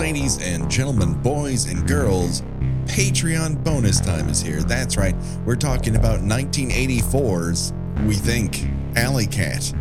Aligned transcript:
Ladies 0.00 0.40
and 0.40 0.70
gentlemen, 0.70 1.12
boys 1.12 1.66
and 1.66 1.86
girls, 1.86 2.40
Patreon 2.86 3.62
bonus 3.62 4.00
time 4.00 4.30
is 4.30 4.40
here. 4.40 4.62
That's 4.62 4.96
right. 4.96 5.14
We're 5.44 5.56
talking 5.56 5.94
about 5.94 6.20
1984's, 6.20 7.74
we 8.06 8.14
think, 8.14 8.66
Alley 8.96 9.26
Cat 9.26 9.74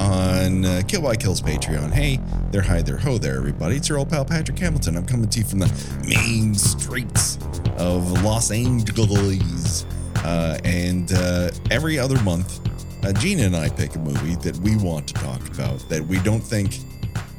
on 0.00 0.64
uh, 0.64 0.80
Kill 0.88 1.02
by 1.02 1.16
Kill's 1.16 1.42
Patreon. 1.42 1.92
Hey, 1.92 2.18
there, 2.50 2.62
hi 2.62 2.80
there, 2.80 2.96
ho 2.96 3.18
there, 3.18 3.36
everybody. 3.36 3.76
It's 3.76 3.90
your 3.90 3.98
old 3.98 4.08
pal 4.08 4.24
Patrick 4.24 4.58
Hamilton. 4.58 4.96
I'm 4.96 5.04
coming 5.04 5.28
to 5.28 5.38
you 5.38 5.44
from 5.44 5.58
the 5.58 6.00
main 6.08 6.54
streets 6.54 7.36
of 7.76 8.10
Los 8.22 8.50
Angeles. 8.50 9.84
Uh, 10.24 10.58
and 10.64 11.12
uh, 11.12 11.50
every 11.70 11.98
other 11.98 12.18
month, 12.22 12.58
uh, 13.04 13.12
Gena 13.12 13.42
and 13.42 13.54
I 13.54 13.68
pick 13.68 13.96
a 13.96 13.98
movie 13.98 14.36
that 14.36 14.56
we 14.60 14.76
want 14.78 15.08
to 15.08 15.14
talk 15.14 15.46
about 15.46 15.86
that 15.90 16.02
we 16.06 16.18
don't 16.20 16.40
think 16.40 16.78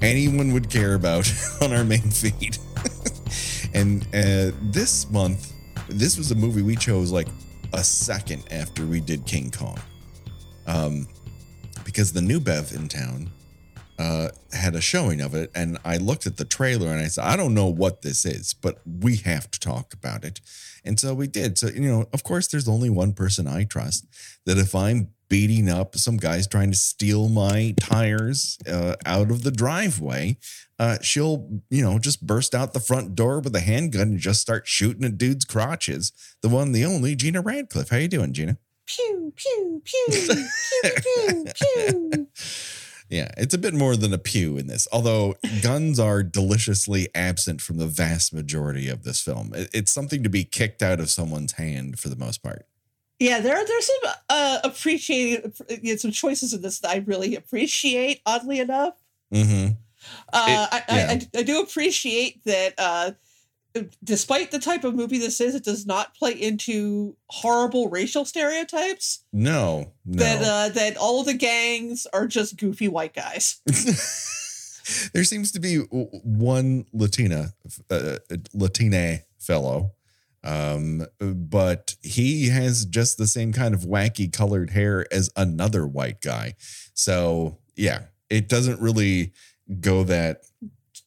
anyone 0.02 0.54
would 0.54 0.70
care 0.70 0.96
about 0.96 1.32
on 1.62 1.74
our 1.74 1.84
main 1.84 2.10
feed. 2.10 2.58
and 3.74 4.04
uh, 4.14 4.52
this 4.72 5.10
month, 5.10 5.54
this 5.88 6.18
was 6.18 6.32
a 6.32 6.36
movie 6.36 6.62
we 6.62 6.76
chose 6.76 7.12
like 7.12 7.28
a 7.74 7.84
second 7.84 8.44
after 8.52 8.86
we 8.86 9.00
did 9.00 9.26
King 9.26 9.52
Kong. 9.52 9.80
Um, 10.68 11.08
because 11.84 12.14
the 12.14 12.22
new 12.22 12.40
Bev 12.40 12.72
in 12.74 12.88
town 12.88 13.32
uh, 13.98 14.30
had 14.54 14.76
a 14.76 14.82
showing 14.82 15.22
of 15.22 15.34
it, 15.34 15.52
and 15.56 15.78
I 15.84 15.98
looked 15.98 16.26
at 16.26 16.38
the 16.38 16.46
trailer 16.46 16.88
and 16.88 17.00
I 17.00 17.08
said, 17.08 17.26
I 17.26 17.36
don't 17.36 17.54
know 17.54 17.68
what 17.68 18.02
this 18.02 18.26
is, 18.26 18.54
but 18.54 18.80
we 18.86 19.18
have 19.18 19.50
to 19.52 19.60
talk 19.60 19.94
about 19.94 20.24
it. 20.24 20.40
And 20.86 21.00
so 21.00 21.14
we 21.14 21.28
did. 21.28 21.58
So, 21.58 21.68
you 21.68 21.82
know, 21.82 22.08
of 22.14 22.24
course, 22.24 22.48
there's 22.48 22.70
only 22.70 22.90
one 22.90 23.14
person 23.14 23.48
I 23.48 23.66
trust 23.66 24.08
that 24.46 24.58
if 24.58 24.74
I'm 24.74 25.10
beating 25.30 25.70
up 25.70 25.96
some 25.96 26.18
guys 26.18 26.48
trying 26.48 26.72
to 26.72 26.78
steal 26.78 27.30
my 27.30 27.74
tires 27.80 28.58
uh, 28.68 28.96
out 29.06 29.32
of 29.32 29.44
the 29.44 29.52
driveway, 29.52 30.38
uh, 30.80 30.98
she'll, 31.02 31.62
you 31.70 31.84
know, 31.84 32.00
just 32.00 32.26
burst 32.26 32.56
out 32.56 32.74
the 32.74 32.80
front 32.80 33.16
door 33.16 33.40
with 33.40 33.56
a 33.56 33.60
handgun 33.60 34.10
and 34.10 34.20
just 34.20 34.42
start 34.42 34.68
shooting 34.68 35.06
at 35.06 35.18
dudes' 35.18 35.46
crotches. 35.46 36.12
The 36.42 36.50
one, 36.50 36.72
the 36.72 36.86
only 36.86 37.16
Gena 37.16 37.42
Radcliffe. 37.42 37.90
How 37.90 37.98
you 37.98 38.08
doing, 38.08 38.34
Gena? 38.34 38.58
Pew, 38.86 39.34
pew, 39.36 39.82
pew, 39.86 40.06
pew, 40.12 40.46
pew, 41.04 41.46
pew. 41.56 42.28
Yeah, 43.10 43.32
it's 43.38 43.56
a 43.56 43.58
bit 43.58 43.74
more 43.74 43.96
than 43.96 44.14
a 44.14 44.20
pew 44.20 44.58
in 44.58 44.68
this, 44.68 44.88
although 44.92 45.36
guns 45.64 46.00
are 46.00 46.22
deliciously 46.22 47.10
absent 47.16 47.60
from 47.60 47.78
the 47.78 47.88
vast 47.88 48.32
majority 48.32 48.88
of 48.88 49.04
this 49.04 49.20
film. 49.20 49.52
It's 49.56 49.92
something 49.92 50.22
to 50.22 50.30
be 50.30 50.44
kicked 50.44 50.84
out 50.84 51.00
of 51.00 51.10
someone's 51.10 51.54
hand 51.54 52.00
for 52.00 52.10
the 52.10 52.16
most 52.16 52.44
part. 52.44 52.68
Yeah, 53.20 53.40
there 53.42 53.66
there's 53.66 53.86
some 53.86 54.14
uh 54.30 54.60
appreciating 54.64 55.54
you 55.82 55.94
know, 55.94 55.98
some 55.98 56.12
choices 56.12 56.54
in 56.54 56.62
this 56.62 56.80
that 56.80 56.92
I 56.92 56.98
really 57.06 57.36
appreciate. 57.36 58.22
Oddly 58.26 58.60
enough, 58.60 58.96
Mm-hmm. 59.34 59.74
uh, 60.34 60.68
It- 60.72 60.84
I, 60.90 60.96
yeah. 60.98 61.08
I, 61.10 61.14
I 61.14 61.40
I 61.40 61.44
do 61.44 61.62
appreciate 61.62 62.44
that. 62.46 62.74
Uh, 62.78 63.12
despite 64.04 64.50
the 64.50 64.58
type 64.58 64.84
of 64.84 64.96
movie 64.96 65.20
this 65.20 65.40
is, 65.40 65.54
it 65.54 65.64
does 65.64 65.86
not 65.86 66.16
play 66.16 66.32
into 66.32 67.16
horrible 67.28 67.88
racial 67.88 68.26
stereotypes. 68.26 69.24
No, 69.32 69.92
no. 70.06 70.24
That 70.24 70.42
uh, 70.42 70.70
that 70.74 70.98
all 70.98 71.24
the 71.24 71.36
gangs 71.36 72.08
are 72.12 72.26
just 72.26 72.58
goofy 72.58 72.88
white 72.88 73.14
guys. 73.14 73.62
there 75.14 75.24
seems 75.24 75.52
to 75.52 75.60
be 75.60 75.78
one 75.78 76.86
Latina, 76.94 77.54
uh, 77.92 78.18
Latina 78.54 79.20
fellow, 79.38 79.92
um, 80.44 81.06
but 81.20 81.96
he 82.02 82.50
has 82.50 82.86
just 82.86 83.18
the 83.18 83.28
same 83.28 83.52
kind 83.54 83.74
of 83.74 83.82
wacky 83.82 84.32
colored 84.32 84.70
hair 84.72 85.06
as 85.12 85.30
another 85.36 85.86
white 85.86 86.22
guy. 86.22 86.56
So 86.94 87.58
yeah, 87.76 88.04
it 88.30 88.48
doesn't 88.50 88.80
really 88.82 89.34
go 89.80 90.04
that 90.06 90.44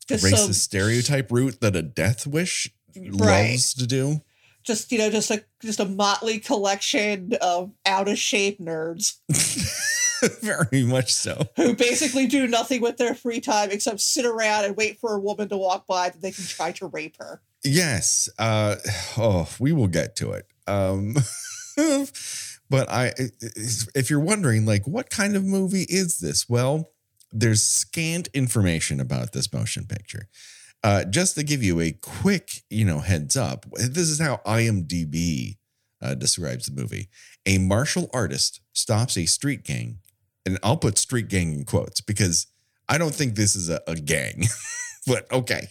racist 0.08 0.36
some- 0.36 0.52
stereotype 0.52 1.30
route 1.32 1.60
that 1.60 1.74
a 1.76 1.82
Death 1.82 2.26
Wish 2.26 2.70
Right. 2.94 3.50
loves 3.52 3.72
to 3.74 3.86
do. 3.86 4.20
just 4.64 4.92
you 4.92 4.98
know 4.98 5.08
just 5.10 5.30
a 5.30 5.42
just 5.62 5.80
a 5.80 5.86
motley 5.86 6.38
collection 6.38 7.32
of 7.40 7.72
out 7.86 8.06
of 8.06 8.18
shape 8.18 8.60
nerds 8.60 9.16
Very 10.40 10.84
much 10.84 11.12
so. 11.12 11.48
who 11.56 11.74
basically 11.74 12.26
do 12.26 12.46
nothing 12.46 12.80
with 12.80 12.96
their 12.96 13.14
free 13.14 13.40
time 13.40 13.70
except 13.72 13.98
sit 14.00 14.24
around 14.24 14.64
and 14.66 14.76
wait 14.76 15.00
for 15.00 15.14
a 15.14 15.18
woman 15.18 15.48
to 15.48 15.56
walk 15.56 15.86
by 15.88 16.10
that 16.10 16.20
they 16.22 16.30
can 16.30 16.44
try 16.44 16.70
to 16.72 16.86
rape 16.86 17.16
her. 17.18 17.40
Yes. 17.64 18.28
Uh, 18.38 18.76
oh, 19.18 19.48
we 19.58 19.72
will 19.72 19.88
get 19.88 20.16
to 20.16 20.32
it. 20.32 20.46
Um, 20.66 21.14
but 22.70 22.90
I, 22.90 23.12
if 23.94 24.10
you're 24.10 24.20
wondering, 24.20 24.66
like, 24.66 24.86
what 24.86 25.10
kind 25.10 25.36
of 25.36 25.44
movie 25.44 25.86
is 25.88 26.18
this? 26.18 26.48
Well, 26.48 26.90
there's 27.32 27.62
scant 27.62 28.28
information 28.34 29.00
about 29.00 29.32
this 29.32 29.52
motion 29.52 29.86
picture. 29.86 30.28
Uh, 30.84 31.04
just 31.04 31.36
to 31.36 31.44
give 31.44 31.62
you 31.62 31.80
a 31.80 31.92
quick, 31.92 32.62
you 32.68 32.84
know, 32.84 32.98
heads 32.98 33.36
up, 33.36 33.66
this 33.72 34.08
is 34.08 34.20
how 34.20 34.40
IMDb 34.44 35.56
uh, 36.02 36.14
describes 36.14 36.66
the 36.66 36.80
movie. 36.80 37.08
A 37.46 37.58
martial 37.58 38.10
artist 38.12 38.60
stops 38.72 39.16
a 39.16 39.26
street 39.26 39.62
gang, 39.62 39.98
and 40.44 40.58
I'll 40.62 40.76
put 40.76 40.98
street 40.98 41.28
gang 41.28 41.52
in 41.52 41.64
quotes 41.64 42.00
because 42.00 42.48
I 42.88 42.98
don't 42.98 43.14
think 43.14 43.36
this 43.36 43.54
is 43.54 43.70
a, 43.70 43.80
a 43.86 43.94
gang, 43.94 44.44
but 45.06 45.30
okay 45.32 45.68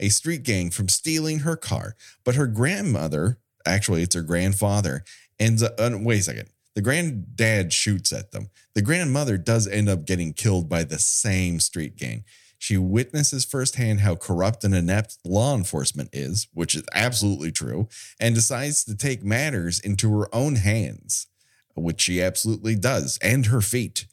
a 0.00 0.08
street 0.08 0.42
gang 0.42 0.70
from 0.70 0.88
stealing 0.88 1.40
her 1.40 1.56
car. 1.56 1.96
But 2.24 2.34
her 2.34 2.46
grandmother, 2.46 3.38
actually, 3.66 4.02
it's 4.02 4.14
her 4.14 4.22
grandfather, 4.22 5.04
ends 5.38 5.62
up. 5.62 5.74
Uh, 5.78 5.90
wait 6.00 6.20
a 6.20 6.22
second. 6.22 6.48
The 6.74 6.82
granddad 6.82 7.72
shoots 7.72 8.12
at 8.12 8.30
them. 8.30 8.50
The 8.74 8.82
grandmother 8.82 9.36
does 9.36 9.66
end 9.66 9.88
up 9.88 10.04
getting 10.04 10.32
killed 10.32 10.68
by 10.68 10.84
the 10.84 10.98
same 10.98 11.58
street 11.58 11.96
gang. 11.96 12.24
She 12.58 12.76
witnesses 12.76 13.44
firsthand 13.44 14.00
how 14.00 14.16
corrupt 14.16 14.64
and 14.64 14.74
inept 14.74 15.18
law 15.24 15.54
enforcement 15.54 16.10
is, 16.12 16.48
which 16.52 16.74
is 16.74 16.82
absolutely 16.92 17.52
true, 17.52 17.88
and 18.20 18.34
decides 18.34 18.84
to 18.84 18.96
take 18.96 19.22
matters 19.22 19.78
into 19.78 20.10
her 20.18 20.32
own 20.34 20.56
hands, 20.56 21.28
which 21.74 22.00
she 22.00 22.20
absolutely 22.20 22.74
does, 22.74 23.18
and 23.22 23.46
her 23.46 23.60
feet. 23.60 24.06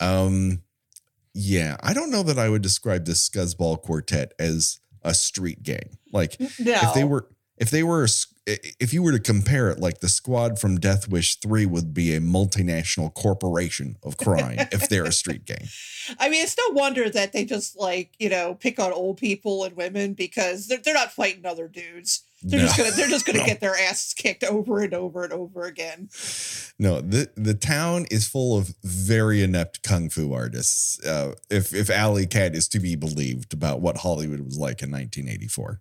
Um, 0.00 0.62
yeah, 1.34 1.76
I 1.80 1.92
don't 1.92 2.10
know 2.10 2.22
that 2.22 2.38
I 2.38 2.48
would 2.48 2.62
describe 2.62 3.04
this 3.04 3.28
scuzzball 3.28 3.80
quartet 3.80 4.32
as 4.38 4.80
a 5.02 5.14
street 5.14 5.62
gang. 5.62 5.98
Like 6.12 6.38
No, 6.40 6.46
if 6.58 6.94
they 6.94 7.04
were 7.04 7.28
if 7.58 7.70
they 7.70 7.82
were 7.82 8.06
if 8.46 8.94
you 8.94 9.02
were 9.02 9.12
to 9.12 9.18
compare 9.18 9.68
it 9.70 9.78
like 9.78 10.00
the 10.00 10.08
squad 10.08 10.58
from 10.58 10.78
Death 10.78 11.08
Wish 11.08 11.36
3 11.36 11.66
would 11.66 11.92
be 11.92 12.14
a 12.14 12.20
multinational 12.20 13.12
corporation 13.12 13.96
of 14.02 14.16
crime 14.16 14.56
if 14.72 14.88
they're 14.88 15.04
a 15.04 15.12
street 15.12 15.44
gang. 15.44 15.68
I 16.18 16.30
mean, 16.30 16.42
it's 16.42 16.56
no 16.56 16.72
wonder 16.72 17.10
that 17.10 17.32
they 17.32 17.44
just 17.44 17.78
like 17.78 18.12
you 18.18 18.28
know 18.28 18.54
pick 18.54 18.78
on 18.78 18.92
old 18.92 19.18
people 19.18 19.64
and 19.64 19.76
women 19.76 20.14
because 20.14 20.68
they're 20.68 20.78
they're 20.78 20.94
not 20.94 21.12
fighting 21.12 21.44
other 21.44 21.68
dudes. 21.68 22.22
They're 22.42 22.60
just 22.60 22.76
gonna 22.76 22.90
they're 22.92 23.08
just 23.08 23.26
gonna 23.26 23.40
No. 23.40 23.46
get 23.46 23.60
their 23.60 23.74
asses 23.76 24.14
kicked 24.14 24.44
over 24.44 24.80
and 24.80 24.94
over 24.94 25.24
and 25.24 25.32
over 25.32 25.62
again. 25.64 26.08
No, 26.78 27.00
the 27.00 27.30
the 27.36 27.54
town 27.54 28.06
is 28.10 28.28
full 28.28 28.56
of 28.56 28.74
very 28.84 29.42
inept 29.42 29.82
kung 29.82 30.08
fu 30.08 30.32
artists. 30.32 31.04
Uh, 31.04 31.34
if 31.50 31.74
if 31.74 31.90
Alley 31.90 32.26
Cat 32.26 32.54
is 32.54 32.68
to 32.68 32.78
be 32.80 32.94
believed 32.94 33.52
about 33.52 33.80
what 33.80 33.98
Hollywood 33.98 34.40
was 34.40 34.56
like 34.56 34.82
in 34.82 34.90
1984. 34.90 35.80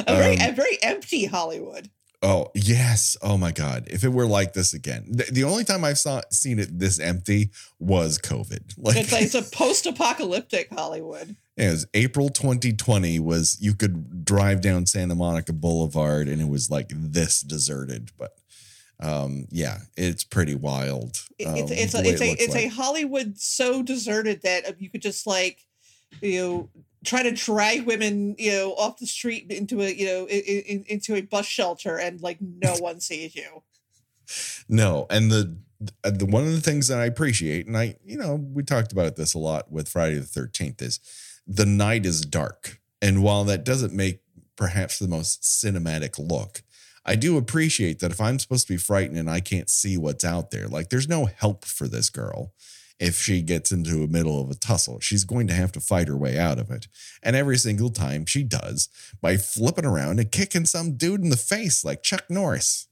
A 0.07 0.17
very 0.17 0.37
Um, 0.39 0.51
a 0.51 0.53
very 0.53 0.79
empty 0.83 1.25
Hollywood. 1.25 1.91
Oh 2.23 2.49
yes! 2.55 3.17
Oh 3.23 3.37
my 3.37 3.51
God! 3.51 3.89
If 3.91 4.05
it 4.05 4.11
were 4.11 4.27
like 4.27 4.53
this 4.53 4.75
again, 4.75 5.07
the, 5.09 5.25
the 5.31 5.45
only 5.45 5.65
time 5.65 5.85
I've 5.85 5.99
saw 5.99 6.21
seen 6.31 6.59
it 6.61 6.79
this 6.79 7.01
empty 7.01 7.51
was 7.81 8.19
COVID. 8.19 8.75
Like 8.79 8.97
It's 8.97 9.13
like 9.13 9.23
it's 9.23 9.35
a 9.35 9.43
post-apocalyptic 9.43 10.69
Hollywood. 10.73 11.35
It 11.57 11.71
was 11.71 11.87
April 11.95 12.29
2020. 12.29 13.19
Was 13.19 13.59
you 13.61 13.75
could 13.75 14.25
drive 14.25 14.61
down 14.61 14.87
Santa 14.87 15.15
Monica 15.15 15.53
Boulevard 15.53 16.29
and 16.29 16.41
it 16.41 16.49
was 16.49 16.71
like 16.71 16.89
this 16.91 17.41
deserted. 17.41 18.11
But 18.19 18.33
um, 19.01 19.47
yeah, 19.51 19.79
it's 19.97 20.25
pretty 20.25 20.55
wild. 20.55 21.19
Um, 21.45 21.57
it's 21.57 21.71
it's 21.71 21.95
a 21.95 21.99
it's 22.01 22.21
it 22.21 22.39
a 22.39 22.43
it's 22.43 22.55
a. 22.55 22.69
Hollywood 22.69 23.39
so 23.39 23.83
deserted 23.83 24.43
that 24.43 24.81
you 24.81 24.89
could 24.89 25.03
just 25.03 25.27
like 25.27 25.67
you 26.21 26.41
know 26.41 26.71
try 27.05 27.23
to 27.23 27.33
drag 27.33 27.85
women 27.85 28.37
you 28.39 28.53
know 28.53 28.73
off 28.75 28.99
the 28.99 29.07
street 29.07 29.51
into 29.51 29.81
a 29.81 29.91
you 29.91 30.07
know 30.07 30.27
in, 30.27 30.41
in, 30.41 30.85
into 30.87 31.15
a 31.17 31.21
bus 31.21 31.47
shelter 31.47 31.99
and 31.99 32.23
like 32.23 32.39
no 32.41 32.75
one 32.79 33.01
sees 33.01 33.35
you. 33.35 33.63
No, 34.69 35.07
and 35.11 35.31
the 35.31 35.57
the 36.05 36.27
one 36.27 36.45
of 36.45 36.53
the 36.53 36.61
things 36.61 36.89
that 36.89 36.99
I 36.99 37.07
appreciate, 37.07 37.67
and 37.67 37.77
I, 37.77 37.97
you 38.05 38.17
know, 38.17 38.37
we 38.37 38.63
talked 38.63 38.93
about 38.93 39.17
this 39.17 39.35
a 39.35 39.39
lot 39.39 39.71
with 39.71 39.89
Friday 39.89 40.19
the 40.19 40.27
Thirteenth, 40.27 40.81
is 40.81 41.01
the 41.47 41.67
night 41.67 42.07
is 42.07 42.23
dark, 42.23 42.81
and 43.01 43.23
while 43.23 43.45
that 43.45 43.65
doesn't 43.65 43.93
make 43.93 44.21
perhaps 44.57 44.99
the 44.99 45.09
most 45.09 45.43
cinematic 45.43 46.19
look, 46.19 46.63
I 47.05 47.17
do 47.17 47.37
appreciate 47.37 47.99
that 47.99 48.13
if 48.13 48.21
I'm 48.21 48.39
supposed 48.39 48.67
to 48.69 48.75
be 48.75 48.79
frightened 48.79 49.19
and 49.19 49.29
I 49.29 49.41
can't 49.41 49.69
see 49.69 49.97
what's 49.97 50.25
out 50.25 50.51
there, 50.51 50.69
like 50.69 50.89
there's 50.89 51.09
no 51.09 51.25
help 51.27 51.65
for 51.65 51.89
this 51.89 52.11
girl. 52.11 52.53
If 53.01 53.17
she 53.17 53.43
gets 53.43 53.73
into 53.73 53.97
the 53.97 54.07
middle 54.07 54.41
of 54.41 54.51
a 54.51 54.55
tussle, 54.55 55.01
she's 55.01 55.25
going 55.25 55.49
to 55.49 55.55
have 55.55 55.73
to 55.73 55.81
fight 55.81 56.07
her 56.07 56.17
way 56.17 56.39
out 56.39 56.61
of 56.61 56.71
it. 56.71 56.87
And 57.21 57.35
every 57.35 57.57
single 57.59 57.91
time 57.91 58.27
she 58.27 58.45
does 58.45 58.89
by 59.21 59.37
flipping 59.37 59.85
around 59.87 60.21
and 60.21 60.31
kicking 60.31 60.67
some 60.67 60.97
dude 60.97 61.21
in 61.21 61.31
the 61.31 61.37
face 61.37 61.85
like 61.85 62.05
Chuck 62.05 62.25
Norris. 62.31 62.87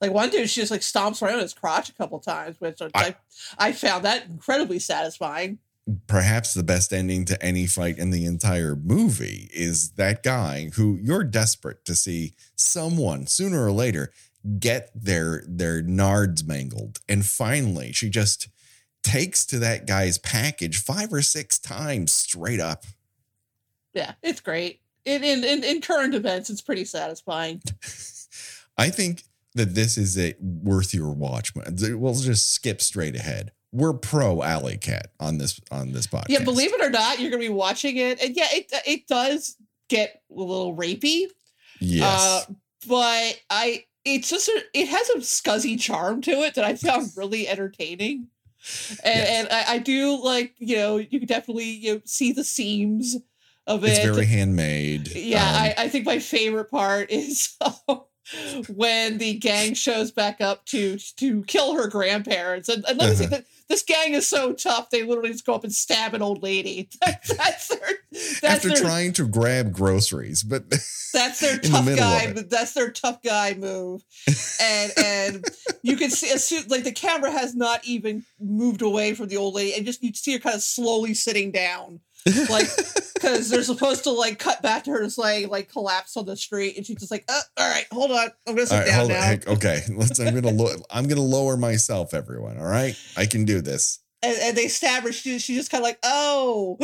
Like 0.00 0.12
one 0.12 0.30
dude, 0.30 0.48
she 0.48 0.60
just 0.60 0.70
like 0.70 0.82
stomps 0.82 1.20
around 1.20 1.40
his 1.40 1.54
crotch 1.54 1.88
a 1.88 1.94
couple 1.94 2.20
times, 2.20 2.60
which 2.60 2.80
I, 2.80 2.90
I- 2.94 3.16
I, 3.58 3.72
found 3.72 4.04
that 4.04 4.26
incredibly 4.26 4.78
satisfying. 4.78 5.58
Perhaps 6.08 6.52
the 6.52 6.64
best 6.64 6.92
ending 6.92 7.24
to 7.24 7.40
any 7.42 7.66
fight 7.66 7.98
in 7.98 8.10
the 8.10 8.24
entire 8.24 8.74
movie 8.74 9.48
is 9.54 9.90
that 9.92 10.22
guy 10.22 10.70
who 10.74 10.98
you're 11.00 11.22
desperate 11.24 11.84
to 11.84 11.94
see 11.94 12.34
someone 12.56 13.26
sooner 13.26 13.64
or 13.64 13.70
later 13.70 14.12
get 14.58 14.90
their 14.94 15.44
their 15.46 15.82
nards 15.82 16.44
mangled 16.46 16.98
and 17.08 17.24
finally 17.24 17.92
she 17.92 18.08
just 18.08 18.48
takes 19.02 19.46
to 19.46 19.58
that 19.58 19.86
guy's 19.86 20.18
package 20.18 20.78
five 20.82 21.12
or 21.12 21.22
six 21.22 21.58
times 21.58 22.12
straight 22.12 22.60
up 22.60 22.84
Yeah, 23.94 24.12
it's 24.22 24.40
great. 24.40 24.80
In 25.04 25.22
in 25.22 25.44
in, 25.44 25.62
in 25.64 25.80
current 25.80 26.14
events, 26.14 26.50
it's 26.50 26.60
pretty 26.60 26.84
satisfying. 26.84 27.62
i 28.76 28.90
think 28.90 29.22
that 29.54 29.74
this 29.74 29.96
is 29.96 30.18
a 30.18 30.34
worth 30.40 30.92
your 30.92 31.12
watch 31.12 31.52
we'll 31.54 32.14
just 32.14 32.52
skip 32.52 32.82
straight 32.82 33.16
ahead 33.16 33.52
we're 33.72 33.92
pro 33.94 34.42
alley 34.42 34.76
cat 34.78 35.08
on 35.20 35.38
this 35.38 35.60
on 35.70 35.92
this 35.92 36.06
podcast 36.06 36.26
Yeah, 36.28 36.44
believe 36.44 36.72
it 36.72 36.80
or 36.80 36.90
not, 36.90 37.20
you're 37.20 37.30
gonna 37.30 37.40
be 37.42 37.48
watching 37.48 37.96
it, 37.96 38.22
and 38.22 38.34
yeah, 38.36 38.48
it 38.52 38.72
it 38.86 39.06
does 39.06 39.56
get 39.88 40.20
a 40.30 40.34
little 40.34 40.74
rapey. 40.76 41.26
yes 41.80 42.46
Uh, 42.48 42.54
but 42.88 43.40
I 43.50 43.84
it's 44.04 44.30
just 44.30 44.48
a, 44.48 44.62
it 44.72 44.88
has 44.88 45.08
a 45.10 45.18
scuzzy 45.18 45.78
charm 45.78 46.20
to 46.22 46.30
it 46.42 46.54
that 46.54 46.64
I 46.64 46.74
found 46.76 47.10
really 47.16 47.48
entertaining. 47.48 48.28
And, 48.88 48.98
Yes. 49.04 49.28
and 49.30 49.48
I, 49.52 49.74
I 49.74 49.78
do 49.78 50.22
like, 50.24 50.54
you 50.58 50.76
know, 50.76 50.96
you 50.96 51.18
can 51.20 51.26
definitely 51.26 51.70
you 51.70 51.94
know, 51.94 52.00
see 52.04 52.32
the 52.32 52.42
seams 52.44 53.16
of 53.66 53.84
it. 53.84 53.88
it's 53.88 53.98
very 54.14 54.26
handmade 54.26 55.08
yeah, 55.14 55.42
Um, 55.48 55.54
I, 55.56 55.74
I 55.78 55.88
think 55.88 56.06
my 56.06 56.18
favorite 56.20 56.70
part 56.70 57.10
is 57.10 57.56
when 58.68 59.18
the 59.18 59.34
gang 59.34 59.74
shows 59.74 60.10
back 60.10 60.40
up 60.40 60.64
to 60.66 60.98
to 61.16 61.42
kill 61.44 61.74
her 61.74 61.88
grandparents. 61.88 62.68
And, 62.68 62.84
and 62.88 62.98
let 62.98 63.10
me 63.10 63.14
say 63.16 63.24
Uh-huh. 63.26 63.36
that 63.36 63.44
this 63.68 63.82
gang 63.82 64.14
is 64.14 64.26
so 64.28 64.52
tough, 64.52 64.90
they 64.90 65.02
literally 65.02 65.30
just 65.32 65.44
go 65.46 65.54
up 65.54 65.64
and 65.64 65.74
stab 65.74 66.14
an 66.14 66.22
old 66.22 66.42
lady. 66.42 66.88
that's 67.36 67.68
their 67.68 67.88
that's 68.12 68.44
after 68.44 68.68
their 68.68 68.76
trying 68.76 69.12
to 69.14 69.26
grab 69.26 69.72
groceries 69.72 70.42
but 70.42 70.70
that's 71.12 71.40
their 71.40 71.54
in 71.54 71.60
the 71.62 71.68
tough 71.68 71.96
guy. 71.96 72.32
That's 72.32 72.72
their 72.72 72.90
tough 72.90 73.22
guy 73.22 73.54
move, 73.54 74.02
and 74.60 74.92
and 74.96 75.44
you 75.82 75.96
can 75.96 76.10
see 76.10 76.30
as 76.30 76.44
soon 76.44 76.64
like 76.68 76.84
the 76.84 76.92
camera 76.92 77.30
has 77.30 77.54
not 77.54 77.84
even 77.84 78.24
moved 78.40 78.82
away 78.82 79.14
from 79.14 79.28
the 79.28 79.36
old 79.36 79.54
lady, 79.54 79.74
and 79.74 79.86
just 79.86 80.02
you 80.02 80.12
see 80.14 80.32
her 80.34 80.38
kind 80.38 80.54
of 80.54 80.62
slowly 80.62 81.14
sitting 81.14 81.50
down, 81.50 82.00
like 82.50 82.68
because 83.14 83.48
they're 83.50 83.62
supposed 83.62 84.04
to 84.04 84.10
like 84.10 84.38
cut 84.38 84.62
back 84.62 84.84
to 84.84 84.90
her 84.90 85.02
just 85.02 85.18
like 85.18 85.48
like 85.48 85.70
collapse 85.70 86.16
on 86.16 86.26
the 86.26 86.36
street, 86.36 86.76
and 86.76 86.84
she's 86.84 86.98
just 86.98 87.10
like, 87.10 87.24
oh, 87.28 87.40
all 87.56 87.70
right, 87.70 87.86
hold 87.92 88.10
on, 88.10 88.28
I'm 88.46 88.54
gonna 88.54 88.66
sit 88.66 88.76
right, 88.76 88.86
down 88.86 88.98
hold 88.98 89.10
now. 89.10 89.22
Heck, 89.22 89.48
Okay, 89.48 89.82
let's. 89.90 90.18
I'm 90.18 90.34
gonna. 90.34 90.50
Lo- 90.50 90.76
I'm 90.90 91.06
gonna 91.08 91.20
lower 91.20 91.56
myself, 91.56 92.14
everyone. 92.14 92.58
All 92.58 92.66
right, 92.66 92.96
I 93.16 93.26
can 93.26 93.44
do 93.44 93.60
this. 93.60 94.00
And, 94.22 94.36
and 94.40 94.56
they 94.56 94.68
stab 94.68 95.02
her. 95.04 95.12
She, 95.12 95.38
she's 95.38 95.56
just 95.56 95.70
kind 95.70 95.82
of 95.82 95.86
like, 95.86 95.98
oh. 96.02 96.78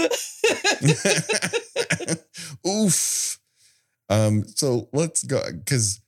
Oof. 2.66 3.38
Um. 4.08 4.44
So 4.46 4.88
let's 4.92 5.24
go 5.24 5.42
because 5.50 6.00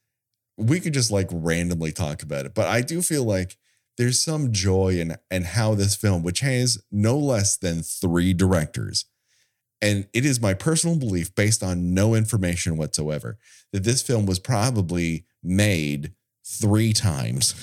we 0.57 0.81
could 0.81 0.95
just 0.95 1.11
like 1.11 1.29
randomly 1.33 1.93
talk 1.93 2.23
about 2.23 2.47
it, 2.47 2.55
but 2.55 2.69
I 2.69 2.81
do 2.81 3.03
feel 3.03 3.25
like 3.25 3.57
there's 3.97 4.21
some 4.21 4.53
joy 4.53 4.99
in 5.01 5.17
in 5.31 5.43
how 5.45 5.75
this 5.75 5.97
film, 5.97 6.23
which 6.23 6.41
has 6.41 6.83
no 6.91 7.19
less 7.19 7.57
than 7.57 7.83
three 7.83 8.33
directors, 8.35 9.07
and 9.85 10.09
it 10.15 10.25
is 10.25 10.41
my 10.41 10.55
personal 10.55 10.97
belief, 10.97 11.35
based 11.35 11.63
on 11.63 11.93
no 11.93 12.15
information 12.15 12.77
whatsoever, 12.77 13.39
that 13.73 13.85
this 13.85 14.03
film 14.03 14.25
was 14.25 14.39
probably 14.39 15.27
made 15.43 16.15
three 16.45 16.93
times. 16.95 17.55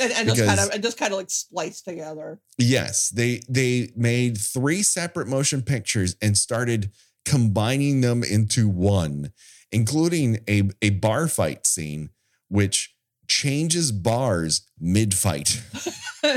and, 0.00 0.10
and 0.12 0.28
just 0.28 0.44
kind 0.44 0.60
of 0.60 0.70
and 0.70 0.82
just 0.82 0.96
kind 0.96 1.12
of 1.12 1.18
like 1.18 1.30
spliced 1.30 1.84
together. 1.84 2.40
Yes, 2.56 3.10
they 3.10 3.42
they 3.48 3.90
made 3.94 4.38
three 4.38 4.82
separate 4.82 5.28
motion 5.28 5.62
pictures 5.62 6.16
and 6.22 6.38
started 6.38 6.90
combining 7.26 8.00
them 8.00 8.24
into 8.24 8.66
one, 8.68 9.32
including 9.70 10.38
a 10.48 10.70
a 10.80 10.90
bar 10.90 11.28
fight 11.28 11.66
scene 11.66 12.10
which 12.48 12.93
changes 13.28 13.92
bars 13.92 14.62
mid-fight. 14.80 15.62
well, 16.22 16.36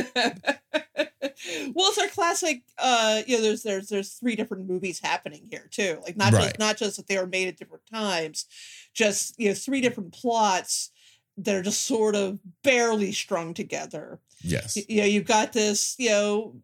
it's 1.89 1.97
our 1.97 2.07
classic. 2.07 2.61
Uh, 2.77 3.21
you 3.27 3.37
know, 3.37 3.41
there's 3.43 3.63
there's 3.63 3.87
there's 3.89 4.13
three 4.13 4.35
different 4.35 4.67
movies 4.67 4.99
happening 4.99 5.47
here 5.49 5.67
too. 5.71 5.99
Like 6.03 6.17
not 6.17 6.33
Right. 6.33 6.43
just 6.43 6.59
not 6.59 6.77
just 6.77 6.97
that 6.97 7.07
they 7.07 7.17
were 7.17 7.27
made 7.27 7.47
at 7.47 7.57
different 7.57 7.85
times, 7.91 8.45
just 8.93 9.35
you 9.39 9.49
know, 9.49 9.53
three 9.53 9.81
different 9.81 10.13
plots 10.13 10.91
that 11.37 11.53
are 11.55 11.61
just 11.61 11.83
sort 11.83 12.15
of 12.15 12.39
barely 12.63 13.11
strung 13.11 13.53
together. 13.53 14.19
Yes. 14.41 14.75
Y- 14.75 14.85
You 14.89 15.01
know, 15.01 15.07
you've 15.07 15.25
got 15.27 15.53
this 15.53 15.95
you 15.97 16.09
know 16.09 16.55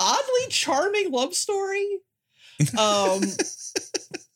oddly 0.00 0.46
charming 0.50 1.10
love 1.10 1.34
story. 1.34 1.86
Um, 2.78 3.20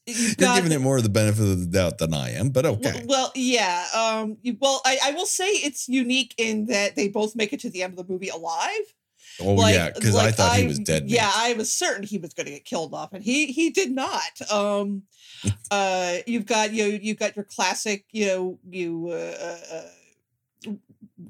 you've 0.09 0.37
You're 0.39 0.49
got 0.49 0.57
giving 0.57 0.73
it 0.73 0.81
more 0.81 0.97
of 0.97 1.03
the 1.03 1.09
benefit 1.09 1.43
of 1.47 1.61
the 1.61 1.67
doubt 1.67 1.99
than 1.99 2.15
I 2.15 2.31
am, 2.31 2.51
but 2.51 2.65
okay. 2.67 3.05
Well, 3.07 3.31
yeah. 3.35 3.87
Um. 3.95 4.37
Well, 4.61 4.81
I, 4.85 4.99
I 5.05 5.11
will 5.13 5.27
say 5.27 5.47
it's 5.49 5.89
unique 5.89 6.35
in 6.39 6.67
that 6.67 6.97
they 6.97 7.09
both 7.09 7.37
make 7.37 7.53
it 7.53 7.61
to 7.61 7.71
the 7.71 7.83
end 7.83 7.99
of 7.99 8.07
the 8.07 8.13
movie 8.13 8.29
alive. 8.29 8.95
Oh 9.41 9.53
like- 9.55 9.75
yeah, 9.75 9.91
because 9.91 10.17
I 10.17 10.25
like 10.27 10.35
thought 10.35 10.57
he 10.57 10.67
was 10.67 10.79
dead. 10.81 11.09
Yeah. 11.09 11.31
I 11.33 11.53
was 11.55 11.71
certain 11.73 12.03
he 12.03 12.19
was 12.19 12.35
going 12.35 12.47
to 12.47 12.53
get 12.53 12.65
killed 12.65 12.93
off, 12.95 13.13
and 13.13 13.23
he 13.23 13.47
he 13.47 13.71
did 13.71 13.93
not. 13.93 14.41
Um. 14.51 15.03
uh. 15.71 16.17
You've 16.27 16.47
got 16.47 16.73
you. 16.73 16.89
know, 16.89 16.99
You've 17.01 17.19
got 17.19 17.37
your 17.37 17.45
classic. 17.45 18.05
You 18.11 18.27
know. 18.27 18.59
You. 18.69 19.09
Uh, 19.11 19.57
uh, 19.73 20.73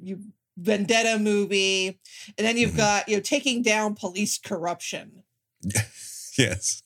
you 0.02 0.20
vendetta 0.56 1.19
movie, 1.19 2.00
and 2.36 2.46
then 2.46 2.56
you've 2.56 2.72
Mhm. 2.72 2.76
got 2.78 3.08
you 3.08 3.16
know 3.16 3.22
taking 3.22 3.62
down 3.62 3.94
police 3.94 4.38
corruption. 4.38 5.22
Yes. 6.36 6.84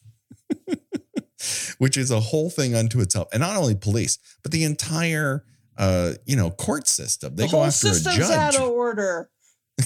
Which 1.78 1.96
is 1.96 2.10
a 2.10 2.20
whole 2.20 2.50
thing 2.50 2.74
unto 2.74 3.00
itself. 3.00 3.28
And 3.32 3.40
not 3.40 3.56
only 3.56 3.74
police, 3.74 4.18
but 4.42 4.52
the 4.52 4.64
entire 4.64 5.44
uh, 5.78 6.12
you 6.26 6.36
know, 6.36 6.50
court 6.50 6.86
system. 6.86 7.34
They 7.34 7.46
the 7.46 7.52
go 7.52 7.58
after 7.64 7.88
a 7.88 7.94
system's 7.94 8.30
out 8.30 8.52
judge. 8.52 8.62
of 8.62 8.68
order. 8.68 9.30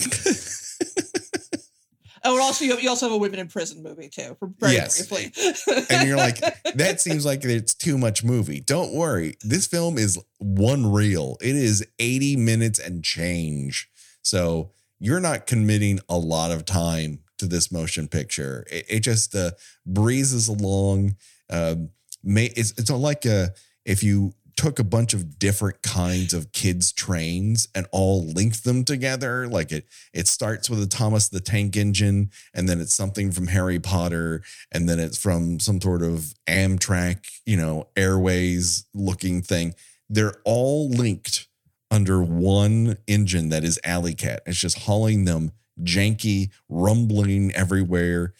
Oh, 2.24 2.32
and 2.32 2.40
also 2.42 2.64
you, 2.64 2.76
you 2.78 2.88
also 2.88 3.06
have 3.06 3.12
a 3.12 3.18
women 3.18 3.38
in 3.38 3.46
prison 3.46 3.84
movie 3.84 4.08
too, 4.08 4.36
for 4.40 4.50
very 4.58 4.72
Yes. 4.72 5.06
briefly. 5.06 5.32
and 5.90 6.08
you're 6.08 6.16
like, 6.16 6.38
that 6.74 7.00
seems 7.00 7.24
like 7.24 7.44
it's 7.44 7.72
too 7.72 7.96
much 7.96 8.24
movie. 8.24 8.58
Don't 8.58 8.92
worry. 8.92 9.36
This 9.42 9.68
film 9.68 9.96
is 9.96 10.18
one 10.38 10.90
reel. 10.90 11.36
It 11.40 11.54
is 11.54 11.86
80 12.00 12.34
minutes 12.36 12.80
and 12.80 13.04
change. 13.04 13.88
So 14.22 14.72
you're 14.98 15.20
not 15.20 15.46
committing 15.46 16.00
a 16.08 16.18
lot 16.18 16.50
of 16.50 16.64
time 16.64 17.20
to 17.38 17.46
this 17.46 17.70
motion 17.70 18.08
picture. 18.08 18.66
It, 18.72 18.86
it 18.88 19.00
just 19.00 19.32
uh, 19.36 19.52
breezes 19.86 20.48
along. 20.48 21.14
Um, 21.50 21.90
may, 22.22 22.46
it's, 22.56 22.72
it's 22.72 22.90
like 22.90 23.24
uh 23.26 23.48
if 23.84 24.02
you 24.02 24.32
took 24.56 24.78
a 24.78 24.84
bunch 24.84 25.12
of 25.12 25.38
different 25.38 25.82
kinds 25.82 26.32
of 26.32 26.50
kids 26.52 26.90
trains 26.90 27.68
and 27.74 27.86
all 27.92 28.24
linked 28.24 28.64
them 28.64 28.84
together 28.84 29.46
like 29.46 29.70
it 29.70 29.86
it 30.14 30.26
starts 30.26 30.70
with 30.70 30.82
a 30.82 30.86
Thomas 30.86 31.28
the 31.28 31.40
Tank 31.40 31.76
Engine 31.76 32.30
and 32.54 32.68
then 32.68 32.80
it's 32.80 32.94
something 32.94 33.30
from 33.30 33.48
Harry 33.48 33.78
Potter 33.78 34.42
and 34.72 34.88
then 34.88 34.98
it's 34.98 35.18
from 35.18 35.60
some 35.60 35.80
sort 35.80 36.02
of 36.02 36.32
Amtrak, 36.48 37.26
you 37.44 37.56
know, 37.56 37.88
Airways 37.96 38.86
looking 38.94 39.42
thing. 39.42 39.74
They're 40.08 40.36
all 40.44 40.88
linked 40.88 41.48
under 41.90 42.22
one 42.22 42.96
engine 43.06 43.50
that 43.50 43.62
is 43.62 43.78
Alley 43.84 44.14
Cat. 44.14 44.42
It's 44.46 44.58
just 44.58 44.78
hauling 44.80 45.24
them 45.26 45.52
janky, 45.82 46.50
rumbling 46.68 47.52
everywhere. 47.54 48.32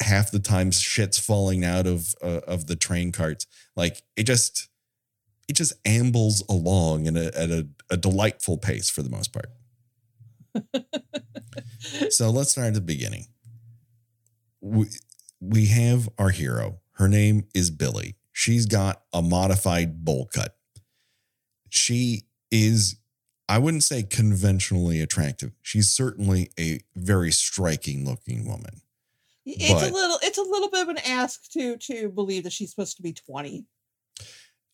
Half 0.00 0.30
the 0.30 0.38
time, 0.38 0.70
shit's 0.70 1.18
falling 1.18 1.64
out 1.64 1.86
of 1.86 2.14
uh, 2.22 2.40
of 2.46 2.66
the 2.66 2.76
train 2.76 3.12
carts. 3.12 3.46
Like 3.76 4.02
it 4.16 4.24
just 4.24 4.70
it 5.50 5.56
just 5.56 5.72
ambles 5.84 6.44
along 6.48 7.06
in 7.06 7.16
a, 7.16 7.26
at 7.26 7.50
a, 7.50 7.66
a 7.90 7.96
delightful 7.96 8.56
pace 8.56 8.88
for 8.88 9.02
the 9.02 9.10
most 9.10 9.32
part. 9.32 9.50
so 12.10 12.30
let's 12.30 12.52
start 12.52 12.68
at 12.68 12.74
the 12.74 12.80
beginning. 12.80 13.26
We, 14.60 14.86
we 15.40 15.66
have 15.66 16.08
our 16.18 16.30
hero. 16.30 16.78
Her 16.92 17.08
name 17.08 17.48
is 17.52 17.72
Billie. 17.72 18.14
She's 18.32 18.66
got 18.66 19.02
a 19.12 19.22
modified 19.22 20.04
bowl 20.04 20.28
cut. 20.32 20.56
She 21.68 22.26
is, 22.52 23.00
I 23.48 23.58
wouldn't 23.58 23.84
say 23.84 24.04
conventionally 24.04 25.00
attractive. 25.00 25.50
She's 25.62 25.88
certainly 25.88 26.50
a 26.58 26.80
very 26.94 27.32
striking 27.32 28.04
looking 28.04 28.46
woman. 28.46 28.82
It's 29.46 29.72
But- 29.72 29.90
a 29.90 29.94
little 29.94 30.18
it's 30.22 30.38
a 30.38 30.42
little 30.42 30.68
bit 30.70 30.82
of 30.82 30.88
an 30.88 30.98
ask 30.98 31.50
to 31.52 31.76
to 31.78 32.08
believe 32.10 32.44
that 32.44 32.52
she's 32.52 32.70
supposed 32.70 32.96
to 32.96 33.02
be 33.02 33.12
20. 33.12 33.64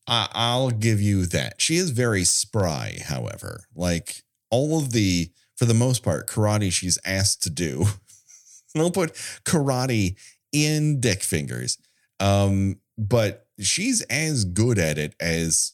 I, 0.09 0.29
I'll 0.33 0.71
give 0.71 1.01
you 1.01 1.27
that. 1.27 1.61
She 1.61 1.77
is 1.77 1.91
very 1.91 2.25
spry, 2.25 2.99
however. 3.05 3.65
Like 3.75 4.23
all 4.51 4.79
of 4.79 4.93
the, 4.93 5.31
for 5.57 5.65
the 5.65 5.75
most 5.75 6.05
part, 6.05 6.29
karate 6.29 6.71
she's 6.71 6.99
asked 7.05 7.43
to 7.43 7.51
do. 7.51 7.87
I'll 8.77 8.91
put 8.93 9.15
karate 9.45 10.15
in 10.53 11.01
dick 11.01 11.23
fingers. 11.23 11.79
Um, 12.21 12.79
but 12.97 13.49
she's 13.59 14.03
as 14.03 14.45
good 14.45 14.79
at 14.79 14.97
it 14.97 15.15
as 15.19 15.73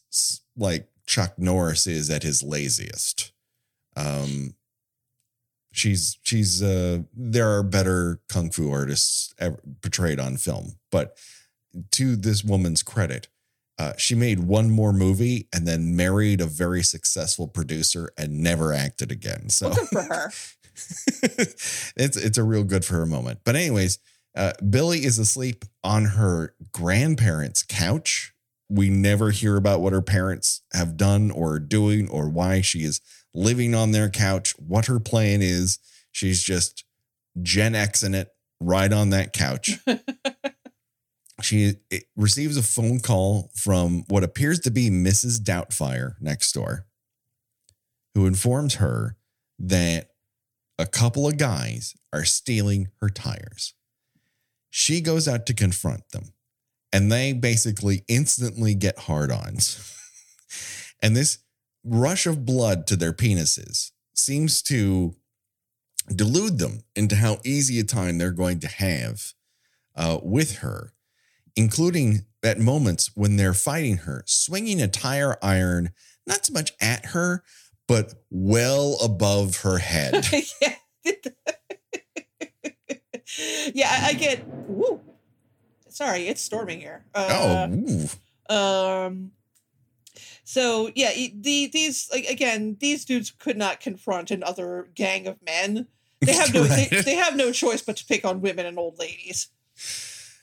like 0.57 0.89
Chuck 1.07 1.35
Norris 1.39 1.87
is 1.87 2.09
at 2.09 2.23
his 2.23 2.43
laziest. 2.43 3.33
Um, 3.97 4.55
She's 5.73 6.19
she's 6.23 6.63
uh 6.63 7.01
there 7.15 7.51
are 7.57 7.63
better 7.63 8.21
kung 8.29 8.51
fu 8.51 8.71
artists 8.71 9.35
ever 9.39 9.59
portrayed 9.81 10.21
on 10.21 10.37
film, 10.37 10.77
but 10.91 11.17
to 11.93 12.17
this 12.17 12.45
woman's 12.45 12.83
credit, 12.83 13.29
uh, 13.79 13.95
she 13.97 14.15
made 14.15 14.41
one 14.41 14.71
more 14.71 14.93
movie 14.93 15.49
and 15.53 15.67
then 15.67 15.97
married 15.97 16.41
a 16.41 16.47
very 16.47 16.83
successful 16.83 17.49
producer 17.49 18.13
and 18.19 18.41
never 18.41 18.73
acted 18.73 19.11
again. 19.11 19.49
So 19.49 19.71
Well, 19.71 19.77
good 19.77 19.89
for 19.89 20.03
her. 20.03 20.33
it's 21.97 22.17
it's 22.17 22.39
a 22.39 22.45
real 22.45 22.65
good 22.65 22.85
for 22.85 22.95
her 22.95 23.07
moment. 23.07 23.41
But 23.45 23.57
anyways, 23.57 23.99
uh, 24.37 24.53
Billie 24.69 25.05
is 25.05 25.19
asleep 25.19 25.65
on 25.83 26.05
her 26.07 26.55
grandparents' 26.73 27.63
couch. 27.63 28.35
We 28.73 28.89
never 28.89 29.31
hear 29.31 29.57
about 29.57 29.81
what 29.81 29.93
her 29.93 30.03
parents 30.03 30.63
have 30.73 30.97
done 30.97 31.31
or 31.31 31.55
are 31.55 31.59
doing 31.59 32.09
or 32.09 32.29
why 32.29 32.63
she 32.63 32.85
is 32.85 33.01
living 33.35 33.75
on 33.75 33.93
their 33.93 34.09
couch, 34.09 34.55
what 34.59 34.87
her 34.87 34.99
plan 34.99 35.43
is. 35.43 35.79
She's 36.11 36.43
just 36.43 36.85
Gen 37.43 37.75
X 37.75 38.03
in 38.03 38.15
it 38.15 38.29
right 38.61 38.93
on 38.93 39.11
that 39.11 39.33
couch. 39.33 39.79
she 41.43 41.75
receives 42.17 42.57
a 42.57 42.63
phone 42.63 43.01
call 43.01 43.51
from 43.55 44.05
what 44.09 44.25
appears 44.25 44.61
to 44.61 44.71
be 44.71 44.91
Mrs. 44.91 45.41
Doubtfire 45.41 46.15
next 46.21 46.53
door, 46.53 46.87
who 48.15 48.27
informs 48.27 48.77
her 48.77 49.17
that 49.59 50.11
a 50.79 50.87
couple 50.87 51.27
of 51.27 51.37
guys 51.37 51.95
are 52.13 52.25
stealing 52.25 52.89
her 53.01 53.09
tires. 53.09 53.75
She 54.71 55.01
goes 55.01 55.29
out 55.29 55.47
to 55.47 55.55
confront 55.55 56.09
them, 56.11 56.33
and 56.93 57.11
they 57.11 57.33
basically 57.33 58.05
instantly 58.09 58.75
get 58.75 58.99
hard 59.01 59.31
ons. 59.31 59.97
and 61.03 61.17
this 61.17 61.39
rush 61.85 62.27
of 62.27 62.45
blood 62.45 62.87
to 62.87 62.97
their 62.97 63.13
penises 63.13 63.91
seems 64.15 64.63
to 64.63 65.15
delude 66.15 66.59
them 66.59 66.81
into 66.95 67.17
how 67.17 67.39
easy 67.45 67.81
a 67.81 67.85
time 67.85 68.19
they're 68.19 68.31
going 68.31 68.61
to 68.61 68.69
have 68.69 69.33
uh, 69.97 70.19
with 70.23 70.59
her, 70.59 70.93
including 71.57 72.27
at 72.43 72.59
moments 72.59 73.11
when 73.15 73.37
they're 73.37 73.55
fighting 73.55 73.99
her, 73.99 74.23
swinging 74.27 74.83
a 74.83 74.89
tire 74.89 75.37
iron, 75.43 75.91
not 76.27 76.45
so 76.45 76.53
much 76.53 76.73
at 76.81 77.07
her, 77.07 77.45
but 77.87 78.15
well 78.31 78.97
above 79.03 79.59
her 79.59 79.79
head. 79.79 80.27
yeah. 80.61 80.75
yeah, 83.75 84.01
I, 84.03 84.13
get. 84.15 84.47
Woo. 84.69 85.01
Sorry, 85.93 86.29
it's 86.29 86.43
storming 86.43 86.81
here. 86.81 87.05
Uh, 87.15 87.69
oh. 88.49 89.05
Um. 89.07 89.33
So 90.45 90.91
yeah, 90.95 91.13
the 91.13 91.69
these 91.73 92.09
like 92.13 92.25
again, 92.27 92.77
these 92.81 93.05
dudes 93.05 93.31
could 93.31 93.57
not 93.57 93.81
confront 93.81 94.31
another 94.31 94.89
gang 94.95 95.27
of 95.27 95.37
men. 95.43 95.87
They 96.25 96.35
have 96.35 96.55
no 96.55 96.63
they, 96.63 96.87
they 97.05 97.17
have 97.17 97.35
no 97.35 97.51
choice 97.51 97.83
but 97.83 97.97
to 97.97 98.07
pick 98.07 98.25
on 98.25 98.43
women 98.43 98.65
and 98.65 98.79
old 98.79 98.97
ladies. 98.97 99.49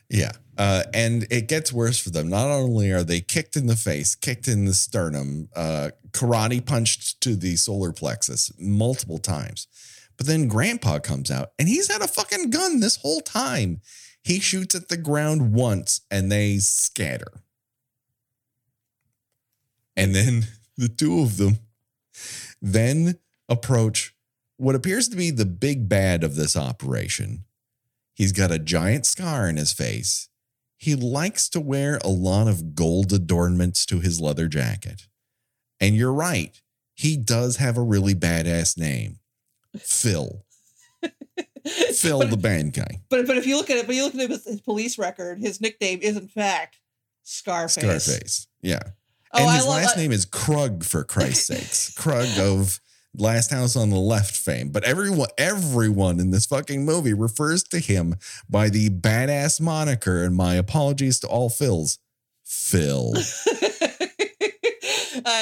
Yeah. 0.09 0.31
Uh, 0.57 0.83
and 0.93 1.25
it 1.29 1.47
gets 1.47 1.71
worse 1.71 1.99
for 1.99 2.09
them. 2.09 2.27
Not 2.27 2.49
only 2.49 2.91
are 2.91 3.03
they 3.03 3.21
kicked 3.21 3.55
in 3.55 3.67
the 3.67 3.75
face, 3.75 4.15
kicked 4.15 4.47
in 4.47 4.65
the 4.65 4.73
sternum, 4.73 5.47
uh, 5.55 5.91
karate 6.11 6.65
punched 6.65 7.21
to 7.21 7.35
the 7.35 7.55
solar 7.55 7.93
plexus 7.93 8.51
multiple 8.59 9.19
times. 9.19 9.67
But 10.17 10.27
then 10.27 10.49
grandpa 10.49 10.99
comes 10.99 11.31
out 11.31 11.51
and 11.57 11.69
he's 11.69 11.89
had 11.89 12.01
a 12.01 12.07
fucking 12.07 12.49
gun 12.49 12.81
this 12.81 12.97
whole 12.97 13.21
time. 13.21 13.79
He 14.23 14.39
shoots 14.39 14.75
at 14.75 14.89
the 14.89 14.97
ground 14.97 15.53
once 15.53 16.01
and 16.11 16.31
they 16.31 16.57
scatter. 16.57 17.41
And 19.95 20.13
then 20.13 20.47
the 20.77 20.89
two 20.89 21.19
of 21.21 21.37
them 21.37 21.59
then 22.61 23.19
approach 23.47 24.13
what 24.57 24.75
appears 24.75 25.07
to 25.09 25.15
be 25.15 25.31
the 25.31 25.45
big 25.45 25.87
bad 25.87 26.23
of 26.23 26.35
this 26.35 26.57
operation. 26.57 27.45
He's 28.13 28.33
got 28.33 28.51
a 28.51 28.59
giant 28.59 29.05
scar 29.05 29.47
in 29.47 29.55
his 29.55 29.71
face. 29.71 30.27
He 30.77 30.95
likes 30.95 31.47
to 31.49 31.61
wear 31.61 31.99
a 32.03 32.09
lot 32.09 32.47
of 32.47 32.75
gold 32.75 33.13
adornments 33.13 33.85
to 33.87 33.99
his 33.99 34.19
leather 34.19 34.47
jacket. 34.47 35.07
And 35.79 35.95
you're 35.95 36.13
right, 36.13 36.61
he 36.93 37.15
does 37.15 37.57
have 37.57 37.77
a 37.77 37.81
really 37.81 38.15
badass 38.15 38.77
name 38.77 39.19
Phil. 39.77 40.43
Phil, 41.95 42.19
but, 42.19 42.29
the 42.29 42.37
band 42.37 42.73
guy. 42.73 43.01
but 43.09 43.27
but 43.27 43.37
if 43.37 43.45
you 43.45 43.57
look 43.57 43.69
at 43.69 43.77
it, 43.77 43.85
but 43.87 43.95
you 43.95 44.03
look 44.03 44.15
at 44.15 44.29
his, 44.29 44.45
his 44.45 44.61
police 44.61 44.97
record, 44.97 45.39
his 45.39 45.61
nickname 45.61 45.99
is 46.01 46.17
in 46.17 46.27
fact 46.27 46.79
Scarface. 47.23 48.05
Scarface. 48.05 48.47
Yeah. 48.61 48.79
Oh, 49.33 49.43
and 49.43 49.55
his 49.55 49.65
love. 49.65 49.83
last 49.83 49.97
name 49.97 50.11
is 50.11 50.25
Krug, 50.25 50.83
for 50.83 51.03
Christ's 51.03 51.45
sakes. 51.47 51.93
Krug 51.93 52.27
of 52.39 52.79
Last 53.15 53.51
House 53.51 53.75
on 53.75 53.91
the 53.91 53.97
Left 53.99 54.35
fame. 54.35 54.69
But 54.69 54.83
everyone, 54.83 55.27
everyone 55.37 56.19
in 56.19 56.31
this 56.31 56.47
fucking 56.47 56.83
movie 56.85 57.13
refers 57.13 57.63
to 57.65 57.79
him 57.79 58.15
by 58.49 58.69
the 58.69 58.89
badass 58.89 59.61
moniker, 59.61 60.23
and 60.23 60.35
my 60.35 60.55
apologies 60.55 61.19
to 61.19 61.27
all 61.27 61.49
Phils. 61.49 61.99
Phil. 62.43 63.13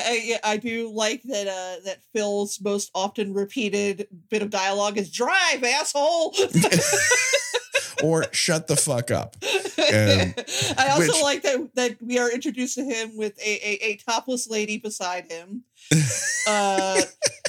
I, 0.05 0.39
I, 0.43 0.51
I 0.53 0.57
do 0.57 0.89
like 0.93 1.23
that 1.23 1.47
uh, 1.47 1.83
that 1.85 1.99
Phil's 2.13 2.59
most 2.61 2.91
often 2.95 3.33
repeated 3.33 4.07
bit 4.29 4.41
of 4.41 4.49
dialogue 4.49 4.97
is 4.97 5.11
"drive, 5.11 5.63
asshole." 5.63 6.33
or 8.03 8.25
shut 8.31 8.67
the 8.67 8.75
fuck 8.75 9.09
up. 9.11 9.35
I 9.43 10.89
also 10.91 10.99
which- 11.07 11.21
like 11.21 11.41
that 11.43 11.69
that 11.75 12.01
we 12.01 12.19
are 12.19 12.31
introduced 12.31 12.75
to 12.75 12.83
him 12.83 13.17
with 13.17 13.37
a, 13.39 13.49
a, 13.67 13.91
a 13.91 13.95
topless 13.97 14.49
lady 14.49 14.77
beside 14.77 15.31
him. 15.31 15.63
Uh, 16.49 17.01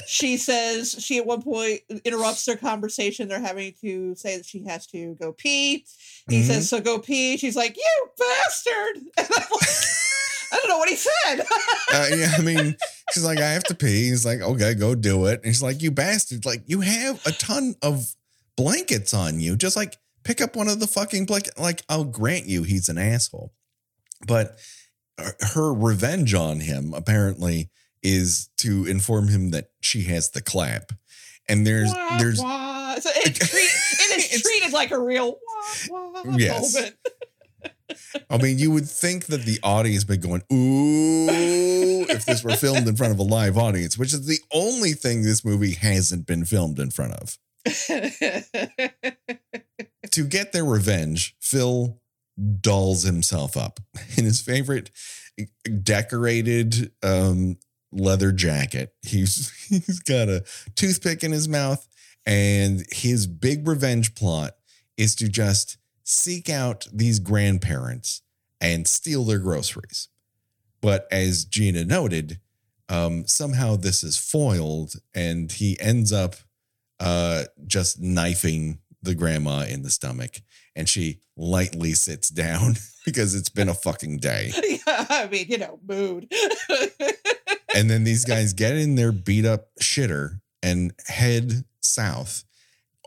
she 0.07 0.35
says 0.35 0.93
she 0.99 1.19
at 1.19 1.25
one 1.25 1.41
point 1.41 1.79
interrupts 2.03 2.43
their 2.43 2.57
conversation. 2.57 3.29
They're 3.29 3.39
having 3.39 3.73
to 3.79 4.13
say 4.15 4.35
that 4.35 4.45
she 4.45 4.65
has 4.65 4.85
to 4.87 5.15
go 5.21 5.31
pee. 5.31 5.85
He 6.29 6.41
Mhm. 6.41 6.47
says, 6.47 6.67
"So 6.69 6.81
go 6.81 6.99
pee." 6.99 7.37
She's 7.37 7.55
like, 7.55 7.77
"You 7.77 8.09
bastard!" 8.17 8.97
And 10.51 10.59
I'm 10.61 10.61
like, 10.61 10.63
I 10.63 10.67
don't 10.67 10.69
know 10.69 10.77
what 10.77 10.89
he 10.89 10.95
said. 10.95 11.45
Uh, 11.91 12.05
yeah, 12.15 12.31
I 12.37 12.41
mean, 12.43 12.75
she's 13.11 13.23
like, 13.25 13.39
I 13.39 13.49
have 13.49 13.63
to 13.63 13.73
pee. 13.73 14.09
He's 14.09 14.23
like, 14.23 14.41
okay, 14.41 14.75
go 14.75 14.93
do 14.93 15.25
it. 15.25 15.37
And 15.37 15.45
he's 15.45 15.63
like, 15.63 15.81
you 15.81 15.89
bastard. 15.89 16.45
Like, 16.45 16.61
you 16.67 16.81
have 16.81 17.19
a 17.25 17.31
ton 17.31 17.73
of 17.81 18.13
blankets 18.55 19.11
on 19.15 19.39
you. 19.39 19.55
Just 19.55 19.75
like 19.75 19.97
pick 20.23 20.39
up 20.39 20.55
one 20.55 20.67
of 20.67 20.79
the 20.79 20.85
fucking 20.85 21.25
blanket. 21.25 21.59
Like, 21.59 21.81
I'll 21.89 22.03
grant 22.03 22.45
you 22.45 22.61
he's 22.61 22.89
an 22.89 22.99
asshole. 22.99 23.51
But 24.27 24.59
her- 25.55 25.73
revenge 25.73 26.35
on 26.35 26.59
him 26.59 26.93
apparently 26.93 27.71
is 28.03 28.49
to 28.57 28.85
inform 28.85 29.29
him 29.29 29.49
that 29.49 29.71
she 29.81 30.03
has 30.03 30.29
the 30.29 30.41
clap. 30.43 30.91
And 31.49 31.65
there's, 31.65 31.91
Wah, 31.91 32.17
there's, 32.19 32.39
wah. 32.39 32.95
So 32.99 33.09
it's 33.15 33.39
treat, 33.39 33.61
it 33.63 34.31
is 34.35 34.41
treated 34.43 34.73
like 34.73 34.91
a 34.91 34.99
real 34.99 35.39
wah, 35.89 36.21
wah 36.23 36.35
Yes. 36.37 36.75
moment. 36.75 36.95
I 38.29 38.37
mean, 38.37 38.59
you 38.59 38.71
would 38.71 38.87
think 38.87 39.27
that 39.27 39.45
the 39.45 39.59
audience 39.63 40.07
would 40.07 40.21
be 40.21 40.27
going, 40.27 40.43
ooh, 40.51 42.05
if 42.09 42.25
this 42.25 42.43
were 42.43 42.55
filmed 42.55 42.87
in 42.87 42.95
front 42.95 43.13
of 43.13 43.19
a 43.19 43.23
live 43.23 43.57
audience, 43.57 43.97
which 43.97 44.13
is 44.13 44.25
the 44.25 44.39
only 44.51 44.93
thing 44.93 45.21
this 45.21 45.43
movie 45.43 45.73
hasn't 45.73 46.25
been 46.25 46.45
filmed 46.45 46.79
in 46.79 46.91
front 46.91 47.13
of. 47.13 47.37
To 50.11 50.23
get 50.23 50.53
their 50.53 50.65
revenge, 50.65 51.35
Phil 51.39 52.01
dolls 52.61 53.03
himself 53.03 53.55
up 53.55 53.79
in 54.17 54.23
his 54.23 54.41
favorite 54.41 54.89
decorated 55.83 56.91
um, 57.03 57.57
leather 57.91 58.31
jacket. 58.31 58.93
He's 59.03 59.51
he's 59.69 59.99
got 59.99 60.29
a 60.29 60.43
toothpick 60.75 61.23
in 61.23 61.31
his 61.31 61.47
mouth, 61.47 61.87
and 62.25 62.83
his 62.91 63.27
big 63.27 63.67
revenge 63.67 64.15
plot 64.15 64.53
is 64.97 65.15
to 65.15 65.29
just 65.29 65.77
seek 66.09 66.49
out 66.49 66.87
these 66.91 67.19
grandparents 67.19 68.21
and 68.59 68.87
steal 68.87 69.23
their 69.23 69.39
groceries. 69.39 70.09
But 70.81 71.07
as 71.11 71.45
Gena 71.45 71.85
noted, 71.85 72.39
um, 72.89 73.27
somehow 73.27 73.75
this 73.75 74.03
is 74.03 74.17
foiled, 74.17 74.95
and 75.13 75.51
he 75.51 75.79
ends 75.79 76.11
up 76.11 76.35
uh, 76.99 77.43
just 77.67 77.99
knifing 77.99 78.79
the 79.01 79.15
grandma 79.15 79.65
in 79.65 79.83
the 79.83 79.89
stomach, 79.89 80.41
and 80.75 80.89
she 80.89 81.19
lightly 81.37 81.93
sits 81.93 82.29
down 82.29 82.75
because 83.05 83.35
it's 83.35 83.49
been 83.49 83.69
a 83.69 83.73
fucking 83.73 84.17
day. 84.17 84.51
yeah, 84.67 85.05
I 85.09 85.27
mean, 85.31 85.45
you 85.47 85.57
know, 85.57 85.79
mood. 85.85 86.31
And 87.75 87.89
then 87.89 88.03
these 88.03 88.25
guys 88.25 88.53
get 88.53 88.75
in 88.75 88.95
their 88.95 89.11
beat 89.11 89.45
up 89.45 89.69
shitter 89.81 90.41
and 90.63 90.93
head 91.07 91.63
south, 91.81 92.43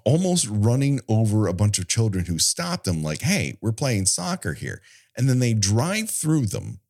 almost 0.04 0.46
running 0.48 1.00
over 1.08 1.46
a 1.46 1.52
bunch 1.52 1.78
of 1.78 1.88
children 1.88 2.26
who 2.26 2.38
stopped 2.38 2.84
them, 2.84 3.02
like, 3.02 3.22
hey, 3.22 3.56
we're 3.60 3.72
playing 3.72 4.06
soccer 4.06 4.54
here. 4.54 4.80
And 5.16 5.28
then 5.28 5.38
they 5.38 5.54
drive 5.54 6.10
through 6.10 6.46
them 6.46 6.80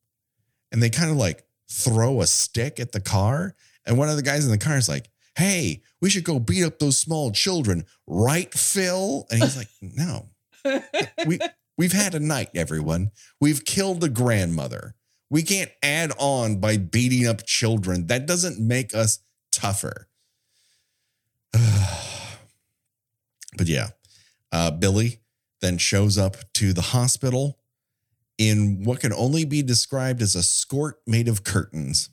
and 0.70 0.82
they 0.82 0.90
kind 0.90 1.10
of 1.10 1.16
like 1.16 1.44
throw 1.70 2.20
a 2.20 2.26
stick 2.26 2.78
at 2.78 2.92
the 2.92 3.00
car. 3.00 3.54
And 3.84 3.98
one 3.98 4.08
of 4.08 4.16
the 4.16 4.22
guys 4.22 4.44
in 4.44 4.50
the 4.50 4.58
car 4.58 4.76
is 4.76 4.88
like, 4.88 5.08
hey, 5.36 5.82
we 6.00 6.10
should 6.10 6.24
go 6.24 6.38
beat 6.38 6.64
up 6.64 6.78
those 6.78 6.98
small 6.98 7.30
children, 7.30 7.84
right, 8.06 8.52
Phil? 8.52 9.26
And 9.30 9.42
he's 9.42 9.56
like, 9.56 9.68
no, 9.80 10.28
we 11.26 11.38
we've 11.76 11.92
had 11.92 12.14
a 12.14 12.20
night, 12.20 12.50
everyone. 12.54 13.10
We've 13.40 13.64
killed 13.64 14.04
a 14.04 14.08
grandmother. 14.08 14.94
We 15.30 15.42
can't 15.42 15.70
add 15.82 16.12
on 16.18 16.60
by 16.60 16.76
beating 16.76 17.26
up 17.26 17.46
children. 17.46 18.06
That 18.08 18.26
doesn't 18.26 18.60
make 18.60 18.94
us 18.94 19.20
tougher. 19.50 20.08
But 23.56 23.68
yeah, 23.68 23.88
uh, 24.50 24.70
Billie 24.70 25.20
then 25.60 25.78
shows 25.78 26.18
up 26.18 26.36
to 26.54 26.72
the 26.72 26.82
hospital 26.82 27.58
in 28.38 28.82
what 28.84 29.00
can 29.00 29.12
only 29.12 29.44
be 29.44 29.62
described 29.62 30.22
as 30.22 30.34
a 30.34 30.42
skirt 30.42 30.96
made 31.06 31.28
of 31.28 31.44
curtains. 31.44 32.10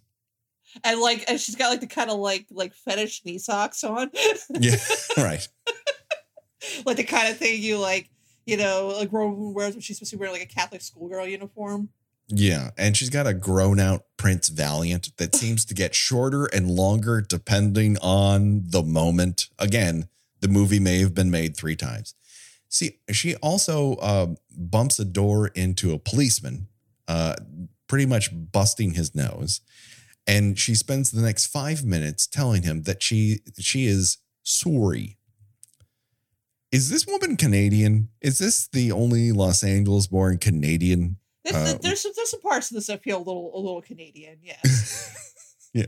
And 0.83 0.99
like, 0.99 1.25
and 1.27 1.39
she's 1.39 1.55
got 1.55 1.69
like 1.69 1.81
the 1.81 1.87
kind 1.87 2.11
of 2.11 2.19
like 2.19 2.45
like 2.51 2.73
fetish 2.73 3.25
knee 3.25 3.39
socks 3.39 3.83
on. 3.83 4.11
Yeah, 4.59 4.75
right. 5.17 5.47
like 6.85 6.97
the 6.97 7.03
kind 7.03 7.29
of 7.29 7.37
thing 7.37 7.61
you 7.61 7.79
like, 7.79 8.09
you 8.45 8.57
know, 8.57 8.93
like 8.97 9.11
Roman 9.11 9.53
wears 9.53 9.73
when 9.73 9.81
she's 9.81 9.97
supposed 9.97 10.11
to 10.11 10.17
be 10.17 10.21
wearing 10.21 10.33
like 10.33 10.43
a 10.43 10.53
Catholic 10.53 10.81
schoolgirl 10.81 11.27
uniform. 11.27 11.89
Yeah, 12.27 12.69
and 12.77 12.95
she's 12.95 13.09
got 13.09 13.25
a 13.25 13.33
grown 13.33 13.79
out 13.79 14.03
Prince 14.17 14.49
Valiant 14.49 15.17
that 15.17 15.35
seems 15.41 15.65
to 15.65 15.73
get 15.73 15.95
shorter 15.95 16.45
and 16.45 16.69
longer 16.69 17.21
depending 17.21 17.97
on 18.01 18.63
the 18.65 18.83
moment. 18.83 19.49
Again, 19.57 20.07
the 20.41 20.47
movie 20.47 20.79
may 20.79 20.99
have 20.99 21.13
been 21.13 21.31
made 21.31 21.55
three 21.55 21.75
times. 21.75 22.15
See, 22.69 22.99
she 23.11 23.35
also 23.37 23.95
uh, 23.95 24.27
bumps 24.55 24.99
a 24.99 25.05
door 25.05 25.47
into 25.47 25.91
a 25.91 25.97
policeman, 25.97 26.67
uh, 27.07 27.35
pretty 27.87 28.05
much 28.05 28.29
busting 28.31 28.91
his 28.91 29.15
nose, 29.15 29.61
and 30.27 30.57
she 30.57 30.75
spends 30.75 31.09
the 31.11 31.21
next 31.21 31.47
five 31.47 31.83
minutes 31.83 32.27
telling 32.27 32.61
him 32.63 32.83
that 32.83 33.01
she 33.01 33.39
she 33.57 33.85
is 33.87 34.17
sorry. 34.43 35.17
Is 36.71 36.91
this 36.91 37.07
woman 37.07 37.35
Canadian? 37.35 38.09
Is 38.21 38.37
this 38.37 38.67
the 38.67 38.91
only 38.91 39.31
Los 39.31 39.63
Angeles 39.63 40.05
born 40.05 40.37
Canadian 40.37 41.17
There's, 41.43 41.55
Uh, 41.55 41.77
there's 41.81 42.01
some 42.01 42.11
there's 42.15 42.29
some 42.29 42.41
parts 42.41 42.69
of 42.69 42.75
this 42.75 42.87
that 42.87 43.01
feel 43.01 43.17
a 43.17 43.25
little 43.25 43.51
a 43.55 43.57
little 43.59 43.81
Canadian. 43.81 44.37
Yes, 44.43 45.33
yeah. 45.73 45.85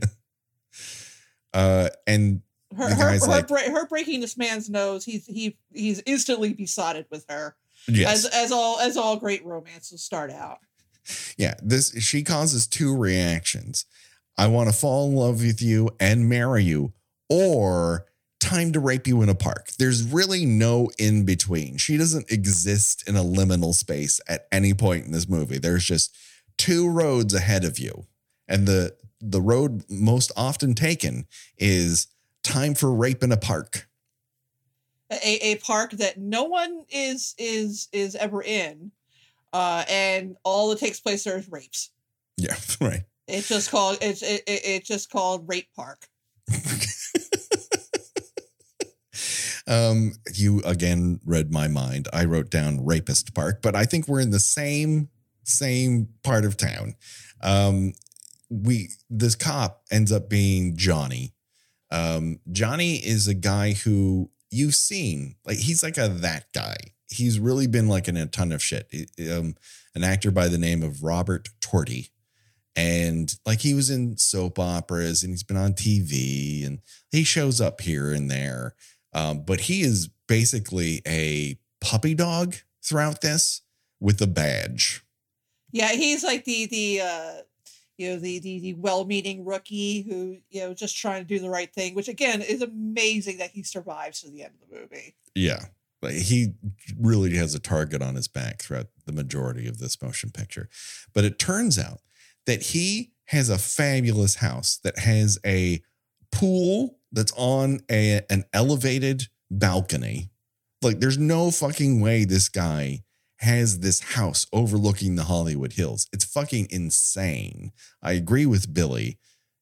Uh, 1.54 1.90
and 2.06 2.42
her 2.76 2.88
The 2.88 2.94
her, 2.94 3.02
guy's 3.10 3.24
her, 3.24 3.30
like- 3.30 3.48
bra- 3.48 3.70
her 3.70 3.86
breaking 3.86 4.20
this 4.20 4.36
man's 4.36 4.68
nose. 4.70 5.04
He's 5.04 5.26
he 5.26 5.56
he's 5.72 6.02
instantly 6.06 6.52
besotted 6.54 7.06
with 7.10 7.24
her. 7.28 7.56
yes, 7.88 8.24
As 8.26 8.32
as 8.32 8.52
all 8.52 8.78
as 8.80 8.96
all 8.96 9.16
great 9.16 9.44
romances 9.44 10.02
start 10.02 10.30
out. 10.30 10.58
yeah. 11.36 11.54
This 11.62 11.92
she 12.02 12.22
causes 12.22 12.66
two 12.66 12.96
reactions. 12.96 13.84
I 14.38 14.46
want 14.46 14.70
to 14.70 14.74
fall 14.74 15.08
in 15.08 15.14
love 15.16 15.42
with 15.42 15.60
you 15.60 15.90
and 16.00 16.28
marry 16.28 16.64
you, 16.64 16.92
or 17.28 18.06
time 18.40 18.72
to 18.72 18.80
rape 18.80 19.06
you 19.06 19.22
in 19.22 19.28
a 19.28 19.34
park. 19.34 19.68
There's 19.78 20.02
really 20.02 20.44
no 20.46 20.90
in 20.98 21.24
between. 21.24 21.76
She 21.76 21.96
doesn't 21.96 22.30
exist 22.32 23.06
in 23.08 23.14
a 23.16 23.22
liminal 23.22 23.74
space 23.74 24.20
at 24.28 24.46
any 24.50 24.74
point 24.74 25.04
in 25.04 25.12
this 25.12 25.28
movie. 25.28 25.58
There's 25.58 25.84
just 25.84 26.16
two 26.58 26.88
roads 26.88 27.34
ahead 27.34 27.64
of 27.64 27.78
you, 27.78 28.06
and 28.48 28.66
the 28.66 28.96
the 29.20 29.40
road 29.40 29.84
most 29.88 30.32
often 30.36 30.74
taken 30.74 31.26
is 31.58 32.06
time 32.42 32.74
for 32.74 32.92
rape 32.92 33.22
in 33.22 33.32
a 33.32 33.36
park. 33.36 33.88
a, 35.10 35.38
a 35.52 35.56
park 35.56 35.92
that 35.92 36.18
no 36.18 36.44
one 36.44 36.84
is 36.90 37.34
is 37.38 37.88
is 37.92 38.14
ever 38.16 38.42
in 38.42 38.90
uh 39.52 39.84
and 39.88 40.36
all 40.44 40.70
that 40.70 40.78
takes 40.78 41.00
place 41.00 41.24
there 41.24 41.38
is 41.38 41.50
rapes 41.50 41.90
Yeah, 42.38 42.56
right. 42.80 43.02
it's 43.28 43.48
just 43.48 43.70
called 43.70 43.98
it's 44.00 44.22
it, 44.22 44.42
it, 44.46 44.60
it's 44.64 44.88
just 44.88 45.10
called 45.10 45.44
rape 45.48 45.68
park 45.76 46.06
um, 49.66 50.12
you 50.34 50.60
again 50.64 51.20
read 51.24 51.52
my 51.52 51.68
mind. 51.68 52.08
I 52.12 52.24
wrote 52.24 52.50
down 52.50 52.84
rapist 52.84 53.34
park, 53.34 53.60
but 53.62 53.74
I 53.76 53.84
think 53.84 54.08
we're 54.08 54.20
in 54.20 54.30
the 54.30 54.40
same 54.40 55.08
same 55.44 56.08
part 56.22 56.44
of 56.44 56.56
town. 56.56 56.94
Um, 57.42 57.92
we 58.50 58.88
this 59.08 59.34
cop 59.34 59.82
ends 59.90 60.10
up 60.12 60.28
being 60.28 60.76
Johnny. 60.76 61.34
Um, 61.92 62.40
Johnny 62.50 62.96
is 62.96 63.28
a 63.28 63.34
guy 63.34 63.74
who 63.74 64.30
you've 64.50 64.74
seen, 64.74 65.36
like 65.44 65.58
he's 65.58 65.82
like 65.82 65.98
a 65.98 66.08
that 66.08 66.46
guy. 66.52 66.76
He's 67.08 67.38
really 67.38 67.66
been 67.66 67.88
like 67.88 68.08
in 68.08 68.16
a 68.16 68.26
ton 68.26 68.50
of 68.52 68.62
shit. 68.62 68.90
Um, 69.30 69.54
an 69.94 70.02
actor 70.02 70.30
by 70.30 70.48
the 70.48 70.58
name 70.58 70.82
of 70.82 71.02
Robert 71.02 71.50
Torti. 71.60 72.08
And 72.74 73.34
like 73.44 73.60
he 73.60 73.74
was 73.74 73.90
in 73.90 74.16
soap 74.16 74.58
operas 74.58 75.22
and 75.22 75.30
he's 75.30 75.42
been 75.42 75.58
on 75.58 75.74
TV 75.74 76.66
and 76.66 76.80
he 77.10 77.22
shows 77.22 77.60
up 77.60 77.82
here 77.82 78.10
and 78.12 78.30
there. 78.30 78.74
Um, 79.12 79.42
but 79.42 79.60
he 79.60 79.82
is 79.82 80.08
basically 80.26 81.02
a 81.06 81.58
puppy 81.82 82.14
dog 82.14 82.54
throughout 82.82 83.20
this 83.20 83.60
with 84.00 84.20
a 84.22 84.26
badge. 84.26 85.04
yeah 85.70 85.92
he's 85.92 86.24
like 86.24 86.44
the 86.44 86.66
the 86.66 87.00
uh 87.02 87.32
you 87.98 88.10
know 88.10 88.18
the 88.18 88.38
the, 88.40 88.60
the 88.60 88.74
well-meaning 88.74 89.44
rookie 89.44 90.02
who 90.02 90.38
you 90.50 90.60
know 90.60 90.74
just 90.74 90.96
trying 90.96 91.22
to 91.22 91.28
do 91.28 91.38
the 91.38 91.50
right 91.50 91.72
thing 91.74 91.94
which 91.94 92.08
again 92.08 92.40
is 92.42 92.62
amazing 92.62 93.38
that 93.38 93.50
he 93.50 93.62
survives 93.62 94.20
to 94.20 94.30
the 94.30 94.42
end 94.42 94.54
of 94.62 94.68
the 94.68 94.80
movie 94.80 95.14
Yeah. 95.34 95.66
Like 96.00 96.14
he 96.14 96.54
really 96.98 97.36
has 97.36 97.54
a 97.54 97.60
target 97.60 98.02
on 98.02 98.16
his 98.16 98.26
back 98.26 98.60
throughout 98.60 98.88
the 99.06 99.12
majority 99.12 99.68
of 99.68 99.78
this 99.78 100.02
motion 100.02 100.30
picture. 100.30 100.68
But 101.14 101.24
it 101.24 101.38
turns 101.38 101.78
out 101.78 102.00
that 102.44 102.62
he 102.62 103.12
has 103.26 103.48
a 103.48 103.56
fabulous 103.56 104.36
house 104.36 104.78
that 104.82 104.98
has 104.98 105.38
a 105.46 105.80
pool 106.32 106.98
that's 107.12 107.32
on 107.36 107.80
a, 107.88 108.22
an 108.28 108.44
elevated 108.52 109.28
balcony. 109.48 110.30
Like 110.82 110.98
there's 110.98 111.18
no 111.18 111.52
fucking 111.52 112.00
way 112.00 112.24
this 112.24 112.48
guy 112.48 113.04
has 113.42 113.80
this 113.80 114.00
house 114.00 114.46
overlooking 114.52 115.14
the 115.14 115.24
Hollywood 115.24 115.74
Hills. 115.74 116.08
It's 116.12 116.24
fucking 116.24 116.68
insane. 116.70 117.72
I 118.02 118.12
agree 118.12 118.46
with 118.46 118.72
Billie. 118.72 119.18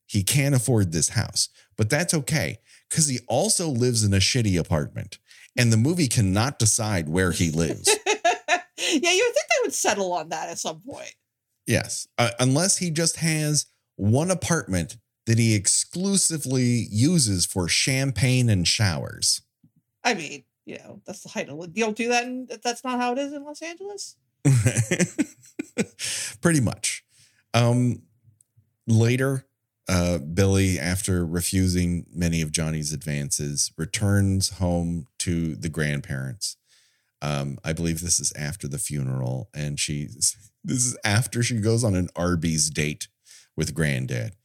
He 0.07 0.23
can't 0.23 0.55
afford 0.55 0.93
this 0.93 1.11
house, 1.11 1.49
but 1.77 1.91
that's 1.91 2.15
okay 2.15 2.59
because 2.89 3.09
he 3.09 3.21
also 3.29 3.69
lives 3.69 4.05
in 4.05 4.13
a 4.13 4.19
shitty 4.19 4.59
apartment 4.59 5.19
and 5.57 5.73
the 5.73 5.77
movie 5.77 6.09
cannot 6.09 6.59
decide 6.59 7.09
where 7.09 7.33
he 7.33 7.51
lives. 7.51 7.89
yeah 8.93 9.13
you 9.13 9.25
would 9.25 9.35
think 9.35 9.47
they 9.49 9.63
would 9.63 9.75
settle 9.75 10.13
on 10.13 10.29
that 10.31 10.49
at 10.49 10.59
some 10.59 10.81
point 10.81 11.15
yes, 11.67 12.09
uh, 12.19 12.31
unless 12.41 12.79
he 12.79 12.91
just 12.91 13.17
has 13.17 13.67
one 13.97 14.31
apartment 14.31 14.97
that 15.27 15.39
he 15.39 15.55
exclusively 15.55 16.87
uses 16.91 17.47
for 17.47 17.69
champagne 17.69 18.49
and 18.49 18.67
showers. 18.67 19.43
i 20.05 20.15
mean 20.15 20.43
you 20.71 20.79
know 20.79 21.01
that's 21.07 21.23
the 21.23 21.29
height 21.29 21.49
of 21.49 21.59
you 21.75 21.85
don't 21.85 21.97
do 21.97 22.09
that 22.09 22.25
in, 22.25 22.49
that's 22.63 22.85
not 22.85 22.99
how 23.01 23.13
it 23.13 23.19
is 23.19 23.33
in 23.33 23.45
los 23.45 23.63
angeles 23.63 24.17
Pretty 26.41 26.61
much. 26.61 27.05
Um, 27.53 28.03
later, 28.87 29.47
uh, 29.89 30.19
Billie, 30.19 30.79
after 30.79 31.27
refusing 31.27 32.07
many 32.13 32.43
of 32.43 32.53
Johnny's 32.53 32.93
advances, 32.93 33.73
returns 33.77 34.51
home 34.51 35.07
to 35.19 35.55
the 35.57 35.69
grandparents. 35.69 36.57
Um, 37.23 37.59
I 37.65 37.73
believe 37.73 38.01
this 38.01 38.19
is 38.19 38.33
after 38.35 38.67
the 38.67 38.79
funeral, 38.79 39.51
and 39.55 39.79
she 39.79 40.07
this 40.65 40.87
is 40.87 40.97
after 41.05 41.43
she 41.43 41.59
goes 41.61 41.85
on 41.85 41.95
an 41.95 42.09
Arby's 42.17 42.71
date 42.71 43.09
with 43.57 43.75
granddad. 43.75 44.37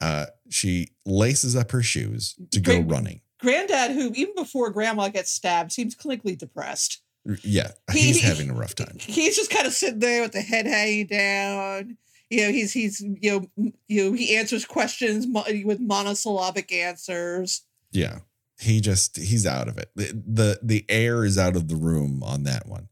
Uh, 0.00 0.26
she 0.48 0.88
laces 1.06 1.56
up 1.56 1.70
her 1.70 1.82
shoes 1.82 2.34
to 2.50 2.60
go 2.60 2.82
Great. 2.82 2.90
running. 2.90 3.20
Granddad 3.44 3.92
who 3.92 4.10
even 4.14 4.34
before 4.34 4.70
grandma 4.70 5.08
gets 5.08 5.30
stabbed 5.30 5.70
seems 5.72 5.94
clinically 5.94 6.36
depressed 6.36 7.02
mm, 7.28 7.38
Yeah, 7.44 7.70
He- 7.92 8.00
he's 8.12 8.22
having 8.22 8.50
a 8.50 8.54
rough 8.54 8.74
time. 8.74 8.96
he's 8.98 9.36
just 9.36 9.50
kind 9.50 9.66
of 9.66 9.72
sitting 9.72 10.00
there 10.00 10.22
with 10.22 10.32
the 10.32 10.40
head 10.42 10.66
hanging 10.66 11.06
down 11.06 11.96
you 12.30 12.42
know 12.42 12.50
he's 12.50 12.72
he's 12.72 13.00
you 13.00 13.30
know 13.56 13.72
you 13.88 14.04
know 14.10 14.16
he 14.16 14.36
answers 14.36 14.64
questions 14.64 15.26
with 15.64 15.78
monosyllabic 15.80 16.72
answers 16.72 17.62
Yeah. 17.92 18.18
He 18.60 18.80
just 18.80 19.16
he's 19.16 19.46
out 19.46 19.66
of 19.68 19.78
it. 19.78 19.90
The, 19.96 20.22
the 20.26 20.58
the 20.62 20.84
air 20.88 21.24
is 21.24 21.36
out 21.36 21.56
of 21.56 21.66
the 21.68 21.74
room 21.74 22.22
on 22.22 22.44
that 22.44 22.68
one. 22.68 22.88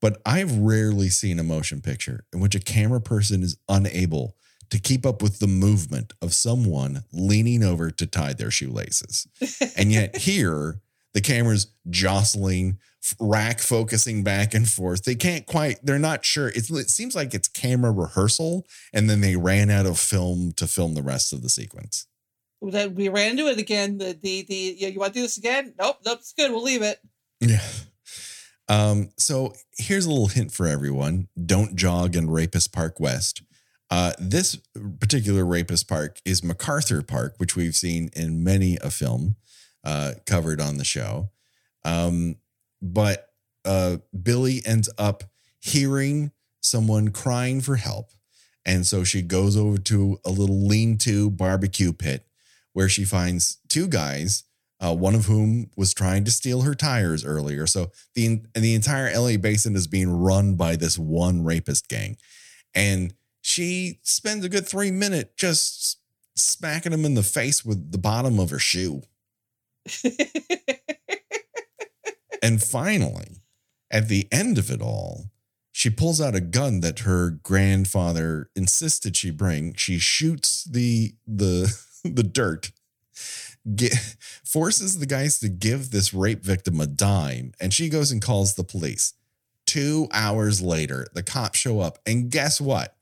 But 0.00 0.20
I've 0.26 0.58
rarely 0.58 1.08
seen 1.10 1.38
a 1.38 1.44
motion 1.44 1.80
picture 1.80 2.24
in 2.32 2.40
which 2.40 2.56
a 2.56 2.60
camera 2.60 3.00
person 3.00 3.44
is 3.44 3.56
unable 3.68 4.34
to 4.70 4.78
keep 4.78 5.04
up 5.06 5.22
with 5.22 5.38
the 5.38 5.46
movement 5.46 6.12
of 6.20 6.34
someone 6.34 7.04
leaning 7.12 7.62
over 7.62 7.90
to 7.90 8.06
tie 8.06 8.32
their 8.32 8.50
shoelaces. 8.50 9.26
And 9.76 9.92
yet 9.92 10.16
here 10.22 10.80
the 11.14 11.20
camera's 11.20 11.68
jostling, 11.88 12.78
rack 13.18 13.60
focusing 13.60 14.22
back 14.22 14.52
and 14.52 14.68
forth. 14.68 15.04
They 15.04 15.14
can't 15.14 15.46
quite, 15.46 15.78
they're 15.82 15.98
not 15.98 16.24
sure. 16.24 16.48
It's, 16.48 16.70
it 16.70 16.90
seems 16.90 17.14
like 17.14 17.32
it's 17.32 17.48
camera 17.48 17.90
rehearsal 17.90 18.66
and 18.92 19.08
then 19.08 19.22
they 19.22 19.36
ran 19.36 19.70
out 19.70 19.86
of 19.86 19.98
film 19.98 20.52
to 20.56 20.66
film 20.66 20.94
the 20.94 21.02
rest 21.02 21.32
of 21.32 21.42
the 21.42 21.48
sequence. 21.48 22.06
then 22.60 22.94
we 22.94 23.08
ran 23.08 23.30
into 23.30 23.46
it 23.46 23.58
again 23.58 23.98
the 23.98 24.18
the 24.20 24.42
the 24.48 24.76
you, 24.78 24.98
want 24.98 25.12
to 25.12 25.18
do 25.20 25.22
this 25.22 25.38
again 25.38 25.74
nope 25.78 25.98
nope 26.04 26.18
it's 26.18 26.32
good 26.32 26.50
we'll 26.50 26.62
leave 26.62 26.82
it 26.82 27.00
Yeah. 27.40 27.60
Um, 28.68 29.10
so 29.16 29.52
here's 29.76 30.06
a 30.06 30.10
little 30.10 30.28
hint 30.28 30.52
for 30.52 30.66
everyone. 30.66 31.28
Don't 31.44 31.76
jog 31.76 32.16
in 32.16 32.28
Rapist 32.28 32.72
Park 32.72 32.98
West. 32.98 33.42
Uh, 33.90 34.12
this 34.18 34.56
particular 35.00 35.44
Rapist 35.44 35.88
Park 35.88 36.20
is 36.24 36.42
MacArthur 36.42 37.02
Park, 37.02 37.34
which 37.38 37.54
we've 37.54 37.76
seen 37.76 38.10
in 38.14 38.42
many 38.42 38.78
a 38.82 38.90
film 38.90 39.36
uh, 39.84 40.12
covered 40.26 40.60
on 40.60 40.76
the 40.76 40.84
show. 40.84 41.30
Um, 41.84 42.36
but 42.82 43.28
uh, 43.64 43.98
Billie 44.20 44.62
ends 44.66 44.88
up 44.98 45.24
hearing 45.60 46.32
someone 46.60 47.08
crying 47.08 47.60
for 47.60 47.76
help. 47.76 48.10
And 48.64 48.84
so 48.84 49.04
she 49.04 49.22
goes 49.22 49.56
over 49.56 49.78
to 49.78 50.18
a 50.24 50.30
little 50.30 50.66
lean 50.66 50.98
to 50.98 51.30
barbecue 51.30 51.92
pit 51.92 52.26
where 52.72 52.88
she 52.88 53.04
finds 53.04 53.58
two 53.68 53.86
guys 53.86 54.44
uh, 54.80 54.94
one 54.94 55.14
of 55.14 55.26
whom 55.26 55.70
was 55.76 55.94
trying 55.94 56.24
to 56.24 56.30
steal 56.30 56.62
her 56.62 56.74
tires 56.74 57.24
earlier. 57.24 57.66
So 57.66 57.90
the 58.14 58.42
the 58.54 58.74
entire 58.74 59.10
LA 59.18 59.36
basin 59.36 59.74
is 59.74 59.86
being 59.86 60.10
run 60.10 60.54
by 60.54 60.76
this 60.76 60.98
one 60.98 61.44
rapist 61.44 61.88
gang, 61.88 62.16
and 62.74 63.14
she 63.46 64.00
spends 64.02 64.44
a 64.44 64.48
good 64.48 64.66
three 64.66 64.90
minutes 64.90 65.30
just 65.36 66.00
smacking 66.34 66.92
him 66.92 67.04
in 67.04 67.14
the 67.14 67.22
face 67.22 67.64
with 67.64 67.92
the 67.92 67.98
bottom 67.98 68.40
of 68.40 68.50
her 68.50 68.58
shoe. 68.58 69.02
and 72.42 72.60
finally, 72.60 73.36
at 73.88 74.08
the 74.08 74.26
end 74.32 74.58
of 74.58 74.68
it 74.68 74.82
all, 74.82 75.26
she 75.70 75.90
pulls 75.90 76.20
out 76.20 76.34
a 76.34 76.40
gun 76.40 76.80
that 76.80 77.00
her 77.00 77.30
grandfather 77.30 78.50
insisted 78.56 79.16
she 79.16 79.30
bring. 79.30 79.74
She 79.74 80.00
shoots 80.00 80.64
the 80.64 81.14
the 81.24 81.72
the 82.04 82.24
dirt 82.24 82.72
get, 83.76 83.94
forces 84.44 84.98
the 84.98 85.06
guys 85.06 85.38
to 85.38 85.48
give 85.48 85.92
this 85.92 86.12
rape 86.12 86.42
victim 86.42 86.80
a 86.80 86.86
dime, 86.88 87.52
and 87.60 87.72
she 87.72 87.88
goes 87.88 88.10
and 88.10 88.20
calls 88.20 88.54
the 88.54 88.64
police. 88.64 89.12
Two 89.66 90.08
hours 90.12 90.60
later, 90.60 91.06
the 91.12 91.22
cops 91.22 91.60
show 91.60 91.78
up, 91.78 91.98
and 92.04 92.28
guess 92.28 92.60
what? 92.60 92.95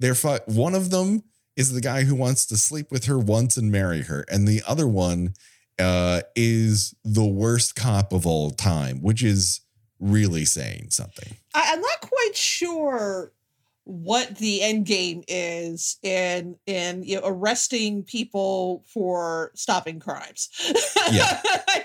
They're 0.00 0.16
fu- 0.16 0.38
one 0.46 0.74
of 0.74 0.90
them 0.90 1.22
is 1.56 1.72
the 1.72 1.80
guy 1.80 2.02
who 2.02 2.14
wants 2.14 2.46
to 2.46 2.56
sleep 2.56 2.90
with 2.90 3.04
her 3.04 3.18
once 3.18 3.56
and 3.56 3.70
marry 3.70 4.02
her, 4.02 4.24
and 4.28 4.48
the 4.48 4.62
other 4.66 4.88
one 4.88 5.34
uh, 5.78 6.22
is 6.34 6.94
the 7.04 7.24
worst 7.24 7.76
cop 7.76 8.12
of 8.12 8.26
all 8.26 8.50
time, 8.50 9.00
which 9.02 9.22
is 9.22 9.60
really 10.00 10.44
saying 10.44 10.88
something. 10.90 11.36
I, 11.54 11.72
I'm 11.72 11.80
not 11.80 12.00
quite 12.00 12.34
sure 12.34 13.32
what 13.84 14.36
the 14.36 14.62
end 14.62 14.86
game 14.86 15.22
is 15.26 15.96
in 16.02 16.56
in 16.66 17.02
you 17.02 17.16
know, 17.16 17.22
arresting 17.24 18.04
people 18.04 18.84
for 18.86 19.52
stopping 19.54 19.98
crimes. 19.98 20.48
Yeah. 21.10 21.40
I, 21.44 21.84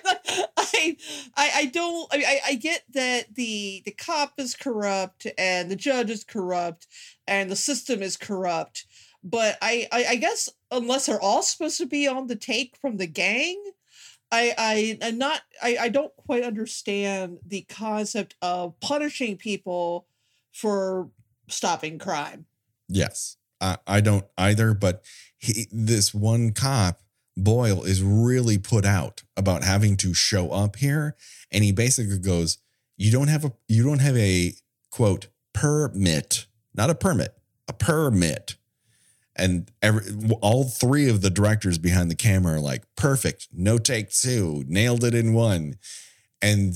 I 1.36 1.52
I 1.56 1.65
don't 1.65 2.08
I 2.13 2.17
mean 2.17 2.26
I, 2.28 2.39
I 2.48 2.56
get 2.56 2.84
that 2.93 3.36
the 3.36 3.82
the 3.86 3.91
cop 3.91 4.34
is 4.39 4.56
corrupt 4.56 5.28
and 5.38 5.69
the 5.69 5.76
judge 5.76 6.10
is 6.10 6.24
corrupt 6.24 6.88
and 7.28 7.50
the 7.50 7.56
system 7.56 8.02
is 8.02 8.17
corrupt, 8.17 8.86
but 9.24 9.58
I, 9.62 9.88
I 9.91 10.06
I 10.10 10.15
guess 10.15 10.50
unless 10.71 11.06
they're 11.06 11.21
all 11.21 11.43
supposed 11.43 11.78
to 11.80 11.86
be 11.86 12.08
on 12.08 12.28
the 12.28 12.36
take 12.36 12.78
from 12.82 12.98
the 12.98 13.08
gang, 13.08 13.62
I 14.32 14.54
I 14.58 14.98
am 15.02 15.17
not 15.17 15.41
I, 15.62 15.78
I 15.82 15.89
don't 15.89 16.15
quite 16.15 16.43
understand 16.43 17.39
the 17.45 17.62
concept 17.69 18.36
of 18.41 18.80
punishing 18.80 19.38
people 19.38 20.08
for 20.52 21.10
stopping 21.48 22.00
crime. 22.00 22.45
Yes, 22.88 23.38
I, 23.62 23.78
I 23.88 24.02
don't 24.02 24.26
either. 24.38 24.74
But 24.74 25.04
he, 25.38 25.67
this 25.71 26.13
one 26.13 26.54
cop, 26.54 27.02
Boyle, 27.38 27.84
is 27.84 28.02
really 28.02 28.58
put 28.58 28.86
out 28.86 29.24
about 29.36 29.63
having 29.63 29.98
to 29.98 30.13
show 30.13 30.52
up 30.52 30.78
here, 30.78 31.15
and 31.52 31.63
he 31.63 31.71
basically 31.71 32.19
goes, 32.19 32.58
"You 32.98 33.12
don't 33.12 33.28
have 33.28 33.45
a 33.45 33.54
you 33.67 33.84
don't 33.84 34.00
have 34.00 34.17
a 34.17 34.54
quote 34.89 35.28
permit, 35.54 36.45
not 36.74 36.89
a 36.89 36.95
permit, 36.95 37.38
a 37.67 37.74
permit." 37.74 38.56
And 39.36 39.69
every, 39.82 40.04
all 40.41 40.63
three 40.63 41.10
of 41.10 41.21
the 41.21 41.30
directors 41.30 41.78
behind 41.78 42.10
the 42.10 42.15
camera 42.15 42.54
are 42.54 42.60
like, 42.60 42.84
perfect, 42.95 43.50
no 43.52 43.78
take 43.78 44.10
two, 44.10 44.63
nailed 44.67 45.04
it 45.04 45.13
in 45.13 45.34
one. 45.34 45.76
And 46.41 46.76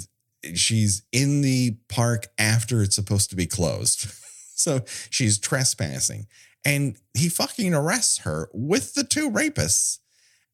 she's 0.56 1.04
in 1.12 1.42
the 1.42 1.78
park 1.88 2.28
after 2.38 2.82
it's 2.82 2.96
supposed 2.96 3.30
to 3.30 3.36
be 3.36 3.46
closed. 3.46 4.12
So 4.60 4.82
she's 5.10 5.40
trespassing. 5.40 6.28
And 6.66 6.98
he 7.14 7.30
fucking 7.30 7.74
arrests 7.74 8.18
her 8.20 8.50
with 8.54 8.94
the 8.94 9.06
two 9.06 9.32
rapists. 9.32 10.00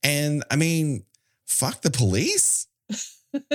And 0.03 0.43
I 0.51 0.55
mean, 0.55 1.05
fuck 1.47 1.81
the 1.81 1.91
police. 1.91 2.67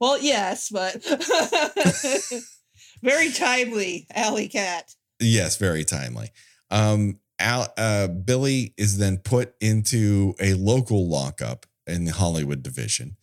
well, 0.00 0.18
yes, 0.18 0.70
but 0.70 1.02
very 3.02 3.30
timely, 3.32 4.06
Alley 4.14 4.48
Cat. 4.48 4.94
Yes, 5.20 5.56
very 5.56 5.84
timely. 5.84 6.30
Um, 6.70 7.18
Al, 7.38 7.72
uh, 7.76 8.08
Billie 8.08 8.74
is 8.76 8.98
then 8.98 9.18
put 9.18 9.54
into 9.60 10.34
a 10.40 10.54
local 10.54 11.08
lockup 11.08 11.66
in 11.86 12.04
the 12.04 12.12
Hollywood 12.12 12.62
division, 12.62 13.16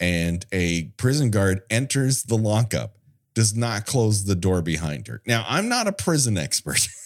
and 0.00 0.44
a 0.52 0.84
prison 0.96 1.30
guard 1.30 1.62
enters 1.70 2.24
the 2.24 2.36
lockup 2.36 2.94
does 3.34 3.54
not 3.54 3.86
close 3.86 4.24
the 4.24 4.34
door 4.34 4.62
behind 4.62 5.06
her. 5.06 5.22
Now, 5.26 5.44
I'm 5.48 5.68
not 5.68 5.86
a 5.86 5.92
prison 5.92 6.36
expert, 6.36 6.88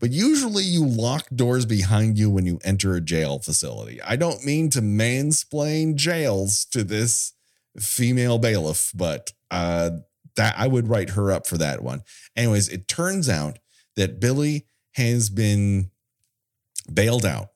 but 0.00 0.10
usually 0.10 0.64
you 0.64 0.84
lock 0.84 1.28
doors 1.34 1.66
behind 1.66 2.18
you 2.18 2.30
when 2.30 2.46
you 2.46 2.58
enter 2.64 2.94
a 2.94 3.00
jail 3.00 3.38
facility. 3.38 4.00
I 4.02 4.16
don't 4.16 4.44
mean 4.44 4.70
to 4.70 4.80
mansplain 4.80 5.94
jails 5.94 6.64
to 6.66 6.84
this 6.84 7.32
female 7.78 8.38
bailiff, 8.38 8.92
but 8.94 9.32
uh, 9.50 9.90
that 10.36 10.54
I 10.58 10.66
would 10.66 10.88
write 10.88 11.10
her 11.10 11.30
up 11.30 11.46
for 11.46 11.58
that 11.58 11.82
one. 11.82 12.02
Anyways, 12.36 12.68
it 12.68 12.88
turns 12.88 13.28
out 13.28 13.58
that 13.96 14.20
Billie 14.20 14.66
has 14.92 15.30
been 15.30 15.90
bailed 16.92 17.24
out. 17.24 17.48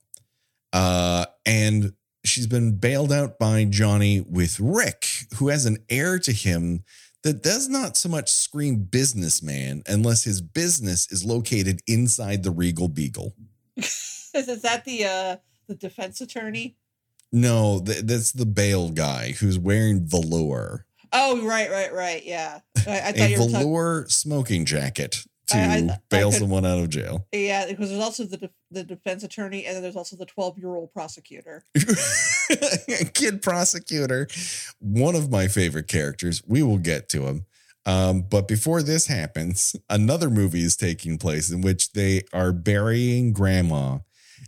Uh, 0.73 1.27
and 1.47 1.92
she's 2.25 2.47
been 2.47 2.77
bailed 2.77 3.12
out 3.12 3.38
by 3.38 3.64
Johnny 3.64 4.21
with 4.21 4.61
Rick, 4.61 5.07
who 5.37 5.49
has 5.49 5.66
an 5.66 5.79
heir 5.88 6.18
to 6.18 6.33
him 6.33 6.85
that 7.22 7.42
does 7.42 7.68
not 7.68 7.96
so 7.96 8.09
much 8.09 8.31
scream 8.31 8.76
businessman 8.76 9.83
unless 9.87 10.24
his 10.24 10.40
business 10.40 11.11
is 11.11 11.24
located 11.24 11.81
inside 11.87 12.42
the 12.42 12.50
Regal 12.50 12.88
Beagle. 12.88 13.35
is 13.76 14.62
that 14.62 14.85
the 14.85 15.04
uh 15.04 15.37
the 15.66 15.74
defense 15.74 16.20
attorney? 16.20 16.76
No, 17.33 17.83
th- 17.85 18.04
that's 18.04 18.33
the 18.33 18.46
bail 18.46 18.88
guy 18.90 19.33
who's 19.33 19.59
wearing 19.59 20.07
velour. 20.07 20.87
Oh, 21.12 21.44
right, 21.46 21.70
right, 21.70 21.92
right. 21.92 22.24
Yeah. 22.24 22.61
I, 22.87 23.00
I 23.00 23.12
thought 23.12 23.31
a 23.31 23.37
velour 23.37 24.00
talking- 24.02 24.11
smoking 24.11 24.64
jacket 24.64 25.24
to 25.49 25.59
I, 25.59 25.77
I, 25.77 25.99
bail 26.11 26.31
could, 26.31 26.41
someone 26.41 26.65
out 26.65 26.79
of 26.79 26.89
jail. 26.91 27.27
Yeah, 27.33 27.67
because 27.67 27.91
there's 27.91 28.03
also 28.03 28.25
the 28.25 28.37
de- 28.37 28.51
the 28.71 28.85
defense 28.85 29.23
attorney, 29.23 29.65
and 29.65 29.77
then 29.77 29.83
there's 29.83 29.97
also 29.97 30.17
the 30.17 30.27
12 30.27 30.59
year 30.59 30.75
old 30.75 30.93
prosecutor. 30.93 31.65
Kid 33.15 33.43
prosecutor, 33.43 34.29
one 34.79 35.15
of 35.15 35.31
my 35.31 35.49
favorite 35.49 35.89
characters. 35.89 36.43
We 36.47 36.63
will 36.63 36.79
get 36.79 37.09
to 37.11 37.27
him. 37.27 37.47
Um, 37.87 38.23
but 38.23 38.47
before 38.47 38.83
this 38.83 39.07
happens, 39.07 39.75
another 39.89 40.29
movie 40.29 40.63
is 40.63 40.77
taking 40.77 41.17
place 41.17 41.51
in 41.51 41.63
which 41.63 41.93
they 41.93 42.23
are 42.33 42.53
burying 42.53 43.33
grandma, 43.33 43.99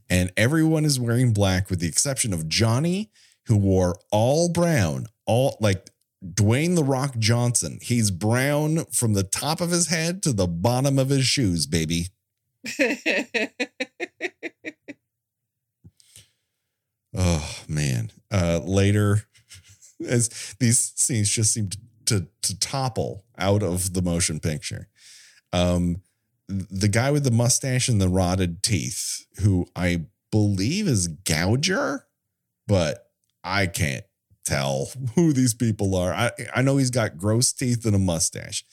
and 0.09 0.31
everyone 0.37 0.85
is 0.85 1.01
wearing 1.01 1.33
black 1.33 1.71
with 1.71 1.81
the 1.81 1.89
exception 1.89 2.33
of 2.35 2.49
Johnny, 2.49 3.11
who 3.47 3.57
wore 3.57 3.97
all 4.11 4.51
brown, 4.51 5.07
all 5.27 5.57
like 5.61 5.90
Dwayne 6.25 6.77
the 6.77 6.85
Rock 6.85 7.17
Johnson. 7.19 7.79
He's 7.81 8.11
brown 8.11 8.85
from 8.87 9.15
the 9.15 9.23
top 9.23 9.61
of 9.61 9.71
his 9.71 9.89
head 9.89 10.23
to 10.25 10.33
the 10.33 10.47
bottom 10.47 10.99
of 10.99 11.09
his 11.09 11.25
shoes, 11.25 11.67
baby. 11.67 12.09
oh 17.17 17.59
man. 17.67 18.11
Uh 18.31 18.61
later 18.63 19.23
as 20.07 20.55
these 20.61 20.93
scenes 20.97 21.31
just 21.31 21.53
seem 21.53 21.71
to, 21.71 21.79
to, 22.07 22.27
to 22.43 22.59
topple 22.59 23.25
out 23.39 23.63
of 23.63 23.95
the 23.95 24.03
motion 24.03 24.41
picture. 24.41 24.89
Um 25.53 26.03
the 26.49 26.89
guy 26.89 27.11
with 27.13 27.25
the 27.25 27.31
mustache 27.31 27.89
and 27.89 28.01
the 28.01 28.09
rotted 28.09 28.63
teeth, 28.63 29.25
who 29.41 29.67
I 29.77 30.07
believe 30.33 30.89
is 30.89 31.09
Gouger, 31.09 32.01
but 32.67 33.07
I 33.45 33.67
can't 33.67 34.05
tell 34.51 34.91
who 35.15 35.33
these 35.33 35.55
people 35.55 35.95
are. 35.95 36.13
I, 36.13 36.31
I 36.55 36.63
know 36.63 36.77
he's 36.77 36.91
got 36.91 37.17
gross 37.17 37.53
teeth 37.53 37.85
and 37.85 37.95
a 37.95 37.99
mustache, 37.99 38.65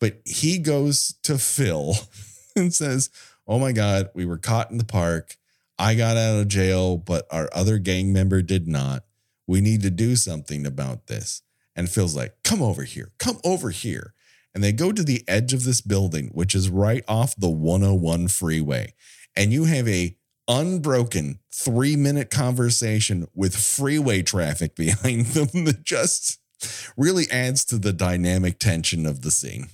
but 0.00 0.20
he 0.24 0.58
goes 0.58 1.14
to 1.24 1.38
Phil 1.38 1.94
and 2.56 2.72
says, 2.72 3.10
Oh 3.46 3.58
my 3.58 3.72
God, 3.72 4.10
we 4.14 4.26
were 4.26 4.38
caught 4.38 4.70
in 4.70 4.78
the 4.78 4.84
park. 4.84 5.36
I 5.78 5.94
got 5.94 6.16
out 6.16 6.40
of 6.40 6.48
jail, 6.48 6.96
but 6.98 7.26
our 7.30 7.48
other 7.52 7.78
gang 7.78 8.12
member 8.12 8.42
did 8.42 8.66
not. 8.68 9.04
We 9.46 9.60
need 9.60 9.82
to 9.82 9.90
do 9.90 10.16
something 10.16 10.66
about 10.66 11.06
this. 11.06 11.42
And 11.74 11.88
Phil's 11.88 12.16
like, 12.16 12.34
Come 12.44 12.62
over 12.62 12.84
here, 12.84 13.12
come 13.18 13.38
over 13.44 13.70
here. 13.70 14.14
And 14.54 14.64
they 14.64 14.72
go 14.72 14.92
to 14.92 15.04
the 15.04 15.22
edge 15.28 15.52
of 15.52 15.64
this 15.64 15.80
building, 15.80 16.28
which 16.32 16.54
is 16.54 16.68
right 16.68 17.04
off 17.06 17.36
the 17.36 17.50
101 17.50 18.28
freeway. 18.28 18.94
And 19.36 19.52
you 19.52 19.64
have 19.64 19.86
a 19.86 20.16
unbroken 20.48 21.38
three 21.52 21.94
minute 21.94 22.30
conversation 22.30 23.28
with 23.34 23.54
freeway 23.54 24.22
traffic 24.22 24.74
behind 24.74 25.26
them 25.26 25.64
that 25.64 25.84
just 25.84 26.40
really 26.96 27.30
adds 27.30 27.64
to 27.66 27.78
the 27.78 27.92
dynamic 27.92 28.58
tension 28.58 29.06
of 29.06 29.22
the 29.22 29.30
scene. 29.30 29.68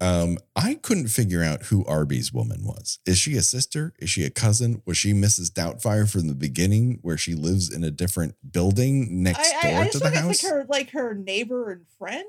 um, 0.00 0.38
I 0.54 0.74
couldn't 0.74 1.08
figure 1.08 1.42
out 1.42 1.64
who 1.64 1.84
Arby's 1.86 2.32
woman 2.32 2.64
was. 2.64 3.00
Is 3.06 3.18
she 3.18 3.36
a 3.36 3.42
sister? 3.42 3.92
Is 3.98 4.10
she 4.10 4.24
a 4.24 4.30
cousin? 4.30 4.82
Was 4.86 4.96
she 4.96 5.12
Mrs. 5.12 5.50
Doubtfire 5.50 6.08
from 6.08 6.28
the 6.28 6.34
beginning, 6.34 6.98
where 7.02 7.16
she 7.16 7.34
lives 7.34 7.74
in 7.74 7.82
a 7.82 7.90
different 7.90 8.36
building 8.52 9.22
next 9.22 9.52
I, 9.56 9.62
door 9.62 9.80
I, 9.80 9.84
I 9.84 9.88
to 9.88 9.98
the 9.98 10.10
house? 10.10 10.44
Like 10.44 10.52
her, 10.52 10.66
like 10.68 10.90
her 10.90 11.14
neighbor 11.14 11.70
and 11.70 11.86
friend 11.98 12.26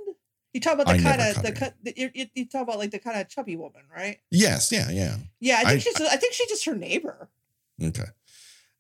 You 0.56 0.62
talk 0.62 0.76
about 0.76 0.88
the 0.88 1.04
kind 1.04 1.20
of 1.22 1.44
the 1.44 1.52
cut. 1.52 1.74
You, 1.84 2.10
you, 2.14 2.28
you 2.34 2.46
talk 2.48 2.62
about 2.62 2.78
like 2.78 2.92
the 2.92 2.98
kind 3.00 3.20
of 3.20 3.28
chubby 3.28 3.58
woman, 3.58 3.82
right? 3.94 4.20
Yes, 4.32 4.72
yeah, 4.72 4.90
yeah. 4.90 5.18
Yeah, 5.42 5.58
I 5.58 5.64
think 5.66 5.76
I- 5.76 5.80
she's. 5.80 6.02
I 6.02 6.16
think 6.16 6.34
she's 6.34 6.48
just 6.48 6.64
her 6.64 6.76
neighbor. 6.76 7.30
Okay. 7.84 8.06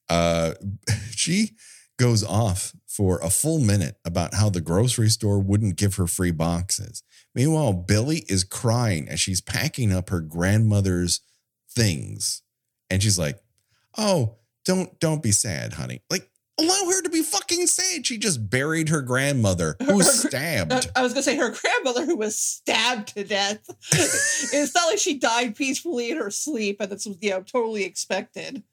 Uh, 0.08 0.54
she 1.12 1.52
goes 2.00 2.24
off 2.24 2.74
for 2.88 3.20
a 3.20 3.30
full 3.30 3.60
minute 3.60 3.98
about 4.06 4.36
how 4.36 4.50
the 4.50 4.62
grocery 4.62 5.10
store 5.10 5.38
wouldn't 5.42 5.76
give 5.76 5.96
her 5.96 6.08
free 6.08 6.32
boxes. 6.32 7.04
Meanwhile, 7.34 7.74
Billie 7.74 8.24
is 8.30 8.46
crying 8.46 9.10
as 9.10 9.20
she's 9.20 9.42
packing 9.42 9.92
up 9.92 10.10
her 10.12 10.22
grandmother's 10.22 11.20
things, 11.70 12.42
and 12.90 13.04
she's 13.04 13.20
like, 13.20 13.38
"Oh, 13.98 14.38
don't 14.64 14.98
don't 15.02 15.22
be 15.22 15.34
sad, 15.34 15.74
honey. 15.74 16.04
Like, 16.10 16.30
allow 16.58 16.89
her 16.89 17.02
to 17.02 17.10
be 17.10 17.22
fucking 17.22 17.68
sad. 17.68 18.06
She 18.06 18.18
just 18.18 18.50
buried 18.50 18.89
her 18.89 19.02
grandmother 19.02 19.76
who 19.84 19.98
was 19.98 20.08
Her- 20.24 20.30
stabbed." 20.30 20.89
I 20.96 21.02
was 21.02 21.13
gonna 21.13 21.24
say 21.24 21.38
her 21.38 21.52
grandmother 21.52 22.06
who 22.06 22.15
was 22.15 22.38
stabbed 22.38 23.15
to 23.15 23.24
death. 23.24 23.60
it's 23.91 24.76
not 24.76 24.88
like 24.88 25.00
she 25.00 25.18
died 25.18 25.56
peacefully 25.56 26.12
in 26.12 26.18
her 26.18 26.32
sleep, 26.32 26.78
and 26.80 26.91
that's 26.91 27.06
you 27.06 27.30
know 27.30 27.41
totally 27.41 27.84
expected. 27.84 28.63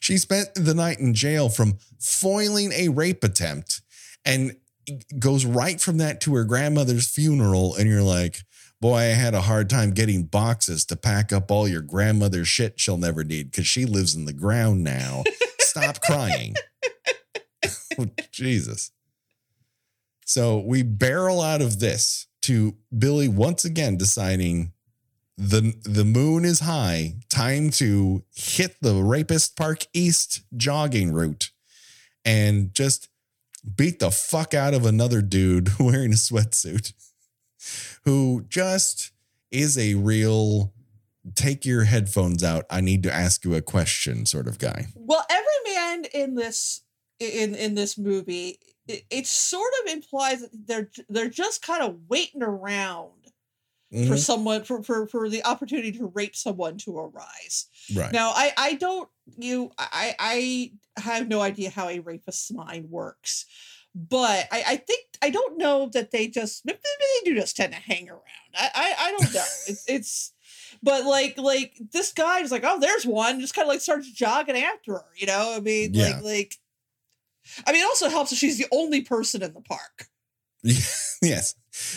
She 0.00 0.18
spent 0.18 0.54
the 0.54 0.74
night 0.74 0.98
in 1.00 1.14
jail 1.14 1.48
from 1.48 1.78
foiling 1.98 2.72
a 2.72 2.88
rape 2.88 3.24
attempt 3.24 3.80
and 4.24 4.56
goes 5.18 5.44
right 5.46 5.80
from 5.80 5.98
that 5.98 6.20
to 6.22 6.34
her 6.34 6.44
grandmother's 6.44 7.08
funeral. 7.08 7.74
And 7.74 7.88
you're 7.88 8.02
like, 8.02 8.40
boy, 8.80 8.96
I 8.96 9.02
had 9.04 9.32
a 9.34 9.40
hard 9.40 9.70
time 9.70 9.92
getting 9.92 10.24
boxes 10.24 10.84
to 10.86 10.96
pack 10.96 11.32
up 11.32 11.50
all 11.50 11.66
your 11.66 11.80
grandmother's 11.80 12.48
shit 12.48 12.78
she'll 12.78 12.98
never 12.98 13.24
need 13.24 13.50
because 13.50 13.66
she 13.66 13.86
lives 13.86 14.14
in 14.14 14.26
the 14.26 14.32
ground 14.34 14.84
now. 14.84 15.24
Stop 15.60 16.00
crying. 16.02 16.54
Oh, 17.98 18.08
Jesus. 18.32 18.90
So 20.26 20.58
we 20.58 20.82
barrel 20.82 21.40
out 21.40 21.62
of 21.62 21.78
this 21.78 22.26
to 22.42 22.74
Billie 22.96 23.28
once 23.28 23.64
again 23.64 23.96
deciding 23.96 24.72
the 25.36 25.74
the 25.84 26.04
moon 26.04 26.44
is 26.44 26.60
high. 26.60 27.14
Time 27.28 27.70
to 27.70 28.24
hit 28.34 28.76
the 28.80 29.02
Rapist 29.02 29.56
Park 29.56 29.86
East 29.92 30.42
jogging 30.56 31.12
route 31.12 31.50
and 32.24 32.74
just 32.74 33.08
beat 33.76 33.98
the 33.98 34.10
fuck 34.10 34.54
out 34.54 34.74
of 34.74 34.84
another 34.84 35.22
dude 35.22 35.70
wearing 35.78 36.12
a 36.12 36.16
sweatsuit 36.16 36.92
who 38.04 38.44
just 38.48 39.12
is 39.50 39.78
a 39.78 39.94
real 39.94 40.72
take 41.34 41.64
your 41.64 41.84
headphones 41.84 42.44
out. 42.44 42.66
I 42.68 42.80
need 42.80 43.02
to 43.04 43.12
ask 43.12 43.44
you 43.44 43.54
a 43.54 43.62
question 43.62 44.26
sort 44.26 44.46
of 44.46 44.58
guy. 44.58 44.88
Well, 44.94 45.24
every 45.30 45.74
man 45.74 46.04
in 46.12 46.34
this 46.34 46.82
in 47.20 47.54
in 47.54 47.74
this 47.74 47.96
movie, 47.98 48.58
it, 48.88 49.04
it 49.10 49.26
sort 49.26 49.70
of 49.84 49.92
implies 49.92 50.40
that 50.40 50.50
they're 50.66 50.90
they're 51.08 51.28
just 51.30 51.62
kind 51.62 51.82
of 51.82 51.96
waiting 52.08 52.42
around 52.42 53.10
for 53.90 53.96
Mhm. 54.16 54.18
someone 54.18 54.64
for, 54.64 54.82
for 54.82 55.06
for 55.06 55.28
the 55.28 55.44
opportunity 55.44 55.92
to 55.92 56.06
rape 56.14 56.34
someone 56.34 56.76
to 56.78 56.98
arise. 56.98 57.66
Right. 57.94 58.12
Now, 58.12 58.30
I 58.34 58.52
I 58.56 58.74
don't 58.74 59.08
you 59.38 59.70
I 59.78 60.14
I 60.18 61.00
have 61.00 61.28
no 61.28 61.40
idea 61.40 61.70
how 61.70 61.88
a 61.88 62.00
rapist's 62.00 62.50
mind 62.50 62.90
works, 62.90 63.46
but 63.94 64.48
I 64.50 64.64
I 64.66 64.76
think 64.78 65.06
I 65.22 65.30
don't 65.30 65.58
know 65.58 65.88
that 65.92 66.10
they 66.10 66.26
just 66.26 66.64
maybe 66.66 66.78
they 66.82 67.30
do 67.30 67.36
just 67.38 67.56
tend 67.56 67.72
to 67.72 67.78
hang 67.78 68.10
around. 68.10 68.22
I 68.54 68.70
I, 68.74 68.94
I 68.98 69.10
don't 69.12 69.32
know. 69.34 69.44
it's 69.68 69.84
it's. 69.88 70.30
But 70.82 71.04
like, 71.06 71.38
like 71.38 71.80
this 71.92 72.12
guy 72.12 72.40
is 72.40 72.50
like, 72.50 72.64
oh, 72.66 72.78
there's 72.78 73.06
one. 73.06 73.40
Just 73.40 73.54
kind 73.54 73.64
of 73.64 73.70
like 73.70 73.80
starts 73.80 74.10
jogging 74.10 74.56
after 74.56 74.94
her. 74.94 75.04
You 75.16 75.26
know, 75.26 75.54
I 75.56 75.60
mean, 75.60 75.94
Yeah. 75.94 76.16
like, 76.16 76.24
like. 76.24 76.56
I 77.66 77.72
mean, 77.72 77.82
it 77.82 77.86
also 77.86 78.08
helps 78.08 78.32
if 78.32 78.38
she's 78.38 78.58
the 78.58 78.66
only 78.72 79.02
person 79.02 79.42
in 79.42 79.52
the 79.54 79.60
park. 79.60 80.08
yes. 81.22 81.54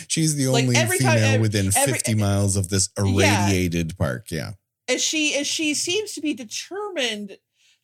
She's 0.08 0.34
the 0.36 0.48
Like, 0.48 0.64
only 0.64 0.76
every 0.76 0.98
female 0.98 1.12
time- 1.14 1.22
ev- 1.36 1.40
within 1.40 1.66
every- 1.76 1.94
50 1.94 2.14
miles 2.14 2.56
of 2.56 2.68
this 2.68 2.90
irradiated 2.98 3.96
park. 3.96 4.30
Yeah. 4.30 4.52
as 4.88 5.02
she 5.02 5.34
as 5.36 5.46
she 5.46 5.74
seems 5.74 6.12
to 6.14 6.20
be 6.20 6.34
determined 6.34 7.38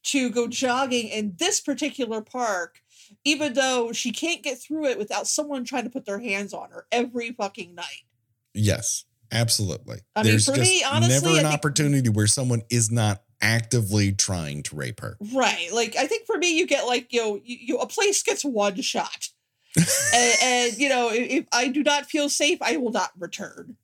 to 0.05 0.29
go 0.31 0.47
jogging 0.49 1.09
in 1.09 1.35
this 1.39 1.61
particular 1.61 2.21
park 2.21 2.81
even 3.25 3.55
though 3.55 3.93
she 3.93 4.11
can't 4.13 4.43
get 4.43 4.61
through 4.61 4.87
it 4.87 4.99
without 4.99 5.27
someone 5.27 5.65
trying 5.65 5.85
to 5.85 5.91
put 5.91 6.05
their 6.07 6.19
hands 6.19 6.53
on 6.55 6.71
her 6.71 6.87
every 6.93 7.33
fucking 7.33 7.75
night 7.75 8.05
Yes, 8.57 9.05
absolutely. 9.33 10.01
I 10.15 10.23
mean, 10.23 10.33
There's 10.33 10.45
for 10.47 10.55
just 10.55 10.71
me, 10.71 10.85
honestly, 10.85 11.15
never 11.15 11.29
an 11.29 11.35
think- 11.45 11.55
opportunity 11.55 12.09
where 12.09 12.27
someone 12.29 12.63
is 12.71 12.91
not 12.93 13.24
actively 13.45 14.11
trying 14.11 14.63
to 14.63 14.75
rape 14.75 15.01
her. 15.01 15.17
right 15.35 15.69
like 15.73 15.95
i 15.97 16.07
think 16.07 16.27
for 16.27 16.37
me 16.39 16.57
you 16.59 16.67
get 16.67 16.87
like 16.87 17.13
you 17.13 17.21
know 17.21 17.41
you, 17.45 17.57
you 17.61 17.79
a 17.79 17.87
place 17.87 18.23
gets 18.23 18.45
one 18.45 18.81
shot 18.81 19.29
and, 19.77 20.35
and 20.43 20.79
you 20.79 20.89
know 20.89 21.11
if, 21.13 21.45
i 21.53 21.69
do 21.69 21.83
not 21.83 22.07
feel 22.07 22.29
safe 22.29 22.59
i 22.63 22.77
will 22.77 22.91
not 22.93 23.11
return 23.19 23.77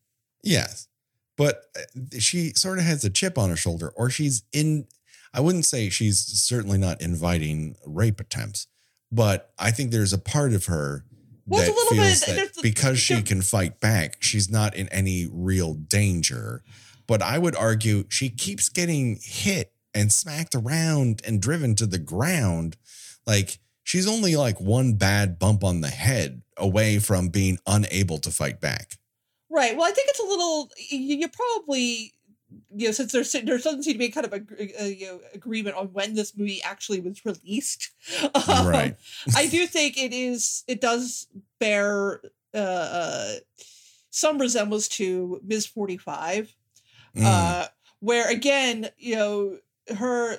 Yes. 0.42 0.88
But 1.36 1.64
uh, 1.76 2.18
she 2.18 2.50
sort 2.54 2.78
of 2.78 2.84
has 2.84 3.04
a 3.04 3.10
chip 3.10 3.38
on 3.38 3.50
her 3.50 3.56
shoulder, 3.56 3.92
or 3.96 4.10
she's 4.10 4.42
in, 4.52 4.86
I 5.32 5.40
wouldn't 5.40 5.64
say 5.64 5.88
she's 5.88 6.18
certainly 6.18 6.78
not 6.78 7.00
inviting 7.00 7.76
rape 7.86 8.20
attempts, 8.20 8.66
but 9.10 9.52
I 9.58 9.70
think 9.70 9.90
there's 9.90 10.12
a 10.12 10.18
part 10.18 10.52
of 10.52 10.66
her 10.66 11.04
Well, 11.46 11.60
that 11.60 11.94
feels 11.94 12.24
bit- 12.24 12.54
that 12.54 12.62
because 12.62 12.98
she 12.98 13.22
can 13.22 13.40
fight 13.42 13.80
back, 13.80 14.16
she's 14.20 14.50
not 14.50 14.74
in 14.74 14.88
any 14.88 15.28
real 15.30 15.74
danger. 15.74 16.62
But 17.10 17.22
I 17.22 17.38
would 17.38 17.56
argue 17.56 18.04
she 18.08 18.28
keeps 18.28 18.68
getting 18.68 19.18
hit 19.20 19.72
and 19.92 20.12
smacked 20.12 20.54
around 20.54 21.22
and 21.26 21.42
driven 21.42 21.74
to 21.74 21.86
the 21.86 21.98
ground. 21.98 22.76
Like 23.26 23.58
she's 23.82 24.06
only 24.06 24.36
like 24.36 24.60
one 24.60 24.94
bad 24.94 25.36
bump 25.36 25.64
on 25.64 25.80
the 25.80 25.88
head 25.88 26.42
away 26.56 27.00
from 27.00 27.26
being 27.26 27.58
unable 27.66 28.18
to 28.18 28.30
fight 28.30 28.60
back. 28.60 28.92
Right. 29.50 29.76
Well, 29.76 29.88
I 29.88 29.90
think 29.90 30.08
it's 30.08 30.20
a 30.20 30.24
little. 30.24 30.70
You, 30.88 31.16
you 31.16 31.28
probably, 31.28 32.14
you 32.76 32.86
know, 32.86 32.92
since 32.92 33.10
there's 33.10 33.32
there 33.32 33.58
doesn't 33.58 33.82
seem 33.82 33.94
to 33.94 33.98
be 33.98 34.10
kind 34.10 34.26
of 34.26 34.32
a, 34.32 34.42
a 34.80 34.94
you 34.94 35.06
know, 35.06 35.20
agreement 35.34 35.74
on 35.74 35.88
when 35.88 36.14
this 36.14 36.36
movie 36.36 36.62
actually 36.62 37.00
was 37.00 37.24
released. 37.24 37.90
um, 38.46 38.68
Right. 38.68 38.96
I 39.34 39.48
do 39.48 39.66
think 39.66 39.98
it 39.98 40.12
is. 40.12 40.62
It 40.68 40.80
does 40.80 41.26
bear 41.58 42.20
uh, 42.54 42.56
uh, 42.56 43.32
some 44.10 44.38
resemblance 44.38 44.86
to 44.90 45.40
Ms. 45.44 45.66
Forty 45.66 45.96
Five, 45.96 46.54
Mm. 47.16 47.24
uh, 47.24 47.66
where 48.00 48.30
again, 48.30 48.88
you 48.98 49.16
know, 49.16 49.58
her 49.96 50.38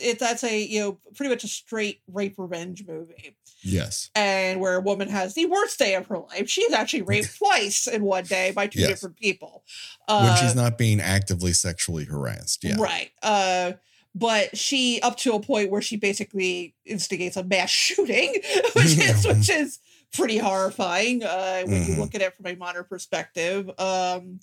it, 0.00 0.18
that's 0.18 0.44
a 0.44 0.62
you 0.62 0.80
know 0.80 0.98
pretty 1.16 1.30
much 1.30 1.42
a 1.44 1.48
straight 1.48 2.00
rape 2.06 2.34
revenge 2.38 2.84
movie 2.86 3.34
yes. 3.64 4.10
and 4.14 4.60
where 4.60 4.76
a 4.76 4.80
woman 4.80 5.08
has 5.08 5.34
the 5.34 5.46
worst 5.46 5.78
day 5.78 5.94
of 5.96 6.06
her 6.06 6.18
life. 6.18 6.48
She's 6.48 6.72
actually 6.72 7.02
raped 7.02 7.36
twice 7.38 7.88
in 7.88 8.02
one 8.04 8.24
day 8.24 8.52
by 8.52 8.68
two 8.68 8.78
Yes. 8.80 8.88
different 8.90 9.16
people. 9.16 9.64
when 10.06 10.18
Uh, 10.26 10.36
she's 10.36 10.54
not 10.54 10.78
being 10.78 11.00
actively 11.00 11.52
sexually 11.52 12.04
harassed. 12.04 12.62
Yeah. 12.62 12.76
Right. 12.78 13.10
Uh, 13.22 13.72
but 14.14 14.56
she 14.56 15.00
up 15.00 15.16
to 15.18 15.32
a 15.32 15.40
point 15.40 15.70
where 15.70 15.82
she 15.82 15.96
basically 15.96 16.74
instigates 16.84 17.36
a 17.36 17.42
mass 17.42 17.70
shooting, 17.86 18.34
which 18.74 18.98
is 18.98 19.26
which 19.26 19.50
is 19.50 19.80
pretty 20.12 20.36
horrifying 20.38 21.24
uh, 21.24 21.62
when 21.64 21.86
you 21.86 21.94
Mhm. 21.94 21.98
look 21.98 22.14
at 22.14 22.20
it 22.20 22.36
from 22.36 22.46
a 22.46 22.54
modern 22.54 22.84
perspective. 22.84 23.68
Um, 23.80 24.38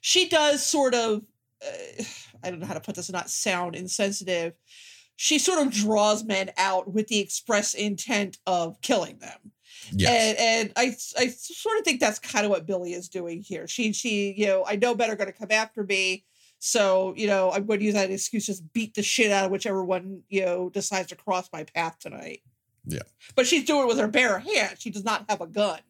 she 0.00 0.28
does 0.28 0.64
sort 0.64 0.94
of, 0.94 1.22
uh, 1.64 2.02
I 2.42 2.50
don't 2.50 2.60
know 2.60 2.66
how 2.66 2.74
to 2.74 2.80
put 2.80 2.94
this, 2.94 3.10
not 3.10 3.30
sound 3.30 3.74
insensitive. 3.74 4.54
She 5.16 5.38
sort 5.38 5.66
of 5.66 5.72
draws 5.72 6.24
men 6.24 6.50
out 6.56 6.92
with 6.92 7.08
the 7.08 7.18
express 7.18 7.74
intent 7.74 8.38
of 8.46 8.80
killing 8.80 9.18
them. 9.18 9.52
Yes. 9.92 10.10
And 10.10 10.38
and 10.38 10.72
I 10.76 10.96
I 11.18 11.28
sort 11.28 11.78
of 11.78 11.84
think 11.84 12.00
that's 12.00 12.18
kind 12.18 12.44
of 12.44 12.50
what 12.50 12.66
Billie 12.66 12.92
is 12.92 13.08
doing 13.08 13.42
here. 13.42 13.66
She 13.66 13.92
she 13.92 14.34
you 14.36 14.46
know 14.46 14.64
I 14.66 14.76
know 14.76 14.94
better 14.94 15.16
going 15.16 15.32
to 15.32 15.38
come 15.38 15.50
after 15.50 15.82
me, 15.82 16.24
so 16.58 17.14
you 17.16 17.26
know 17.26 17.50
I'm 17.50 17.64
going 17.64 17.80
to 17.80 17.84
use 17.84 17.94
that 17.94 18.10
excuse 18.10 18.46
just 18.46 18.70
beat 18.72 18.94
the 18.94 19.02
shit 19.02 19.30
out 19.30 19.46
of 19.46 19.50
whichever 19.50 19.84
one 19.84 20.22
you 20.28 20.44
know 20.44 20.68
decides 20.68 21.08
to 21.08 21.16
cross 21.16 21.48
my 21.52 21.64
path 21.64 21.98
tonight. 21.98 22.42
Yeah. 22.84 23.02
but 23.36 23.46
she's 23.46 23.64
doing 23.64 23.82
it 23.82 23.88
with 23.88 23.98
her 23.98 24.08
bare 24.08 24.38
hands. 24.38 24.80
She 24.80 24.90
does 24.90 25.04
not 25.04 25.26
have 25.28 25.42
a 25.42 25.46
gun. 25.46 25.80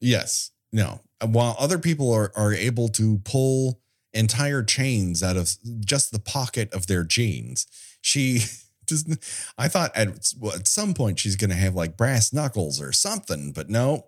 Yes. 0.00 0.50
No. 0.72 1.00
While 1.24 1.56
other 1.58 1.78
people 1.78 2.12
are, 2.12 2.32
are 2.36 2.52
able 2.52 2.88
to 2.90 3.18
pull 3.24 3.80
entire 4.14 4.62
chains 4.62 5.22
out 5.22 5.36
of 5.36 5.50
just 5.80 6.12
the 6.12 6.18
pocket 6.20 6.72
of 6.72 6.86
their 6.86 7.04
jeans, 7.04 7.66
she 8.00 8.40
doesn't. 8.86 9.18
I 9.56 9.68
thought 9.68 9.96
at, 9.96 10.08
at 10.54 10.68
some 10.68 10.94
point 10.94 11.18
she's 11.18 11.36
going 11.36 11.50
to 11.50 11.56
have 11.56 11.74
like 11.74 11.96
brass 11.96 12.32
knuckles 12.32 12.80
or 12.80 12.92
something, 12.92 13.52
but 13.52 13.68
no. 13.68 14.06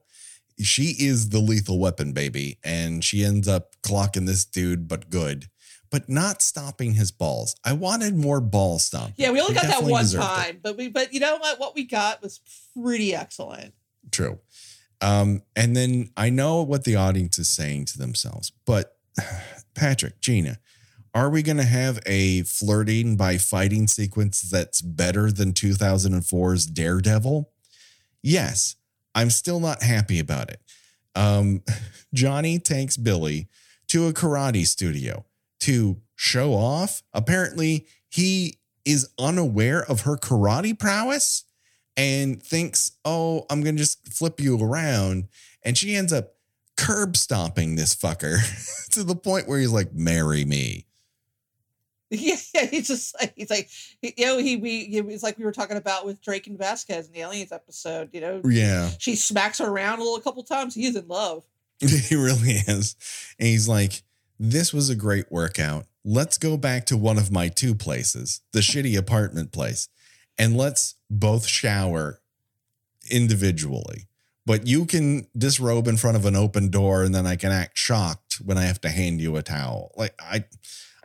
She 0.63 0.95
is 0.99 1.31
the 1.31 1.39
lethal 1.39 1.79
weapon, 1.79 2.13
baby. 2.13 2.59
And 2.63 3.03
she 3.03 3.25
ends 3.25 3.49
up 3.49 3.77
clocking 3.83 4.27
this 4.27 4.45
dude, 4.45 4.89
but 4.89 5.09
good, 5.09 5.47
but 5.91 6.11
not 6.11 6.43
stopping 6.43 6.93
his 6.93 7.11
balls. 7.11 7.57
I 7.65 7.73
wanted 7.73 8.15
more 8.15 8.43
ball 8.43 8.79
stomping. 8.79 9.15
Yeah, 9.17 9.31
we 9.31 9.41
only 9.41 9.55
He 9.55 9.61
got 9.61 9.69
that 9.69 9.83
one 9.85 10.03
deserved 10.03 10.23
it. 10.25 10.27
time, 10.29 10.61
but 10.63 10.77
we 10.77 10.89
but 10.89 11.15
you 11.15 11.21
know 11.21 11.39
what? 11.39 11.59
What 11.59 11.75
we 11.75 11.85
got 11.85 12.21
was 12.23 12.41
pretty 12.79 13.15
excellent. 13.15 13.73
True. 14.11 14.39
Um, 15.01 15.43
and 15.57 15.77
then 15.77 16.11
I 16.17 16.31
know 16.31 16.63
what 16.63 16.85
the 16.85 16.97
audience 16.97 17.39
is 17.39 17.49
saying 17.49 17.87
to 17.87 17.99
themselves, 17.99 18.53
but 18.67 18.97
Patrick, 19.75 20.21
Gena, 20.21 20.59
are 21.15 21.31
we 21.31 21.43
going 21.43 21.57
to 21.57 21.65
have 21.65 21.99
a 22.07 22.43
flirting 22.43 23.17
by 23.17 23.39
fighting 23.39 23.89
sequence 23.89 24.43
that's 24.43 24.81
better 24.81 25.33
than 25.33 25.53
2004's 25.53 26.67
Daredevil? 26.67 27.51
Yes. 28.23 28.77
I'm 29.15 29.31
still 29.31 29.61
not 29.61 29.83
happy 29.83 30.21
about 30.21 30.51
it. 30.51 30.61
Um, 31.15 31.63
Johnny 32.15 32.59
takes 32.59 32.97
Billie 32.97 33.49
to 33.89 34.07
a 34.07 34.13
karate 34.13 34.67
studio 34.67 35.25
to 35.61 36.01
show 36.15 36.55
off. 36.55 37.03
Apparently, 37.13 37.87
he 38.09 38.59
is 38.85 39.09
unaware 39.19 39.83
of 39.85 40.03
her 40.03 40.17
karate 40.17 40.79
prowess 40.79 41.45
and 41.97 42.43
thinks, 42.43 42.93
oh, 43.05 43.47
I'm 43.51 43.63
going 43.63 43.77
to 43.77 43.83
just 43.83 44.07
flip 44.13 44.41
you 44.41 44.61
around. 44.63 45.29
And 45.65 45.77
she 45.77 45.95
ends 45.95 46.13
up 46.13 46.35
curb 46.77 47.17
stomping 47.17 47.77
this 47.77 47.95
fucker 47.95 48.39
to 48.93 49.05
the 49.05 49.17
point 49.17 49.49
where 49.49 49.59
he's 49.59 49.73
like, 49.73 49.93
marry 49.93 50.45
me. 50.45 50.87
Yeah, 52.13 52.35
yeah, 52.53 52.67
he's 52.67 52.89
just 52.89 53.15
like 53.21 53.35
he's 53.37 53.51
like 53.51 53.71
you 54.03 54.27
know 54.27 54.39
he 54.39 54.57
we 54.57 54.79
it's 54.81 55.23
like 55.23 55.39
we 55.39 55.45
were 55.45 55.53
talking 55.53 55.77
about 55.77 56.05
with 56.05 56.21
Drake 56.21 56.49
and 56.49 56.59
Vasquez 56.59 57.07
in 57.07 57.13
the 57.13 57.21
Aliens 57.21 57.53
episode. 57.53 58.11
You 58.13 58.21
know, 58.21 58.41
Yeah, 58.45 58.91
she 58.99 59.15
smacks 59.15 59.59
her 59.59 59.69
around 59.69 60.01
a 60.01 60.03
little 60.03 60.17
a 60.17 60.21
couple 60.21 60.43
times. 60.43 60.75
He's 60.75 60.97
in 60.97 61.07
love. 61.07 61.45
he 61.79 62.17
really 62.17 62.55
is. 62.67 62.97
And 63.39 63.47
he's 63.47 63.69
like, 63.69 64.03
this 64.41 64.73
was 64.73 64.91
a 64.91 64.97
great 64.97 65.31
workout. 65.31 65.87
Let's 66.05 66.37
go 66.37 66.57
back 66.57 66.85
to 66.87 66.97
one 66.97 67.17
of 67.17 67.31
my 67.31 67.49
two 67.49 67.75
places, 67.75 68.41
the 68.53 68.61
shitty 68.61 68.99
apartment 68.99 69.53
place, 69.53 69.89
and 70.41 70.57
let's 70.57 70.95
both 71.11 71.47
shower 71.47 72.21
individually. 73.11 74.09
But 74.47 74.67
you 74.67 74.87
can 74.87 75.27
disrobe 75.37 75.87
in 75.87 75.99
front 75.99 76.17
of 76.17 76.25
an 76.25 76.35
open 76.35 76.71
door, 76.71 77.05
and 77.05 77.15
then 77.15 77.27
I 77.27 77.37
can 77.37 77.53
act 77.53 77.77
shocked 77.77 78.37
when 78.43 78.57
I 78.57 78.63
have 78.63 78.81
to 78.81 78.89
hand 78.89 79.21
you 79.21 79.37
a 79.37 79.43
towel. 79.43 79.93
Like 79.97 80.15
I, 80.19 80.45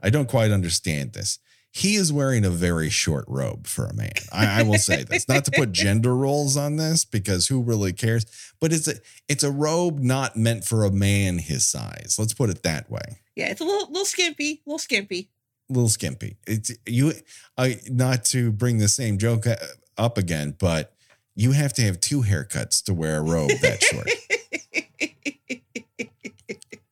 I 0.02 0.10
don't 0.10 0.30
quite 0.30 0.52
understand 0.52 1.14
this. 1.14 1.38
He 1.70 1.96
is 1.96 2.14
wearing 2.14 2.46
a 2.46 2.50
very 2.50 2.90
short 2.90 3.26
robe 3.28 3.68
for 3.68 3.86
a 3.86 3.94
man. 3.94 4.14
I, 4.32 4.62
I 4.62 4.64
will 4.64 4.78
say 4.78 5.04
this, 5.04 5.28
not 5.28 5.44
to 5.44 5.52
put 5.52 5.74
gender 5.74 6.16
roles 6.16 6.56
on 6.56 6.78
this, 6.78 7.04
because 7.04 7.48
who 7.48 7.62
really 7.62 7.92
cares? 7.92 8.26
But 8.62 8.72
it's 8.72 8.88
a 8.88 8.94
it's 9.28 9.44
a 9.44 9.52
robe 9.52 10.00
not 10.00 10.38
meant 10.38 10.64
for 10.64 10.86
a 10.86 10.90
man 10.90 11.38
his 11.38 11.66
size. 11.66 12.16
Let's 12.18 12.34
put 12.34 12.50
it 12.50 12.64
that 12.64 12.90
way. 12.90 13.20
Yeah, 13.36 13.52
it's 13.52 13.60
a 13.60 13.66
little 13.66 13.88
little 13.90 14.06
skimpy, 14.06 14.62
little 14.66 14.80
skimpy. 14.80 15.30
Little 15.70 15.90
skimpy. 15.90 16.38
It's 16.48 16.72
you. 16.86 17.14
I 17.58 17.80
not 17.90 18.26
to 18.26 18.52
bring 18.52 18.78
the 18.78 18.88
same 18.88 19.18
joke 19.18 19.48
uh, 19.48 19.56
up 19.98 20.18
again, 20.18 20.56
but 20.60 20.94
you 21.36 21.52
have 21.52 21.74
to 21.74 21.82
have 21.82 22.00
two 22.00 22.22
haircuts 22.22 22.84
to 22.86 22.94
wear 22.94 23.18
a 23.18 23.22
robe 23.22 23.52
that 23.62 23.84
short. 23.84 24.10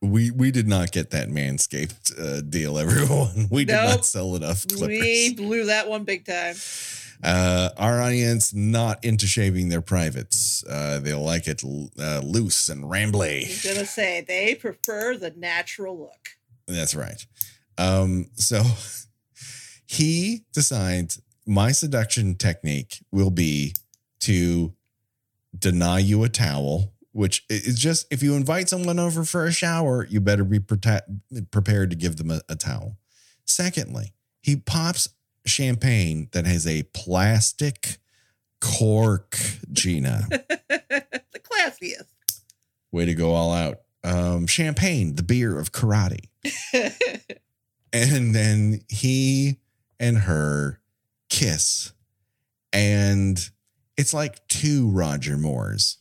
we 0.00 0.30
we 0.30 0.50
did 0.50 0.68
not 0.68 0.92
get 0.92 1.10
that 1.10 1.28
manscaped 1.28 2.18
uh, 2.18 2.40
deal, 2.42 2.78
everyone. 2.78 3.48
We 3.50 3.64
did 3.64 3.74
Nope. 3.74 3.88
not 3.90 4.04
sell 4.04 4.34
enough 4.36 4.66
clippers. 4.68 4.88
we 4.88 5.34
blew 5.34 5.66
that 5.66 5.88
one 5.88 6.04
big 6.04 6.26
time. 6.26 6.56
Uh, 7.22 7.70
our 7.78 8.02
audience 8.02 8.52
not 8.52 9.02
into 9.02 9.26
shaving 9.26 9.70
their 9.70 9.80
privates. 9.80 10.62
Uh, 10.68 10.98
they 11.00 11.14
like 11.14 11.46
it 11.46 11.62
uh, 11.98 12.20
loose 12.22 12.68
and 12.68 12.84
rambly. 12.84 13.44
I'm 13.66 13.74
gonna 13.74 13.86
say 13.86 14.20
they 14.26 14.54
prefer 14.54 15.16
the 15.16 15.30
natural 15.30 15.98
look. 15.98 16.30
That's 16.66 16.94
right. 16.94 17.24
Um, 17.78 18.30
so 18.34 18.62
he 19.86 20.44
decides 20.52 21.20
my 21.46 21.72
seduction 21.72 22.36
technique 22.36 23.04
will 23.10 23.30
be 23.30 23.74
to 24.20 24.74
deny 25.56 25.98
you 25.98 26.24
a 26.24 26.28
towel, 26.28 26.92
which 27.12 27.44
is 27.48 27.78
just 27.78 28.06
if 28.10 28.22
you 28.22 28.34
invite 28.34 28.68
someone 28.68 28.98
over 28.98 29.24
for 29.24 29.44
a 29.44 29.52
shower, 29.52 30.06
you 30.08 30.20
better 30.20 30.44
be 30.44 30.60
prepared 30.60 31.90
to 31.90 31.96
give 31.96 32.16
them 32.16 32.30
a, 32.30 32.40
a 32.48 32.56
towel. 32.56 32.96
Secondly, 33.44 34.14
he 34.40 34.56
pops 34.56 35.10
champagne 35.46 36.28
that 36.32 36.46
has 36.46 36.66
a 36.66 36.84
plastic 36.94 37.98
cork, 38.60 39.38
Gena. 39.70 40.26
the 40.30 41.40
classiest. 41.40 42.06
Way 42.90 43.06
to 43.06 43.14
go 43.14 43.32
all 43.34 43.52
out. 43.52 43.80
Um, 44.02 44.46
champagne, 44.46 45.14
the 45.14 45.22
beer 45.22 45.58
of 45.58 45.72
karate. 45.72 46.28
and 47.94 48.34
then 48.34 48.80
he 48.88 49.58
and 49.98 50.18
her 50.18 50.80
kiss. 51.30 51.92
And 52.72 53.38
it's 53.96 54.12
like 54.12 54.46
two 54.48 54.90
roger 54.90 55.38
moores 55.38 55.98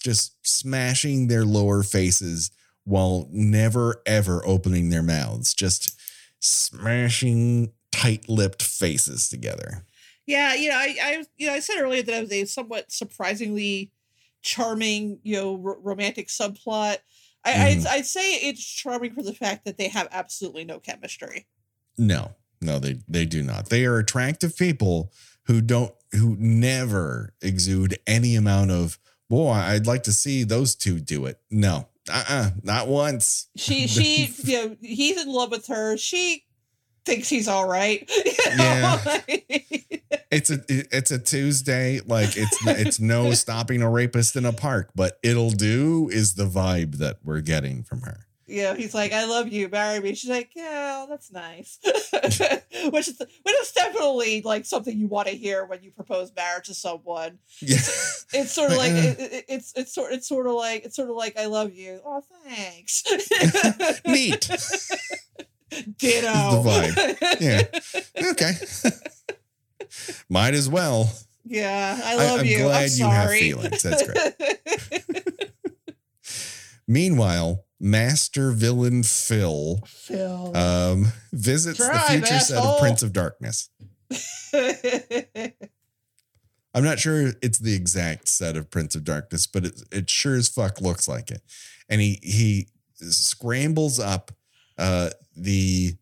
just 0.00 0.34
smashing 0.46 1.26
their 1.26 1.44
lower 1.44 1.82
faces 1.82 2.50
while 2.84 3.28
never 3.30 4.00
ever 4.06 4.46
opening 4.46 4.88
their 4.88 5.02
mouths. 5.02 5.52
Just 5.52 5.98
smashing 6.40 7.72
tight-lipped 7.90 8.62
faces 8.62 9.28
together. 9.28 9.84
Yeah, 10.26 10.54
you 10.54 10.70
know, 10.70 10.76
I, 10.76 10.96
I, 11.02 11.24
you 11.36 11.48
know, 11.48 11.52
I 11.52 11.60
said 11.60 11.80
earlier 11.80 12.02
that 12.02 12.14
I 12.14 12.20
was 12.20 12.32
a 12.32 12.44
somewhat 12.46 12.90
surprisingly 12.90 13.90
charming, 14.42 15.18
you 15.22 15.36
know, 15.36 15.62
r- 15.64 15.78
romantic 15.80 16.28
subplot. 16.28 16.98
I, 17.44 17.52
I'd, 17.68 17.78
Mhm. 17.78 17.86
I'd 17.86 18.06
say 18.06 18.34
it's 18.36 18.64
charming 18.64 19.12
for 19.14 19.22
the 19.22 19.34
fact 19.34 19.64
that 19.64 19.76
they 19.78 19.88
have 19.88 20.08
absolutely 20.10 20.64
no 20.64 20.78
chemistry. 20.80 21.46
no 21.98 22.32
no 22.60 22.78
they 22.78 22.96
they 23.08 23.24
do 23.26 23.42
not 23.42 23.68
they 23.68 23.84
are 23.84 23.98
attractive 23.98 24.56
people 24.56 25.12
who 25.46 25.60
don't 25.60 25.92
who 26.12 26.36
never 26.38 27.34
exude 27.42 27.98
any 28.06 28.34
amount 28.36 28.70
of 28.70 28.98
boy 29.28 29.50
i'd 29.52 29.86
like 29.86 30.02
to 30.04 30.12
see 30.12 30.44
those 30.44 30.74
two 30.74 30.98
do 31.00 31.26
it 31.26 31.38
no 31.50 31.86
uh-uh 32.10 32.50
not 32.62 32.88
once 32.88 33.48
She, 33.56 33.86
she, 33.96 34.26
you 34.44 34.56
know, 34.68 34.76
he's 34.80 35.20
in 35.22 35.28
love 35.28 35.50
with 35.50 35.66
her. 35.68 35.96
She 35.96 36.44
thinks 37.06 37.28
he's 37.28 37.48
all 37.48 37.66
right. 37.68 38.08
You 38.50 38.56
know? 38.56 38.98
Yeah. 39.28 39.58
It's 40.34 40.50
a 40.50 40.60
it's 40.68 41.10
a 41.10 41.18
Tuesday. 41.18 42.00
Like 42.06 42.36
it's 42.36 42.66
it's 42.66 43.00
no 43.00 43.32
stopping 43.44 43.82
a 43.82 43.90
rapist 43.90 44.36
in 44.36 44.44
a 44.44 44.52
park, 44.52 44.90
but 44.94 45.18
it'll 45.22 45.50
do 45.50 46.08
is 46.12 46.34
the 46.34 46.46
vibe 46.46 46.98
that 46.98 47.18
we're 47.24 47.40
getting 47.40 47.82
from 47.82 48.02
her. 48.02 48.20
Yeah, 48.46 48.74
he's 48.74 48.92
like, 48.94 49.12
"I 49.14 49.24
love 49.24 49.48
you, 49.48 49.68
marry 49.70 50.00
me." 50.00 50.14
She's 50.14 50.28
like, 50.28 50.50
"Yeah, 50.54 51.06
that's 51.08 51.32
nice," 51.32 51.78
which 51.84 53.08
is 53.08 53.18
which 53.18 53.54
is 53.62 53.72
definitely 53.72 54.42
like 54.42 54.66
something 54.66 54.96
you 54.98 55.08
want 55.08 55.28
to 55.28 55.34
hear 55.34 55.64
when 55.64 55.82
you 55.82 55.90
propose 55.90 56.30
marriage 56.36 56.66
to 56.66 56.74
someone. 56.74 57.38
Yeah, 57.60 57.76
It's 58.34 58.52
sort 58.52 58.72
of 58.72 58.76
like 58.76 58.92
Uh. 58.92 58.96
it, 58.96 59.18
it- 59.20 59.44
it's 59.48 59.72
it's 59.76 59.94
sort 59.94 60.12
it's 60.12 60.28
sort 60.28 60.46
of 60.46 60.52
like 60.54 60.84
it's 60.84 60.94
sort 60.94 61.08
of 61.08 61.16
like 61.16 61.38
I 61.38 61.46
love 61.46 61.72
you. 61.72 62.00
Oh, 62.04 62.22
thanks. 62.46 63.02
neat. 64.06 64.50
Ditto. 65.98 66.32
The 66.62 66.62
vibe. 66.68 67.40
Yeah. 67.40 68.30
Okay, 68.30 68.52
might 70.28 70.54
as 70.54 70.68
well. 70.68 71.12
Yeah, 71.44 72.00
I 72.02 72.12
I- 72.12 72.16
love 72.16 72.40
I'm 72.40 72.46
you. 72.46 72.58
glad 72.58 72.90
I'm 72.90 72.98
you 72.98 73.04
have 73.06 73.30
feelings. 73.30 73.82
That's 73.82 74.02
great. 74.02 75.50
Meanwhile, 76.86 77.64
Master 77.80 78.50
Villain 78.52 79.02
Phil 79.02 79.80
Phil. 79.86 80.56
um, 80.56 81.06
visits 81.32 81.78
the 81.78 82.02
future 82.08 82.38
set 82.38 82.62
of. 82.62 82.78
Prince 82.78 83.02
of 83.02 83.12
Darkness. 83.12 83.70
I'm 86.76 86.82
not 86.82 86.98
sure 86.98 87.32
it's 87.40 87.58
the 87.58 87.74
exact 87.74 88.28
set 88.28 88.56
of 88.56 88.70
Prince 88.70 88.94
of 88.96 89.04
Darkness, 89.04 89.46
but 89.46 89.64
it, 89.64 89.82
it 89.92 90.10
sure 90.10 90.36
as 90.36 90.48
fuck 90.48 90.80
looks 90.80 91.06
like 91.08 91.30
it. 91.30 91.40
And 91.88 92.00
he 92.00 92.18
he 92.22 92.68
scrambles 93.00 93.98
up 94.00 94.32
uh, 94.78 95.10
the 95.36 95.94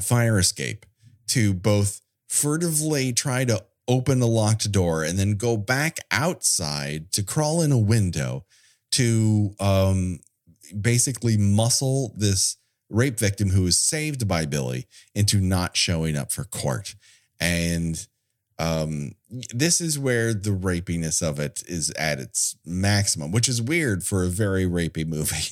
fire 0.00 0.38
escape 0.38 0.84
to 1.28 1.54
both 1.54 2.00
furtively 2.28 3.12
try 3.12 3.44
to 3.44 3.64
open 3.88 4.20
a 4.20 4.26
locked 4.26 4.70
door 4.70 5.02
and 5.02 5.18
then 5.18 5.32
go 5.32 5.56
back 5.56 5.98
outside 6.10 7.10
to 7.10 7.22
crawl 7.22 7.62
in 7.62 7.72
a 7.72 7.78
window 7.78 8.44
to 8.90 9.54
um, 9.58 10.20
basically 10.78 11.36
muscle 11.36 12.14
this 12.16 12.56
rape 12.90 13.18
victim 13.18 13.50
who 13.50 13.66
is 13.66 13.78
saved 13.78 14.28
by 14.28 14.46
Billie 14.46 14.86
into 15.14 15.40
not 15.40 15.76
showing 15.76 16.16
up 16.16 16.30
for 16.30 16.44
court. 16.44 16.94
And 17.40 18.06
um, 18.58 19.12
this 19.54 19.80
is 19.80 19.98
where 19.98 20.34
the 20.34 20.50
rapiness 20.50 21.26
of 21.26 21.38
it 21.38 21.62
is 21.66 21.90
at 21.92 22.18
its 22.18 22.56
maximum, 22.64 23.30
which 23.30 23.48
is 23.48 23.62
weird 23.62 24.04
for 24.04 24.24
a 24.24 24.28
very 24.28 24.64
rapey 24.64 25.06
movie. 25.06 25.50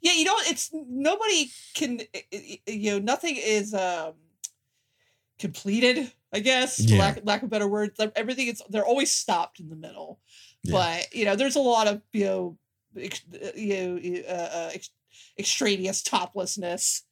yeah, 0.00 0.12
you 0.12 0.24
know, 0.24 0.36
it's 0.40 0.70
nobody 0.72 1.50
can. 1.74 2.00
You 2.66 2.92
know, 2.92 2.98
nothing 2.98 3.36
is 3.36 3.74
um 3.74 4.14
completed. 5.38 6.10
I 6.32 6.40
guess, 6.40 6.80
Yeah. 6.80 6.98
lack, 6.98 7.20
lack 7.24 7.42
of 7.44 7.50
better 7.50 7.68
words. 7.68 7.98
Everything 8.14 8.48
is 8.48 8.60
they're 8.68 8.84
always 8.84 9.10
stopped 9.10 9.58
in 9.60 9.70
the 9.70 9.76
middle. 9.76 10.18
Yeah. 10.64 10.72
But 10.72 11.14
you 11.14 11.24
know, 11.24 11.36
there's 11.36 11.56
a 11.56 11.60
lot 11.60 11.86
of 11.86 12.02
you 12.12 12.24
know, 12.24 12.58
ex, 13.00 13.22
you 13.54 13.74
know, 13.74 14.20
uh, 14.28 14.32
uh, 14.32 14.70
ex, 14.74 14.90
extraneous 15.38 16.02
toplessness. 16.02 17.02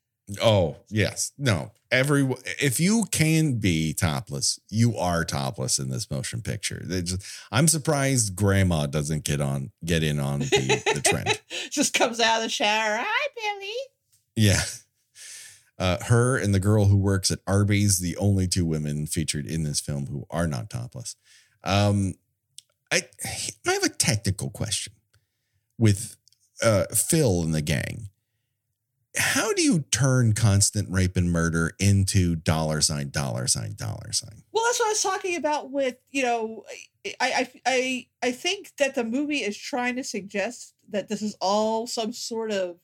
Oh, 0.42 0.76
yes. 0.88 1.32
No. 1.38 1.70
Every 1.90 2.28
if 2.60 2.80
you 2.80 3.04
can 3.12 3.54
be 3.60 3.94
topless, 3.94 4.58
you 4.68 4.96
are 4.96 5.24
topless 5.24 5.78
in 5.78 5.90
this 5.90 6.10
motion 6.10 6.42
picture. 6.42 6.82
Just, 6.86 7.22
I'm 7.52 7.68
surprised 7.68 8.34
grandma 8.34 8.86
doesn't 8.86 9.24
get 9.24 9.40
on 9.40 9.70
get 9.84 10.02
in 10.02 10.18
on 10.18 10.40
the, 10.40 10.82
the 10.94 11.00
trend. 11.02 11.40
Just 11.70 11.94
comes 11.94 12.20
out 12.20 12.38
of 12.38 12.42
the 12.42 12.48
shower. 12.48 12.96
Hi, 13.00 13.28
Billie. 13.36 13.72
Yeah. 14.34 14.60
Uh, 15.78 15.98
her 16.06 16.36
and 16.36 16.54
the 16.54 16.60
girl 16.60 16.86
who 16.86 16.96
works 16.96 17.30
at 17.30 17.40
Arby's, 17.46 17.98
the 17.98 18.16
only 18.16 18.46
two 18.46 18.64
women 18.64 19.06
featured 19.06 19.46
in 19.46 19.64
this 19.64 19.80
film 19.80 20.06
who 20.06 20.24
are 20.30 20.46
not 20.46 20.70
topless. 20.70 21.16
Um, 21.64 22.14
I 22.92 23.02
I 23.66 23.72
have 23.72 23.82
a 23.82 23.88
technical 23.88 24.50
question. 24.50 24.92
with 25.78 26.16
uh, 26.62 26.84
Phil 26.94 27.42
and 27.42 27.54
the 27.54 27.62
gang. 27.62 28.08
How 29.16 29.52
do 29.52 29.62
you 29.62 29.84
turn 29.92 30.32
constant 30.32 30.90
rape 30.90 31.16
and 31.16 31.30
murder 31.30 31.72
into 31.78 32.34
dollar 32.34 32.80
sign, 32.80 33.10
dollar 33.10 33.46
sign, 33.46 33.74
dollar 33.76 34.12
sign? 34.12 34.42
Well, 34.52 34.64
that's 34.64 34.80
what 34.80 34.86
I 34.86 34.90
was 34.90 35.02
talking 35.02 35.36
about 35.36 35.70
with, 35.70 35.96
you 36.10 36.22
know, 36.24 36.64
I, 37.06 37.12
I, 37.20 37.50
I, 37.64 38.06
I 38.24 38.32
think 38.32 38.72
that 38.78 38.96
the 38.96 39.04
movie 39.04 39.42
is 39.42 39.56
trying 39.56 39.94
to 39.96 40.04
suggest 40.04 40.74
that 40.90 41.08
this 41.08 41.22
is 41.22 41.36
all 41.40 41.86
some 41.86 42.12
sort 42.12 42.50
of 42.50 42.76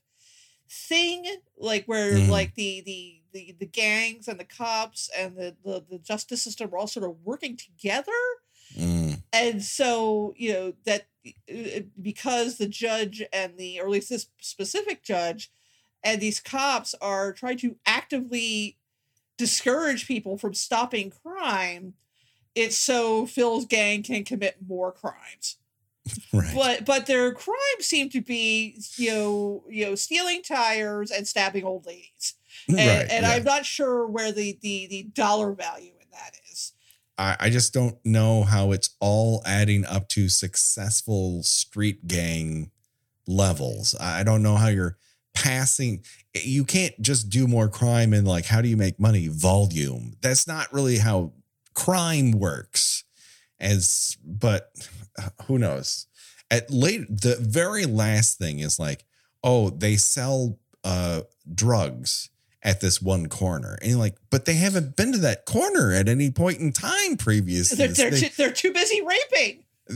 thing, 0.71 1.27
like 1.59 1.87
where 1.87 2.19
Mhm. 2.19 2.29
like 2.29 2.55
the, 2.55 2.81
the, 2.83 3.23
the, 3.33 3.57
the 3.59 3.67
gangs 3.67 4.29
and 4.29 4.39
the 4.39 4.45
cops 4.45 5.11
and 5.17 5.37
the, 5.37 5.57
the, 5.65 5.85
the 5.91 5.99
justice 5.99 6.43
system 6.43 6.73
are 6.73 6.79
all 6.79 6.87
sort 6.87 7.05
of 7.05 7.17
working 7.25 7.57
together. 7.57 8.13
Mm, 8.77 9.23
And 9.33 9.63
so, 9.65 10.35
you 10.37 10.53
know, 10.53 10.75
that 10.85 11.09
uh, 11.27 11.81
because 12.01 12.59
the 12.59 12.69
judge 12.69 13.23
and 13.33 13.59
the, 13.59 13.81
or 13.81 13.85
at 13.85 13.91
least 13.91 14.11
this 14.11 14.29
specific 14.41 15.03
judge 15.03 15.51
and 16.03 16.21
these 16.21 16.41
cops 16.41 16.95
are 17.01 17.33
trying 17.33 17.59
to 17.59 17.77
actively 17.85 18.79
discourage 19.37 20.07
people 20.07 20.39
from 20.39 20.55
stopping 20.55 21.11
crime, 21.11 21.95
it's 22.55 22.77
so 22.79 23.27
Phil's 23.27 23.67
gang 23.67 24.03
can 24.03 24.25
commit 24.25 24.57
more 24.67 24.93
crimes. 24.93 25.57
right. 26.33 26.53
But 26.55 26.85
but 26.85 27.07
their 27.07 27.33
crimes 27.33 27.59
seem 27.81 28.09
to 28.11 28.21
be, 28.21 28.81
you 28.97 29.11
know, 29.11 29.65
you 29.69 29.87
know, 29.87 29.95
stealing 29.95 30.43
tires 30.43 31.11
and 31.11 31.27
stabbing 31.27 31.65
old 31.65 31.87
ladies. 31.87 32.35
Mm, 32.69 32.79
and, 32.79 32.89
right. 32.89 33.11
and 33.11 33.27
yeah. 33.27 33.33
I'm 33.33 33.45
not 33.45 33.67
sure 33.67 34.07
where 34.07 34.33
the, 34.33 34.59
the 34.63 34.87
the 34.89 35.03
dollar 35.15 35.53
value 35.53 35.93
in 36.01 36.07
that 36.13 36.37
is. 36.51 36.73
I, 37.19 37.37
I 37.39 37.51
just 37.51 37.75
don't 37.75 37.99
know 38.05 38.43
how 38.43 38.73
it's 38.73 38.97
all 38.99 39.43
adding 39.45 39.85
up 39.85 40.09
to 40.11 40.29
successful 40.29 41.43
street 41.43 42.07
gang 42.07 42.71
levels. 43.27 43.95
I 44.01 44.23
don't 44.25 44.43
know 44.43 44.57
how 44.57 44.69
you're 44.69 44.97
passing. 45.35 46.03
Eh, 46.35 46.41
you 46.45 46.65
can't 46.65 47.01
just 47.01 47.29
do 47.29 47.47
more 47.47 47.69
crime 47.69 48.13
and 48.13 48.27
like, 48.27 48.47
how 48.47 48.61
do 48.61 48.69
you 48.69 48.77
make 48.77 48.99
money? 48.99 49.29
Volume. 49.29 50.17
That's 50.21 50.47
not 50.47 50.73
really 50.73 50.99
how 50.99 51.33
crime 51.75 52.33
works. 52.33 53.05
As, 53.61 54.17
but 54.25 54.73
who 55.47 55.59
knows? 55.59 56.07
At 56.51 56.71
late, 56.71 57.07
the 57.09 57.37
very 57.41 57.87
last 57.87 58.39
thing 58.39 58.59
is 58.59 58.79
like, 58.79 59.05
oh, 59.45 59.71
they 59.71 59.97
sell 59.97 60.59
uh 60.85 61.23
drugs 61.55 62.31
at 62.63 62.81
this 62.81 63.01
one 63.01 63.27
corner. 63.29 63.79
And 63.81 63.91
you're 63.91 63.99
like, 63.99 64.17
but 64.31 64.45
they 64.45 64.55
haven't 64.55 64.97
been 64.97 65.13
to 65.13 65.19
that 65.19 65.47
corner 65.47 65.93
at 65.93 66.09
any 66.09 66.31
point 66.31 66.59
in 66.59 66.73
time 66.73 67.17
previously. 67.17 67.77
They're, 67.79 67.89
they're, 67.89 68.11
They- 68.11 68.21
too, 68.21 68.29
they're 68.37 68.53
too 68.53 68.73
busy 68.73 69.01
raping. 69.01 69.65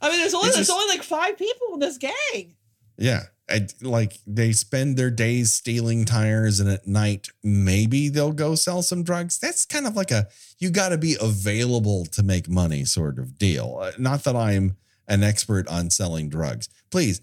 I 0.00 0.08
mean, 0.10 0.18
there's 0.18 0.34
only 0.34 0.48
It's 0.48 0.56
there's 0.56 0.66
just- 0.68 0.70
only 0.70 0.88
like 0.94 1.02
five 1.02 1.36
people 1.38 1.74
in 1.74 1.80
this 1.80 1.98
gang. 1.98 2.54
yeah. 2.98 3.24
I, 3.50 3.66
like 3.82 4.18
they 4.26 4.52
spend 4.52 4.96
their 4.96 5.10
days 5.10 5.52
stealing 5.52 6.04
tires 6.04 6.60
and 6.60 6.70
at 6.70 6.86
night 6.86 7.28
maybe 7.42 8.08
they'll 8.08 8.32
go 8.32 8.54
sell 8.54 8.82
some 8.82 9.02
drugs. 9.02 9.38
That's 9.38 9.66
kind 9.66 9.86
of 9.86 9.94
like 9.96 10.10
a 10.10 10.28
you 10.58 10.70
got 10.70 10.90
to 10.90 10.98
be 10.98 11.16
available 11.20 12.06
to 12.06 12.22
make 12.22 12.48
money 12.48 12.84
sort 12.84 13.18
of 13.18 13.36
deal. 13.38 13.78
Uh, 13.80 13.92
Not 13.98 14.24
that 14.24 14.36
I'm 14.36 14.76
an 15.08 15.22
expert 15.24 15.66
on 15.68 15.90
selling 15.90 16.28
drugs. 16.28 16.68
Please, 16.90 17.20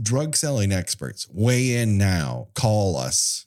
drug 0.00 0.36
selling 0.36 0.72
experts, 0.72 1.26
weigh 1.30 1.74
in 1.76 1.98
now. 1.98 2.48
Call 2.54 2.96
us 2.96 3.46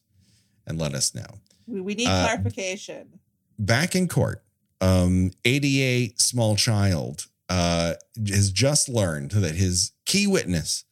and 0.67 0.77
let 0.77 0.93
us 0.93 1.15
know. 1.15 1.39
We, 1.65 1.81
we 1.81 1.95
need 1.95 2.07
Uh, 2.07 2.25
clarification. 2.27 3.19
back 3.57 3.95
in 3.95 4.07
court, 4.09 4.43
um, 4.81 5.31
ADA 5.45 6.13
small 6.17 6.55
child 6.57 7.27
uh, 7.49 7.93
has 8.27 8.51
just 8.51 8.89
learned 8.89 9.31
that 9.31 9.55
his 9.55 9.91
key 10.05 10.27
witness 10.27 10.83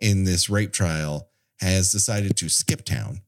in 0.00 0.24
this 0.24 0.48
rape 0.50 0.72
trial 0.72 1.28
has 1.60 1.90
decided 1.90 2.36
to 2.36 2.48
skip 2.48 2.84
town. 2.84 3.20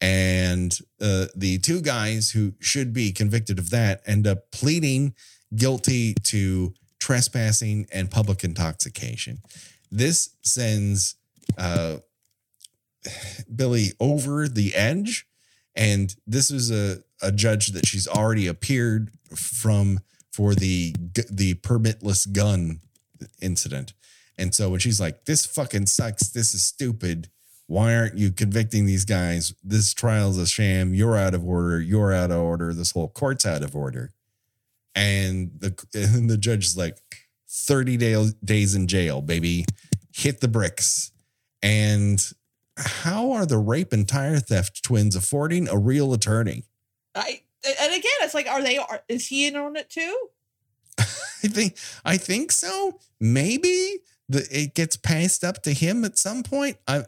And 0.00 0.76
uh, 1.00 1.26
the 1.34 1.58
two 1.58 1.80
guys 1.80 2.30
who 2.30 2.54
should 2.60 2.92
be 2.92 3.12
convicted 3.12 3.58
of 3.58 3.70
that 3.70 4.02
end 4.06 4.26
up 4.26 4.50
pleading 4.52 5.14
guilty 5.54 6.14
to 6.24 6.74
trespassing 7.00 7.86
and 7.92 8.10
public 8.10 8.44
intoxication. 8.44 9.42
This 9.90 10.30
sends 10.42 11.16
uh, 11.56 11.98
Billie 13.54 13.92
over 13.98 14.48
the 14.48 14.74
edge. 14.74 15.26
And 15.74 16.14
this 16.26 16.50
is 16.50 16.70
a, 16.70 17.02
a 17.22 17.32
judge 17.32 17.68
that 17.68 17.86
she's 17.86 18.08
already 18.08 18.46
appeared 18.46 19.10
from 19.34 20.00
for 20.32 20.54
the 20.54 20.94
the 21.30 21.54
permitless 21.54 22.30
gun 22.32 22.80
incident. 23.40 23.92
And 24.38 24.54
so 24.54 24.70
when 24.70 24.80
she's 24.80 25.00
like, 25.00 25.24
this 25.24 25.44
fucking 25.44 25.86
sucks, 25.86 26.28
this 26.28 26.54
is 26.54 26.62
stupid. 26.62 27.28
Why 27.66 27.94
aren't 27.94 28.16
you 28.16 28.30
convicting 28.30 28.86
these 28.86 29.04
guys? 29.04 29.52
This 29.62 29.92
trial's 29.92 30.38
a 30.38 30.46
sham. 30.46 30.94
You're 30.94 31.16
out 31.16 31.34
of 31.34 31.44
order. 31.44 31.80
You're 31.80 32.12
out 32.12 32.30
of 32.30 32.40
order. 32.40 32.72
This 32.72 32.92
whole 32.92 33.08
court's 33.08 33.44
out 33.44 33.62
of 33.62 33.76
order. 33.76 34.12
And 34.94 35.50
the 35.58 35.74
and 35.94 36.30
the 36.30 36.38
judge 36.38 36.64
is 36.64 36.76
like, 36.76 36.98
30 37.48 37.96
day, 37.96 38.26
days 38.44 38.74
in 38.74 38.86
jail, 38.86 39.20
baby. 39.20 39.64
Hit 40.12 40.40
the 40.40 40.48
bricks. 40.48 41.12
And 41.62 42.24
how 42.76 43.32
are 43.32 43.46
the 43.46 43.58
rape 43.58 43.92
and 43.92 44.06
tire 44.08 44.38
theft 44.38 44.82
twins 44.82 45.16
affording 45.16 45.68
a 45.68 45.76
real 45.76 46.12
attorney? 46.12 46.64
I 47.14 47.42
and 47.64 47.92
again, 47.92 48.12
it's 48.20 48.34
like, 48.34 48.46
are 48.46 48.62
they? 48.62 48.78
Are, 48.78 49.02
is 49.08 49.26
he 49.26 49.46
in 49.46 49.56
on 49.56 49.76
it 49.76 49.90
too? 49.90 50.28
I 50.98 51.48
think 51.48 51.76
I 52.04 52.16
think 52.16 52.52
so. 52.52 53.00
Maybe 53.20 53.98
the 54.28 54.46
it 54.50 54.74
gets 54.74 54.96
passed 54.96 55.44
up 55.44 55.62
to 55.62 55.72
him 55.72 56.04
at 56.04 56.18
some 56.18 56.42
point. 56.42 56.76
I, 56.86 57.04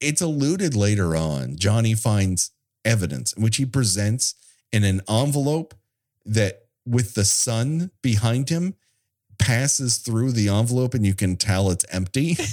it's 0.00 0.20
alluded 0.20 0.74
later 0.74 1.16
on. 1.16 1.56
Johnny 1.56 1.94
finds 1.94 2.50
evidence 2.84 3.34
which 3.36 3.56
he 3.56 3.64
presents 3.64 4.34
in 4.72 4.84
an 4.84 5.00
envelope 5.08 5.74
that 6.26 6.62
with 6.84 7.14
the 7.14 7.24
sun 7.24 7.90
behind 8.02 8.48
him 8.48 8.74
passes 9.38 9.98
through 9.98 10.32
the 10.32 10.48
envelope 10.48 10.94
and 10.94 11.06
you 11.06 11.14
can 11.14 11.36
tell 11.36 11.70
it's 11.70 11.84
empty. 11.90 12.34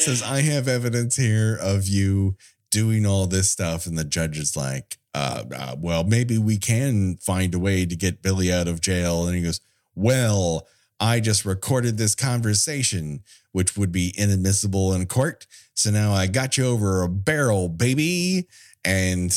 says 0.00 0.22
I 0.22 0.40
have 0.40 0.66
evidence 0.66 1.16
here 1.16 1.56
of 1.60 1.86
you 1.86 2.36
doing 2.70 3.04
all 3.04 3.26
this 3.26 3.50
stuff, 3.50 3.86
and 3.86 3.98
the 3.98 4.04
judge 4.04 4.38
is 4.38 4.56
like, 4.56 4.98
uh, 5.14 5.44
uh, 5.54 5.76
"Well, 5.78 6.04
maybe 6.04 6.38
we 6.38 6.56
can 6.56 7.16
find 7.18 7.54
a 7.54 7.58
way 7.58 7.84
to 7.84 7.96
get 7.96 8.22
Billie 8.22 8.52
out 8.52 8.66
of 8.66 8.80
jail." 8.80 9.26
And 9.26 9.36
he 9.36 9.42
goes, 9.42 9.60
"Well, 9.94 10.66
I 10.98 11.20
just 11.20 11.44
recorded 11.44 11.96
this 11.96 12.14
conversation, 12.14 13.22
which 13.52 13.76
would 13.76 13.92
be 13.92 14.14
inadmissible 14.16 14.92
in 14.92 15.06
court. 15.06 15.46
So 15.74 15.90
now 15.90 16.12
I 16.12 16.26
got 16.26 16.56
you 16.56 16.66
over 16.66 17.02
a 17.02 17.08
barrel, 17.08 17.68
baby." 17.68 18.48
And 18.84 19.36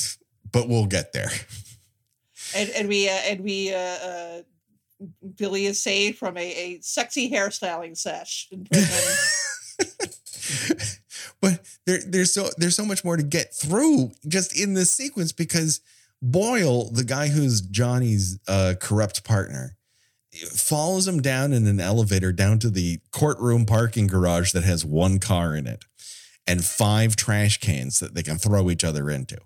but 0.51 0.69
we'll 0.69 0.85
get 0.85 1.13
there. 1.13 1.31
and 2.55 2.69
and 2.69 2.87
we 2.87 3.09
uh, 3.09 3.13
and 3.13 3.41
we 3.41 3.73
uh, 3.73 3.77
uh, 3.77 4.41
Billie 5.37 5.65
is 5.65 5.81
saved 5.81 6.17
from 6.17 6.37
a, 6.37 6.41
a 6.41 6.79
sexy 6.81 7.29
hairstyling 7.29 7.97
sesh 7.97 8.47
in 8.51 8.65
prison. 8.71 10.09
but 11.41 11.59
there, 11.85 11.99
there's 12.07 12.33
so 12.33 12.49
there's 12.57 12.75
so 12.75 12.85
much 12.85 13.03
more 13.03 13.17
to 13.17 13.23
get 13.23 13.53
through 13.53 14.11
just 14.27 14.57
in 14.59 14.73
this 14.73 14.91
sequence 14.91 15.31
because 15.31 15.81
Boyle, 16.21 16.89
the 16.89 17.03
guy 17.03 17.27
who's 17.27 17.59
Johnny's 17.59 18.39
uh, 18.47 18.75
corrupt 18.79 19.25
partner, 19.25 19.75
follows 20.33 21.07
him 21.07 21.21
down 21.21 21.53
in 21.53 21.67
an 21.67 21.79
elevator 21.79 22.31
down 22.31 22.59
to 22.59 22.69
the 22.69 22.99
courtroom 23.11 23.65
parking 23.65 24.07
garage 24.07 24.51
that 24.51 24.63
has 24.63 24.85
one 24.85 25.19
car 25.19 25.55
in 25.55 25.67
it 25.67 25.85
and 26.47 26.63
five 26.63 27.15
trash 27.15 27.59
cans 27.59 27.99
that 27.99 28.13
they 28.13 28.23
can 28.23 28.37
throw 28.37 28.69
each 28.69 28.83
other 28.83 29.09
into. 29.09 29.37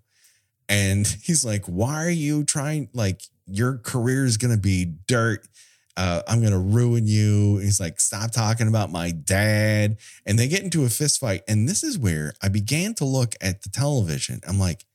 And 0.69 1.07
he's 1.23 1.45
like, 1.45 1.65
"Why 1.65 2.05
are 2.05 2.09
you 2.09 2.43
trying? 2.43 2.89
Like, 2.93 3.21
your 3.45 3.77
career 3.77 4.25
is 4.25 4.37
gonna 4.37 4.57
be 4.57 4.85
dirt." 5.07 5.47
Uh, 5.95 6.21
I'm 6.27 6.43
gonna 6.43 6.59
ruin 6.59 7.07
you. 7.07 7.57
He's 7.57 7.79
like, 7.79 7.99
stop 7.99 8.31
talking 8.31 8.67
about 8.67 8.91
my 8.91 9.09
dad 9.09 9.97
and 10.27 10.37
they 10.37 10.47
get 10.47 10.61
into 10.61 10.85
a 10.85 10.89
fist 10.89 11.19
fight. 11.19 11.41
And 11.47 11.67
this 11.67 11.83
is 11.83 11.97
where 11.97 12.33
I 12.39 12.49
began 12.49 12.93
to 12.95 13.05
look 13.05 13.33
at 13.41 13.63
the 13.63 13.69
television. 13.69 14.41
I'm 14.47 14.59
like, 14.59 14.85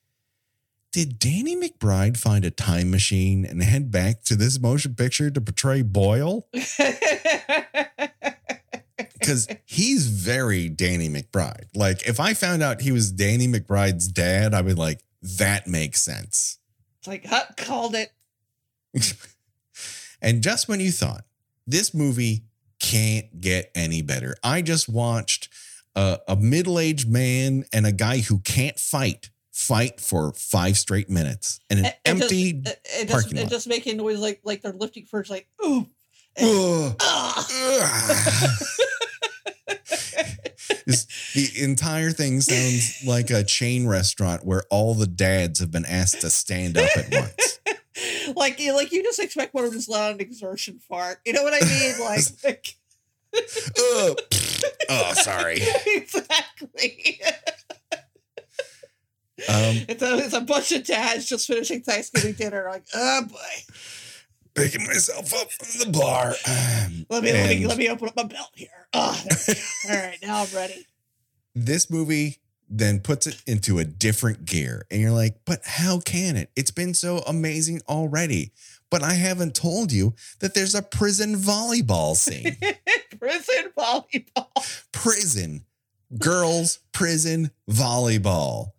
did 0.92 1.18
Danny 1.18 1.56
McBride 1.56 2.16
find 2.16 2.44
a 2.44 2.50
time 2.50 2.90
machine 2.90 3.44
and 3.44 3.62
head 3.62 3.90
back 3.90 4.22
to 4.24 4.36
this 4.36 4.60
motion 4.60 4.94
picture 4.94 5.30
to 5.30 5.40
portray 5.40 5.82
Boyle? 5.82 6.46
Because 9.18 9.46
he's 9.64 10.08
very 10.08 10.68
Danny 10.68 11.08
McBride. 11.08 11.66
Like, 11.76 12.08
if 12.08 12.18
I 12.18 12.34
found 12.34 12.60
out 12.60 12.80
he 12.80 12.90
was 12.90 13.12
Danny 13.12 13.46
McBride's 13.46 14.08
dad, 14.08 14.52
I'd 14.52 14.66
be 14.66 14.74
like, 14.74 15.04
that 15.22 15.68
makes 15.68 16.02
sense. 16.02 16.58
it's 16.98 17.06
like, 17.06 17.24
Huck 17.26 17.56
called 17.56 17.94
it. 17.94 18.10
And 20.22 20.40
just 20.40 20.68
when 20.68 20.78
you 20.78 20.92
thought 20.92 21.24
this 21.66 21.92
movie 21.92 22.44
can't 22.78 23.40
get 23.40 23.72
any 23.74 24.02
better, 24.02 24.36
I 24.42 24.62
just 24.62 24.88
watched 24.88 25.48
a, 25.96 26.20
a 26.28 26.36
middle 26.36 26.78
aged 26.78 27.10
man 27.10 27.64
and 27.72 27.84
a 27.84 27.92
guy 27.92 28.18
who 28.20 28.38
can't 28.38 28.78
fight 28.78 29.30
fight 29.52 30.00
for 30.00 30.32
five 30.32 30.76
straight 30.78 31.08
minutes 31.10 31.60
in 31.70 31.78
an 31.78 31.84
And- 31.86 31.94
and 32.04 32.18
just- 32.18 32.32
empty. 32.32 32.50
and 32.50 32.64
just, 32.64 33.08
parking 33.10 33.32
and 33.38 33.40
lot. 33.42 33.50
just 33.50 33.66
making 33.68 33.96
noise 33.98 34.18
like 34.18 34.40
like 34.44 34.62
they're 34.62 34.72
lifting 34.72 35.06
first, 35.06 35.30
like 35.30 35.46
ooh. 35.64 35.86
Ugh. 36.40 36.96
Ugh. 36.98 38.58
The 41.34 41.50
entire 41.62 42.10
thing 42.10 42.40
sounds 42.40 43.04
like 43.06 43.30
a 43.30 43.42
chain 43.44 43.86
restaurant 43.86 44.44
where 44.44 44.64
all 44.70 44.94
the 44.94 45.06
dads 45.06 45.60
have 45.60 45.70
been 45.70 45.86
asked 45.86 46.20
to 46.22 46.30
stand 46.30 46.76
up 46.76 46.88
at 46.96 47.10
once. 47.10 47.60
like 48.36 48.58
you 48.60 48.74
like 48.74 48.92
you 48.92 49.02
just 49.02 49.18
expect 49.18 49.54
one 49.54 49.64
of 49.64 49.70
them 49.70 49.74
to 49.74 49.78
just 49.78 49.88
let 49.90 50.02
out 50.02 50.14
an 50.14 50.20
exertion 50.20 50.78
fart. 50.88 51.18
You 51.24 51.32
know 51.32 51.42
what 51.42 51.54
I 51.54 51.60
mean? 51.66 51.94
Like, 52.00 52.24
like 52.44 52.76
Ugh. 53.34 54.16
oh, 54.90 55.12
sorry. 55.14 55.58
exactly. 55.86 57.20
Um, 59.48 59.76
It's 59.88 60.02
a, 60.02 60.18
it's 60.18 60.34
a 60.34 60.40
bunch 60.40 60.72
of 60.72 60.84
dads 60.84 61.26
just 61.26 61.46
finishing 61.46 61.82
Thanksgiving 61.82 62.34
dinner. 62.34 62.66
Like, 62.70 62.84
oh 62.94 63.22
boy, 63.24 63.74
picking 64.54 64.86
myself 64.86 65.32
up 65.34 65.50
from 65.52 65.92
the 65.92 65.98
bar. 65.98 66.28
Um, 66.46 67.06
let 67.08 67.22
me 67.22 67.32
let 67.32 67.48
me 67.48 67.66
let 67.66 67.78
me 67.78 67.88
open 67.88 68.08
up 68.08 68.16
my 68.16 68.24
belt 68.24 68.50
here. 68.54 68.68
Oh, 68.92 69.20
there 69.28 69.38
we 69.48 69.54
go. 69.54 69.60
all 69.90 70.06
right, 70.08 70.18
now 70.22 70.42
I'm 70.42 70.54
ready. 70.54 70.86
This 71.54 71.90
movie 71.90 72.38
then 72.68 73.00
puts 73.00 73.26
it 73.26 73.42
into 73.46 73.78
a 73.78 73.84
different 73.84 74.46
gear, 74.46 74.86
and 74.90 75.00
you're 75.00 75.10
like, 75.10 75.36
but 75.44 75.60
how 75.64 76.00
can 76.00 76.36
it? 76.36 76.50
It's 76.56 76.70
been 76.70 76.94
so 76.94 77.18
amazing 77.26 77.82
already. 77.88 78.52
But 78.90 79.02
I 79.02 79.14
haven't 79.14 79.54
told 79.54 79.90
you 79.90 80.14
that 80.40 80.52
there's 80.52 80.74
a 80.74 80.82
prison 80.82 81.34
volleyball 81.36 82.14
scene. 82.14 82.58
Prison 83.18 83.72
volleyball. 83.78 84.84
prison, 84.92 85.64
girls, 86.18 86.80
prison, 86.92 87.52
volleyball, 87.70 88.72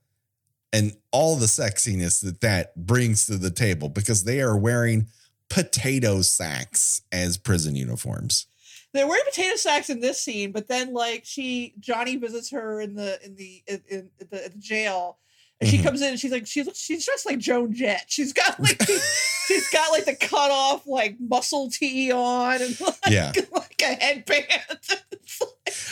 and 0.73 0.97
all 1.11 1.35
the 1.35 1.45
sexiness 1.45 2.19
that 2.21 2.41
that 2.41 2.75
brings 2.75 3.27
to 3.27 3.37
the 3.37 3.51
table 3.51 3.87
because 3.87 4.23
they 4.23 4.41
are 4.41 4.57
wearing 4.57 5.07
potato 5.49 6.21
sacks 6.23 7.03
as 7.11 7.37
prison 7.37 7.75
uniforms. 7.75 8.47
They're 8.91 9.07
wearing 9.07 9.23
potato 9.25 9.55
sacks 9.55 9.89
in 9.89 10.01
this 10.01 10.19
scene, 10.19 10.51
but 10.51 10.67
then 10.67 10.93
like 10.93 11.21
she 11.25 11.75
Johnny 11.79 12.15
visits 12.15 12.49
her 12.49 12.81
in 12.81 12.95
the 12.95 13.23
in 13.23 13.35
the 13.35 13.63
in, 13.67 13.81
in 13.89 14.09
the, 14.19 14.25
the 14.25 14.59
jail. 14.59 15.19
And 15.63 15.71
she 15.71 15.77
Mhm. 15.79 15.83
comes 15.83 16.01
in 16.01 16.09
and 16.09 16.19
she's 16.19 16.31
like 16.31 16.45
she 16.47 16.61
looks 16.63 16.79
she's 16.79 17.05
dressed 17.05 17.25
like 17.25 17.39
Joan 17.39 17.73
Jett. 17.73 18.05
She's 18.07 18.33
got 18.33 18.59
like 18.59 18.81
she's 19.47 19.69
got 19.69 19.91
like 19.91 20.05
the 20.05 20.15
cut 20.15 20.51
off 20.51 20.85
like 20.85 21.15
muscle 21.19 21.69
tee 21.69 22.11
on 22.11 22.61
and 22.61 22.79
like, 22.81 22.95
Yeah. 23.09 23.31
like 23.51 23.81
a 23.81 23.93
headband. 23.95 24.47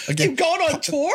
Like, 0.08 0.10
Again, 0.20 0.30
you 0.32 0.36
going 0.36 0.62
on 0.62 0.82
tour? 0.82 1.14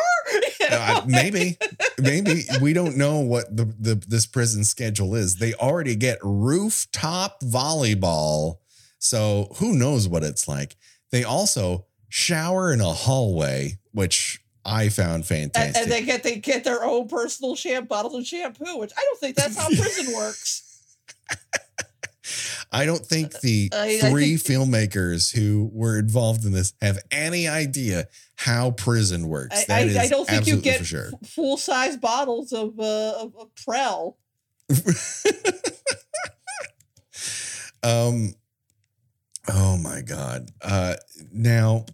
Uh, 0.69 1.01
maybe, 1.05 1.57
maybe 1.99 2.43
we 2.61 2.73
don't 2.73 2.97
know 2.97 3.19
what 3.19 3.55
the, 3.55 3.65
the 3.79 3.95
this 4.07 4.25
prison 4.25 4.63
schedule 4.63 5.15
is. 5.15 5.35
They 5.37 5.53
already 5.53 5.95
get 5.95 6.17
rooftop 6.23 7.41
volleyball, 7.41 8.57
so 8.99 9.49
who 9.57 9.75
knows 9.75 10.07
what 10.07 10.23
it's 10.23 10.47
like. 10.47 10.75
They 11.11 11.23
also 11.23 11.85
shower 12.09 12.73
in 12.73 12.81
a 12.81 12.91
hallway, 12.93 13.77
which 13.91 14.41
I 14.67 14.89
found 14.89 15.15
and, 15.15 15.25
fantastic. 15.25 15.81
and 15.83 15.91
they 15.91 16.03
get 16.03 16.23
they 16.23 16.35
get 16.37 16.63
their 16.63 16.83
own 16.83 17.07
personal 17.07 17.55
shampoo 17.55 17.87
bottles 17.87 18.15
of 18.15 18.27
shampoo, 18.27 18.77
which 18.77 18.91
I 18.97 19.01
don't 19.01 19.19
think 19.19 19.35
that's 19.37 19.55
how 19.57 19.67
prison 19.67 20.13
works. 20.13 20.63
I 22.71 22.85
don't 22.85 23.05
think 23.05 23.39
the 23.39 23.69
I- 23.73 24.01
I 24.03 24.09
three 24.09 24.35
think- 24.35 24.59
filmmakers 24.61 25.33
who 25.33 25.69
were 25.71 25.97
involved 25.97 26.43
in 26.45 26.51
this 26.51 26.73
have 26.81 26.99
any 27.11 27.47
idea 27.47 28.07
how 28.35 28.71
prison 28.71 29.29
works. 29.29 29.61
I, 29.61 29.65
That 29.67 29.87
is 29.87 29.95
I, 29.95 30.03
I 30.03 30.07
don't 30.09 30.27
think 30.27 30.45
you 30.47 30.57
get 30.57 30.85
sure. 30.85 31.11
full 31.23 31.55
size 31.55 31.95
bottles 31.95 32.51
of 32.51 32.77
uh, 32.79 33.13
of, 33.21 33.33
of 33.37 33.55
Prell. 33.55 34.17
um 37.83 38.33
oh 39.49 39.77
my 39.77 40.01
god 40.01 40.49
uh 40.61 40.95
now 41.31 41.85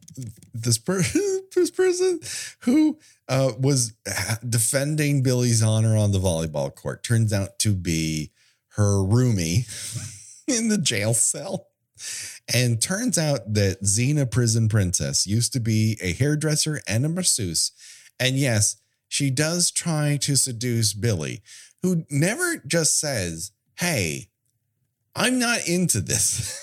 this 0.54 0.78
person 0.78 1.22
this 1.56 1.72
person 1.72 2.20
who 2.62 2.98
uh 3.30 3.52
was 3.60 3.94
defending 4.48 5.22
billie's 5.22 5.62
honor 5.62 5.96
on 5.96 6.12
the 6.12 6.20
volleyball 6.20 6.74
court 6.74 7.04
turns 7.04 7.32
out 7.32 7.60
to 7.60 7.74
be 7.74 8.32
her 8.70 9.04
roomie 9.04 9.68
in 10.48 10.70
the 10.70 10.78
jail 10.78 11.14
cell 11.14 11.68
and 12.54 12.82
turns 12.82 13.18
out 13.18 13.54
that 13.54 13.82
Xena 13.84 14.30
Prison 14.30 14.68
Princess 14.68 15.26
used 15.26 15.54
to 15.54 15.60
be 15.60 15.98
a 16.02 16.14
hairdresser 16.14 16.82
and 16.88 17.06
a 17.06 17.10
masseuse. 17.10 17.72
And 18.20 18.38
yes, 18.38 18.78
she 19.08 19.30
does 19.30 19.72
try 19.72 20.18
to 20.22 20.36
seduce 20.36 20.94
Billie, 20.94 21.42
who 21.82 22.06
never 22.10 22.58
just 22.66 23.00
says, 23.00 23.52
Hey, 23.80 24.30
I'm 25.16 25.40
not 25.40 25.68
into 25.68 26.02
this. 26.02 26.60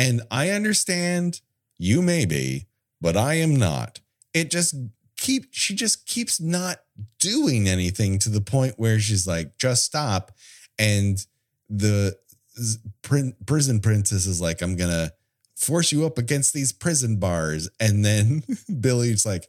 and 0.00 0.22
I 0.30 0.48
understand 0.48 1.42
you 1.76 2.00
may 2.00 2.24
be, 2.24 2.66
but 3.02 3.18
I 3.18 3.34
am 3.34 3.54
not. 3.54 4.00
It 4.32 4.50
just 4.50 4.74
keep 5.18 5.48
she 5.50 5.74
just 5.74 6.06
keeps 6.06 6.40
not 6.40 6.78
doing 7.18 7.68
anything 7.68 8.18
to 8.20 8.30
the 8.30 8.40
point 8.40 8.74
where 8.78 8.98
she's 8.98 9.26
like, 9.26 9.58
just 9.58 9.84
stop. 9.84 10.32
And 10.78 11.24
the 11.68 12.16
prison 13.02 13.80
princess 13.80 14.24
is 14.24 14.40
like, 14.40 14.62
I'm 14.62 14.74
gonna 14.74 15.12
force 15.54 15.92
you 15.92 16.06
up 16.06 16.16
against 16.16 16.54
these 16.54 16.72
prison 16.72 17.16
bars. 17.16 17.68
And 17.78 18.02
then 18.02 18.42
Billie's 18.80 19.26
like, 19.26 19.48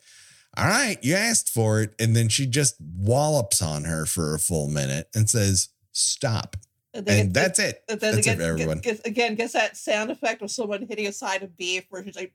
all 0.57 0.67
right, 0.67 0.97
you 1.01 1.15
asked 1.15 1.47
for 1.47 1.81
it. 1.81 1.95
And 1.97 2.13
then 2.13 2.27
she 2.27 2.45
just 2.45 2.75
wallops 2.81 3.61
on 3.61 3.85
her 3.85 4.05
for 4.05 4.35
a 4.35 4.39
full 4.39 4.67
minute 4.67 5.07
and 5.15 5.29
says, 5.29 5.69
stop. 5.93 6.57
And, 6.93 7.33
that's 7.33 7.57
it. 7.59 7.83
and 7.87 7.99
then 7.99 8.15
that's 8.15 8.25
they 8.27 8.33
it 8.33 8.37
for 8.37 8.43
everyone. 8.43 8.79
Get, 8.79 8.97
get- 8.97 9.07
again, 9.07 9.35
gets 9.35 9.53
that 9.53 9.77
sound 9.77 10.11
effect 10.11 10.41
of 10.41 10.51
someone 10.51 10.85
hitting 10.87 11.07
a 11.07 11.13
side 11.13 11.41
of 11.41 11.55
beef 11.55 11.85
where 11.89 12.03
she's 12.03 12.15
like, 12.15 12.33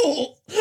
oh. 0.00 0.34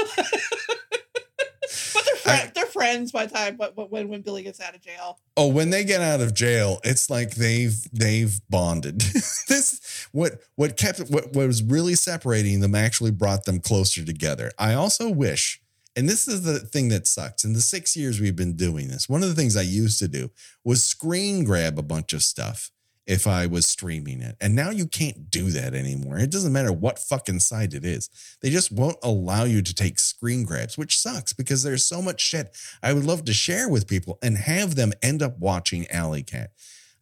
but 1.93 2.05
they're 2.05 2.15
friends. 2.17 2.51
they're 2.53 2.65
friends 2.65 3.11
by 3.11 3.26
the 3.26 3.34
time. 3.34 3.55
But, 3.55 3.76
but 3.76 3.91
when 3.91 4.09
when 4.09 4.21
Billie 4.21 4.43
gets 4.43 4.59
out 4.59 4.76
of 4.76 4.82
jail, 4.82 5.19
Oh, 5.38 5.47
when 5.47 5.69
they 5.69 5.84
get 5.84 6.01
out 6.01 6.21
of 6.21 6.34
jail, 6.34 6.80
it's 6.84 7.09
like 7.09 7.36
they've 7.36 7.76
they've 7.91 8.39
bonded. 8.49 8.99
this 9.47 10.07
what 10.11 10.34
what 10.55 10.78
kept 10.78 10.99
what, 11.09 11.34
what 11.34 11.47
was 11.47 11.63
really 11.63 11.95
separating 11.95 12.59
them 12.59 12.76
actually 12.76 13.11
brought 13.11 13.45
them 13.45 13.59
closer 13.59 14.03
together. 14.05 14.51
I 14.59 14.74
also 14.74 15.09
wish, 15.09 15.61
and 15.95 16.07
this 16.07 16.28
is 16.28 16.43
the 16.43 16.59
thing 16.59 16.89
that 16.89 17.07
sucks. 17.07 17.43
In 17.43 17.53
the 17.53 17.61
six 17.61 17.95
years 17.95 18.19
we've 18.19 18.36
been 18.36 18.55
doing 18.55 18.89
this, 18.89 19.07
one 19.09 19.24
of 19.24 19.30
the 19.30 19.36
things 19.36 19.55
I 19.57 19.61
used 19.61 19.99
to 19.99 20.07
do 20.07 20.30
was 20.63 20.84
screen 20.84 21.43
grab 21.43 21.80
a 21.80 21.84
bunch 21.84 22.13
of 22.13 22.24
stuff 22.24 22.71
if 23.06 23.28
I 23.28 23.47
was 23.47 23.68
streaming 23.68 24.22
it. 24.22 24.38
And 24.39 24.56
now 24.56 24.70
you 24.70 24.88
can't 24.88 25.30
do 25.30 25.51
that 25.51 25.74
anymore. 25.74 26.18
It 26.18 26.32
doesn't 26.32 26.54
matter 26.54 26.72
what 26.72 26.99
fucking 26.99 27.39
site 27.39 27.74
it 27.74 27.84
is. 27.84 28.10
They 28.41 28.49
just 28.49 28.72
won't 28.72 28.97
allow 29.04 29.43
you 29.43 29.62
to 29.62 29.74
take 29.74 29.99
screen 29.99 30.45
grabs, 30.45 30.78
which 30.78 30.97
sucks 30.97 31.34
because 31.34 31.64
there's 31.64 31.84
so 31.84 32.01
much 32.01 32.22
shit 32.22 32.56
I 32.82 32.93
would 32.93 33.04
love 33.04 33.26
to 33.26 33.34
share 33.34 33.68
with 33.68 33.88
people 33.88 34.20
and 34.22 34.38
have 34.38 34.76
them 34.76 34.93
end 35.01 35.22
up 35.22 35.38
watching 35.39 35.88
Alley 35.89 36.24
Cat. 36.24 36.51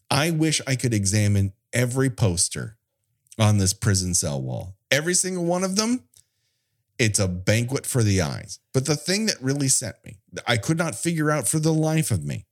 I 0.10 0.32
wish 0.32 0.60
I 0.66 0.76
could 0.76 0.94
examine 0.94 1.54
every 1.72 2.10
poster 2.10 2.78
on 3.40 3.60
this 3.60 3.74
prison 3.74 4.14
cell 4.14 4.42
wall. 4.42 4.76
Every 4.90 5.14
single 5.14 5.46
one 5.46 5.64
of 5.64 5.76
them, 5.76 6.04
it's 6.98 7.20
a 7.20 7.28
banquet 7.28 7.86
for 7.86 8.04
the 8.04 8.22
eyes. 8.22 8.60
But 8.74 8.86
the 8.86 8.96
thing 8.96 9.28
that 9.28 9.42
really 9.42 9.70
sent 9.70 9.96
me, 10.04 10.18
I 10.48 10.58
could 10.58 10.78
not 10.78 10.96
figure 10.96 11.32
out 11.32 11.48
for 11.48 11.60
the 11.60 11.74
life 11.74 12.12
of 12.12 12.26
me. 12.26 12.46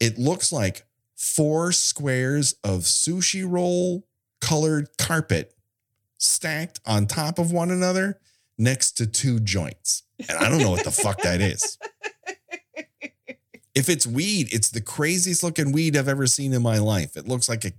It 0.00 0.18
looks 0.18 0.52
like 0.52 0.86
four 1.24 1.72
squares 1.72 2.54
of 2.62 2.80
sushi 2.80 3.44
roll 3.48 4.06
colored 4.42 4.88
carpet 4.98 5.54
stacked 6.18 6.80
on 6.84 7.06
top 7.06 7.38
of 7.38 7.50
one 7.50 7.70
another 7.70 8.20
next 8.58 8.92
to 8.92 9.06
two 9.06 9.40
joints. 9.40 10.02
And 10.28 10.36
I 10.36 10.50
don't 10.50 10.60
know 10.60 10.70
what 10.70 10.84
the 10.84 10.90
fuck 10.90 11.22
that 11.22 11.40
is. 11.40 11.78
If 13.74 13.88
it's 13.88 14.06
weed, 14.06 14.54
it's 14.54 14.70
the 14.70 14.80
craziest 14.80 15.42
looking 15.42 15.72
weed 15.72 15.96
I've 15.96 16.06
ever 16.06 16.28
seen 16.28 16.52
in 16.52 16.62
my 16.62 16.78
life. 16.78 17.16
It 17.16 17.26
looks 17.26 17.48
like 17.48 17.64
a 17.64 17.72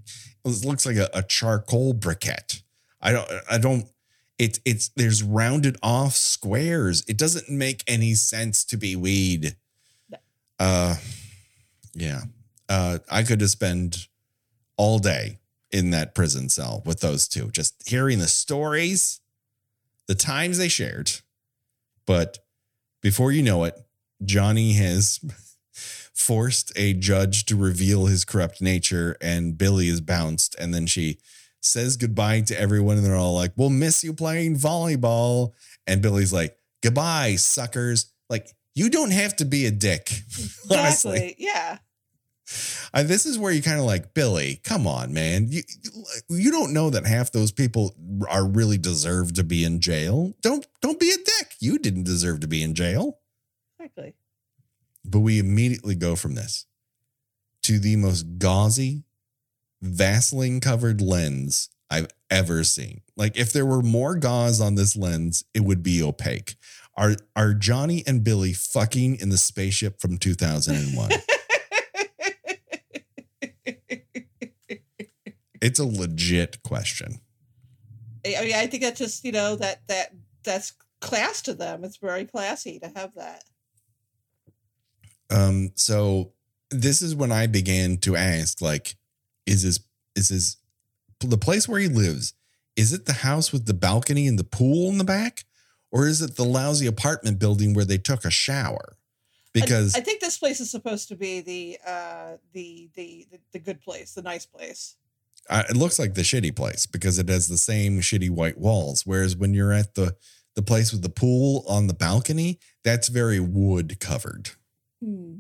it 0.44 0.66
looks 0.66 0.86
like 0.86 0.98
a, 0.98 1.10
a 1.14 1.24
charcoal 1.24 1.94
briquette. 1.94 2.64
I 3.02 3.14
don't 3.14 3.32
I 3.50 3.58
don't 3.58 3.86
it's 4.38 4.60
it's 4.66 4.90
there's 4.98 5.24
rounded 5.24 5.78
off 5.82 6.12
squares. 6.12 7.06
It 7.08 7.18
doesn't 7.18 7.50
make 7.50 7.82
any 7.88 8.14
sense 8.14 8.66
to 8.66 8.76
be 8.76 8.98
weed. 8.98 9.56
Uh 10.60 10.96
yeah. 11.94 12.24
Uh 12.70 13.00
I 13.10 13.24
could 13.24 13.40
just 13.40 13.54
spend 13.54 14.08
all 14.78 15.00
day 15.00 15.40
in 15.72 15.92
that 15.92 16.16
prison 16.16 16.50
cell 16.50 16.82
with 16.86 17.02
those 17.02 17.28
two, 17.28 17.50
just 17.52 17.88
hearing 17.88 18.20
the 18.20 18.28
stories, 18.28 19.20
the 20.08 20.16
times 20.16 20.58
they 20.58 20.68
shared. 20.68 21.12
But 22.06 22.40
before 23.02 23.32
you 23.32 23.44
know 23.44 23.64
it, 23.66 23.80
Johnny 24.24 24.74
has 24.74 25.20
forced 26.14 26.72
a 26.76 26.94
judge 26.94 27.46
to 27.46 27.56
reveal 27.56 28.06
his 28.06 28.26
corrupt 28.26 28.62
nature, 28.62 29.18
and 29.22 29.58
Billie 29.58 29.90
is 29.90 30.02
bounced. 30.02 30.56
And 30.60 30.74
then 30.74 30.88
she 30.88 31.18
says 31.62 31.98
goodbye 31.98 32.42
to 32.42 32.60
everyone, 32.60 32.98
and 32.98 33.06
they're 33.06 33.16
all 33.16 33.36
like, 33.36 33.52
We'll 33.56 33.70
miss 33.70 34.04
you 34.04 34.14
playing 34.14 34.56
volleyball. 34.56 35.54
And 35.88 36.02
Billie's 36.02 36.34
like, 36.34 36.58
Goodbye, 36.82 37.36
suckers. 37.36 38.12
Like, 38.30 38.48
you 38.76 38.90
don't 38.90 39.12
have 39.12 39.36
to 39.38 39.46
be 39.46 39.66
a 39.66 39.72
dick. 39.72 40.10
Honestly. 40.72 41.18
exactly. 41.18 41.36
Yeah. 41.40 41.78
This 42.94 43.26
is 43.26 43.38
where 43.38 43.52
you 43.52 43.62
kind 43.62 43.80
of 43.80 43.86
like 43.86 44.14
Billie. 44.14 44.62
Come 44.64 44.88
on, 44.88 45.14
man. 45.14 45.48
You 45.50 45.64
you 46.30 46.52
don't 46.52 46.74
know 46.74 46.90
that 46.90 47.06
half 47.06 47.32
those 47.32 47.52
people 47.52 47.96
are 48.30 48.46
really 48.48 48.78
deserve 48.78 49.34
to 49.34 49.44
be 49.44 49.64
in 49.64 49.80
jail. 49.80 50.34
Don't 50.42 50.66
don't 50.82 51.00
be 51.00 51.10
a 51.10 51.18
dick. 51.18 51.56
You 51.60 51.78
didn't 51.80 52.04
deserve 52.04 52.40
to 52.42 52.48
be 52.48 52.64
in 52.64 52.74
jail. 52.74 53.20
Exactly. 53.80 54.16
But 55.04 55.20
we 55.20 55.40
immediately 55.40 55.96
go 55.96 56.16
from 56.16 56.36
this 56.36 56.66
to 57.64 57.80
the 57.80 57.96
most 57.96 58.38
gauzy, 58.38 59.04
Vaseline 59.82 60.60
covered 60.60 61.02
lens 61.02 61.70
I've 61.90 62.08
ever 62.30 62.64
seen. 62.64 63.02
Like 63.18 63.38
if 63.38 63.52
there 63.52 63.66
were 63.66 63.82
more 63.82 64.16
gauze 64.16 64.62
on 64.62 64.76
this 64.76 64.96
lens, 64.96 65.44
it 65.54 65.62
would 65.62 65.84
be 65.84 66.02
opaque. 66.02 66.56
Are 66.96 67.16
are 67.36 67.54
Johnny 67.54 68.04
and 68.08 68.24
Billie 68.24 68.54
fucking 68.54 69.20
in 69.20 69.30
the 69.30 69.38
spaceship 69.38 70.00
from 70.00 70.18
2001? 70.20 71.10
It's 75.66 75.80
a 75.80 75.86
legit 75.86 76.62
question. 76.62 77.20
I 78.24 78.42
mean, 78.42 78.54
I 78.54 78.68
think 78.68 78.84
that's 78.84 79.00
just 79.00 79.26
you 79.26 79.32
know 79.32 79.56
that 79.56 79.82
that 79.88 80.14
that's 80.44 80.74
class 81.02 81.42
to 81.44 81.56
them. 81.56 81.84
It's 81.84 81.98
very 81.98 82.26
classy 82.26 82.80
to 82.80 82.92
have 82.96 83.16
that. 83.16 83.44
Um, 85.32 85.72
so 85.74 86.34
this 86.70 87.02
is 87.02 87.16
when 87.16 87.32
I 87.32 87.48
began 87.48 87.98
to 87.98 88.16
ask, 88.16 88.62
like, 88.62 88.96
is 89.48 89.64
this 89.64 89.80
is 90.16 90.30
this 90.30 90.58
the 91.20 91.38
place 91.38 91.68
where 91.68 91.80
he 91.80 91.88
lives? 91.88 92.34
Is 92.76 92.94
it 92.94 93.06
the 93.06 93.14
house 93.14 93.52
with 93.52 93.66
the 93.66 93.74
balcony 93.74 94.28
and 94.28 94.38
the 94.38 94.44
pool 94.44 94.90
in 94.90 95.00
the 95.00 95.04
back, 95.04 95.46
or 95.92 96.08
is 96.08 96.22
it 96.22 96.36
the 96.36 96.46
lousy 96.46 96.86
apartment 96.86 97.40
building 97.40 97.74
where 97.74 97.86
they 97.86 97.98
took 97.98 98.24
a 98.24 98.30
shower? 98.30 98.98
Because 99.52 99.96
I, 99.96 100.00
I 100.00 100.02
think 100.02 100.20
this 100.22 100.38
place 100.38 100.60
is 100.60 100.70
supposed 100.70 101.08
to 101.08 101.16
be 101.16 101.42
the 101.42 101.80
uh 101.88 102.38
the 102.54 102.90
the 102.94 103.26
the, 103.32 103.40
the 103.54 103.60
good 103.60 103.82
place, 103.82 104.14
the 104.14 104.22
nice 104.22 104.46
place. 104.46 104.98
Uh, 105.50 105.64
it 105.70 105.76
looks 105.76 106.00
like 106.00 106.14
the 106.14 106.22
shitty 106.22 106.56
place 106.56 106.86
because 106.86 107.20
it 107.20 107.30
has 107.30 107.48
the 107.48 107.58
same 107.58 108.00
shitty 108.00 108.30
white 108.30 108.58
walls. 108.58 109.04
Whereas 109.06 109.36
when 109.36 109.54
you're 109.54 109.74
at 109.74 109.96
the 109.96 110.16
the 110.56 110.62
place 110.62 110.94
with 110.94 111.02
the 111.02 111.10
pool 111.10 111.66
on 111.68 111.88
the 111.88 111.94
balcony, 111.94 112.60
that's 112.84 113.10
very 113.10 113.40
wood 113.40 114.00
covered. 114.00 114.52
Hmm. 115.04 115.38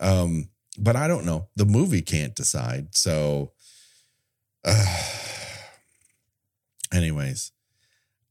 Um, 0.00 0.48
but 0.78 0.96
I 0.96 1.08
don't 1.08 1.26
know. 1.26 1.48
The 1.56 1.66
movie 1.66 2.00
can't 2.00 2.34
decide. 2.34 2.94
So, 2.94 3.52
uh, 4.64 4.86
anyways, 6.92 7.52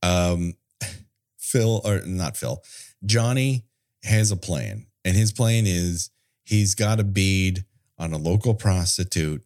um, 0.01 0.55
Phil 1.37 1.81
or 1.85 2.01
not 2.05 2.37
Phil, 2.37 2.63
Johnny 3.05 3.65
has 4.03 4.31
a 4.31 4.37
plan, 4.37 4.87
and 5.05 5.15
his 5.15 5.31
plan 5.31 5.65
is 5.67 6.09
he's 6.43 6.73
got 6.75 6.99
a 6.99 7.03
bead 7.03 7.65
on 7.99 8.13
a 8.13 8.17
local 8.17 8.53
prostitute 8.53 9.43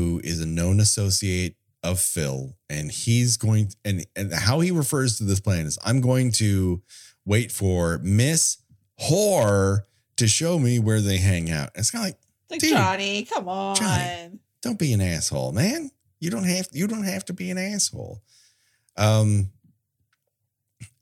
who 0.00 0.18
is 0.24 0.40
a 0.40 0.46
known 0.46 0.80
associate 0.80 1.56
of 1.82 2.00
Phil, 2.00 2.56
and 2.70 2.90
he's 2.90 3.36
going 3.36 3.70
and 3.84 4.06
and 4.16 4.32
how 4.32 4.60
he 4.60 4.70
refers 4.70 5.18
to 5.18 5.24
this 5.24 5.40
plan 5.40 5.66
is 5.66 5.78
I'm 5.84 6.00
going 6.00 6.32
to 6.32 6.82
wait 7.26 7.52
for 7.52 7.98
Miss 8.02 8.58
Whore 9.00 9.80
to 10.16 10.26
show 10.26 10.58
me 10.58 10.78
where 10.78 11.00
they 11.00 11.18
hang 11.18 11.50
out. 11.50 11.70
It's 11.74 11.90
kind 11.90 12.04
of 12.04 12.08
like 12.08 12.18
Like 12.50 12.70
Johnny, 12.70 13.24
come 13.24 13.48
on. 13.48 13.76
Johnny. 13.76 14.38
don't 14.62 14.78
be 14.78 14.92
an 14.94 15.00
asshole, 15.02 15.52
man. 15.52 15.90
You 16.18 16.30
don't 16.30 16.44
have 16.44 16.68
you 16.72 16.86
don't 16.86 17.04
have 17.04 17.24
to 17.26 17.32
be 17.34 17.50
an 17.50 17.58
asshole. 17.58 18.22
Um 18.96 19.50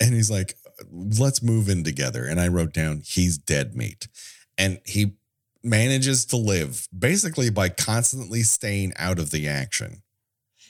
and 0.01 0.15
he's 0.15 0.31
like, 0.31 0.55
let's 0.91 1.43
move 1.43 1.69
in 1.69 1.85
together. 1.85 2.25
And 2.25 2.41
I 2.41 2.49
wrote 2.49 2.73
down 2.73 3.03
he's 3.05 3.39
dead 3.39 3.77
meat. 3.77 4.09
And 4.57 4.81
he 4.85 5.18
manages 5.63 6.25
to 6.27 6.37
live 6.37 6.89
basically 6.97 7.51
by 7.51 7.69
constantly 7.69 8.43
staying 8.43 8.93
out 8.97 9.19
of 9.19 9.31
the 9.31 9.49
action. 9.49 10.03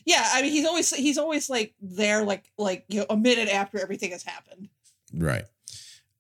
Yeah, 0.05 0.25
I 0.33 0.43
mean 0.43 0.53
he's 0.53 0.67
always 0.67 0.95
he's 0.95 1.19
always 1.19 1.51
like 1.51 1.75
there 1.81 2.25
like 2.25 2.51
like 2.57 2.85
you 2.89 3.01
know 3.01 3.07
a 3.11 3.17
minute 3.17 3.49
after 3.49 3.79
everything 3.81 4.13
has 4.13 4.23
happened. 4.23 4.69
Right. 5.13 5.45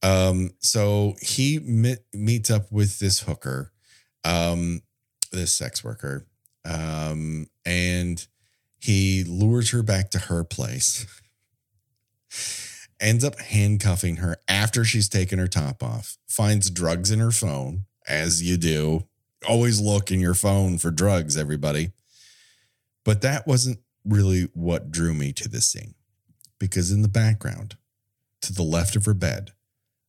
Um, 0.02 0.50
so 0.60 1.14
he 1.20 1.58
met, 1.58 1.98
meets 2.12 2.50
up 2.50 2.70
with 2.70 2.98
this 2.98 3.20
hooker, 3.20 3.72
um, 4.24 4.82
this 5.32 5.52
sex 5.52 5.82
worker, 5.82 6.26
um, 6.64 7.46
and 7.64 8.26
he 8.78 9.24
lures 9.24 9.70
her 9.70 9.82
back 9.82 10.10
to 10.10 10.18
her 10.18 10.44
place. 10.44 11.06
Ends 13.00 13.24
up 13.24 13.38
handcuffing 13.38 14.16
her 14.16 14.38
after 14.48 14.84
she's 14.84 15.08
taken 15.08 15.38
her 15.38 15.46
top 15.46 15.82
off. 15.82 16.18
Finds 16.28 16.68
drugs 16.68 17.10
in 17.12 17.20
her 17.20 17.30
phone, 17.30 17.84
as 18.08 18.42
you 18.42 18.56
do. 18.56 19.04
Always 19.48 19.80
look 19.80 20.10
in 20.10 20.20
your 20.20 20.34
phone 20.34 20.78
for 20.78 20.90
drugs, 20.90 21.36
everybody. 21.36 21.92
But 23.04 23.22
that 23.22 23.46
wasn't 23.46 23.78
really 24.04 24.48
what 24.54 24.90
drew 24.90 25.14
me 25.14 25.32
to 25.34 25.48
this 25.48 25.66
scene, 25.66 25.94
because 26.58 26.90
in 26.90 27.02
the 27.02 27.08
background, 27.08 27.76
to 28.42 28.52
the 28.52 28.62
left 28.62 28.96
of 28.96 29.04
her 29.04 29.14
bed, 29.14 29.52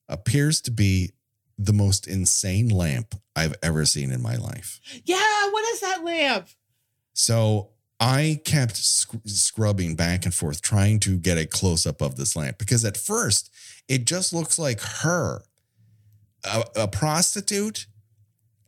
appears 0.07 0.61
to 0.61 0.71
be 0.71 1.11
the 1.57 1.73
most 1.73 2.07
insane 2.07 2.69
lamp 2.69 3.15
I've 3.35 3.55
ever 3.61 3.85
seen 3.85 4.11
in 4.11 4.21
my 4.21 4.35
life. 4.35 4.79
Yeah, 5.03 5.49
what 5.51 5.65
is 5.73 5.81
that 5.81 6.03
lamp? 6.03 6.47
So 7.13 7.71
I 7.99 8.41
kept 8.45 8.77
sc- 8.77 9.15
scrubbing 9.25 9.95
back 9.95 10.23
and 10.25 10.33
forth, 10.33 10.61
trying 10.61 10.99
to 11.01 11.17
get 11.17 11.37
a 11.37 11.45
close 11.45 11.85
up 11.85 12.01
of 12.01 12.15
this 12.15 12.35
lamp 12.35 12.57
because 12.57 12.85
at 12.85 12.95
first 12.95 13.51
it 13.87 14.05
just 14.05 14.33
looks 14.33 14.57
like 14.57 14.79
her, 14.79 15.41
a, 16.43 16.63
a 16.75 16.87
prostitute 16.87 17.87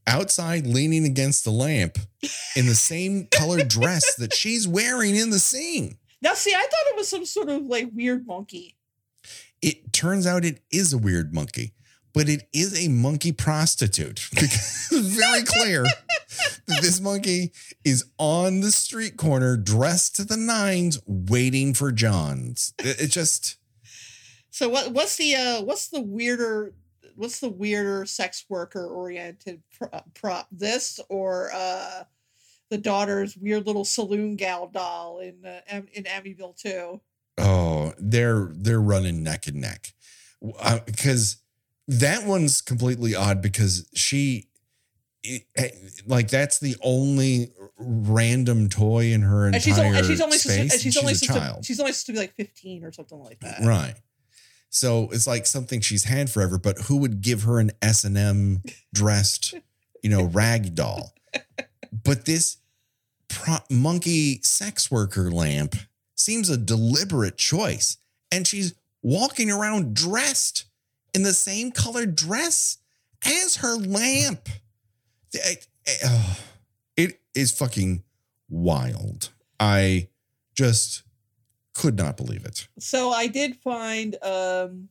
outside 0.08 0.66
leaning 0.66 1.06
against 1.06 1.44
the 1.44 1.52
lamp 1.52 1.98
in 2.56 2.66
the 2.66 2.76
same 2.76 3.28
colored 3.32 3.68
dress 3.68 4.16
that 4.20 4.34
she's 4.34 4.68
wearing 4.68 5.16
in 5.16 5.30
the 5.30 5.40
scene. 5.40 5.98
Now 6.22 6.34
see, 6.34 6.54
I 6.54 6.62
thought 6.62 6.94
it 6.94 6.98
was 6.98 7.10
some 7.10 7.26
sort 7.26 7.50
of 7.50 7.64
like 7.64 7.90
weird 7.94 8.28
monkey. 8.28 8.76
It 9.62 9.94
turns 9.94 10.26
out 10.26 10.44
it 10.46 10.62
is 10.72 10.92
a 10.94 10.98
weird 10.98 11.34
monkey, 11.34 11.74
but 12.14 12.28
it 12.30 12.48
is 12.54 12.84
a 12.84 12.90
monkey 12.90 13.32
prostitute. 13.32 14.28
Because 14.32 14.90
it's 14.92 15.16
very 15.20 15.44
clear 15.44 15.84
that 15.84 16.82
this 16.82 17.00
monkey 17.00 17.52
is 17.86 18.06
on 18.18 18.62
the 18.62 18.72
street 18.72 19.18
corner, 19.18 19.58
dressed 19.58 20.16
to 20.16 20.24
the 20.24 20.38
nines, 20.38 21.00
waiting 21.06 21.74
for 21.74 21.92
John's. 21.92 22.74
It, 22.80 23.02
it 23.02 23.08
just 23.08 23.58
So 24.50 24.68
what 24.70 24.92
what's 24.92 25.18
the 25.18 25.36
uh 25.36 25.62
what's 25.64 25.90
the 25.90 26.02
weirder 26.02 26.74
what's 27.16 27.40
the 27.40 27.50
weirder 27.50 28.06
sex 28.06 28.46
worker 28.50 28.86
oriented 28.88 29.62
prop, 29.78 30.14
prop 30.14 30.48
this 30.52 31.00
or 31.10 31.50
uh 31.54 32.04
the 32.70 32.78
daughter's 32.78 33.36
weird 33.38 33.68
little 33.68 33.84
saloon 33.86 34.36
gal 34.38 34.68
doll 34.68 35.20
in 35.20 35.46
uh, 35.46 35.60
in 35.94 36.04
Amityville 36.06 36.56
too. 36.56 37.02
oh, 37.38 37.94
they're 38.00 38.50
they're 38.54 38.80
running 38.82 39.24
neck 39.24 39.48
and 39.48 39.58
neck 39.62 39.88
because 40.86 41.38
that 41.88 42.26
one's 42.26 42.62
completely 42.62 43.14
odd 43.16 43.42
because 43.42 43.88
she. 43.94 44.48
it- 45.24 45.46
eh, 45.58 45.70
like 46.08 46.30
that's 46.30 46.60
the 46.60 46.76
only 46.82 47.52
random 47.78 48.70
toy 48.70 49.12
in 49.12 49.22
her 49.22 49.48
entire 49.48 49.56
And 49.56 49.64
she's 49.64 49.78
only 49.78 49.98
and 49.98 50.06
she's 50.08 50.22
only 50.22 50.38
space. 50.38 50.54
supposed, 50.54 50.74
and 50.74 50.82
she's 50.82 50.98
only 50.98 51.14
supposed 51.14 51.34
to, 51.34 51.40
child. 51.40 51.66
she's 51.66 51.80
only 51.80 51.92
supposed 51.92 52.06
to 52.08 52.12
be 52.14 52.18
like 52.20 52.34
15 52.36 52.84
or 52.86 52.92
something 52.92 53.20
like 53.20 53.40
that. 53.42 53.60
Right. 53.66 53.96
So 54.72 55.10
it's 55.12 55.28
like 55.28 55.46
something 55.46 55.82
she's 55.82 56.06
had 56.06 56.30
forever, 56.30 56.58
but 56.58 56.80
who 56.84 56.98
would 56.98 57.22
give 57.22 57.44
her 57.44 57.60
an 57.60 57.72
S 57.82 58.06
and 58.06 58.18
M 58.18 58.64
dressed, 58.94 59.54
you 60.02 60.10
know, 60.10 60.24
rag 60.24 60.74
doll? 60.74 61.14
But 62.04 62.26
this 62.26 62.58
pro- 63.28 63.58
monkey 63.70 64.40
sex 64.42 64.90
worker 64.90 65.30
lamp 65.30 65.76
seems 66.16 66.50
a 66.50 66.58
deliberate 66.58 67.38
choice, 67.38 67.98
and 68.32 68.48
she's 68.48 68.74
walking 69.04 69.52
around 69.52 69.94
dressed 69.94 70.66
in 71.14 71.24
the 71.24 71.34
same 71.34 71.72
colored 71.72 72.16
dress 72.16 72.78
as 73.26 73.58
her 73.58 73.76
lamp. 73.76 74.48
It, 75.34 75.68
it 76.96 77.20
is 77.36 77.52
fucking 77.52 78.04
wild. 78.50 79.30
I 79.60 80.08
just 80.56 81.04
could 81.82 81.98
not 81.98 82.16
believe 82.18 82.46
it. 82.46 82.68
So 82.80 83.10
I 83.10 83.28
did 83.28 83.56
find 83.58 84.16
um 84.24 84.90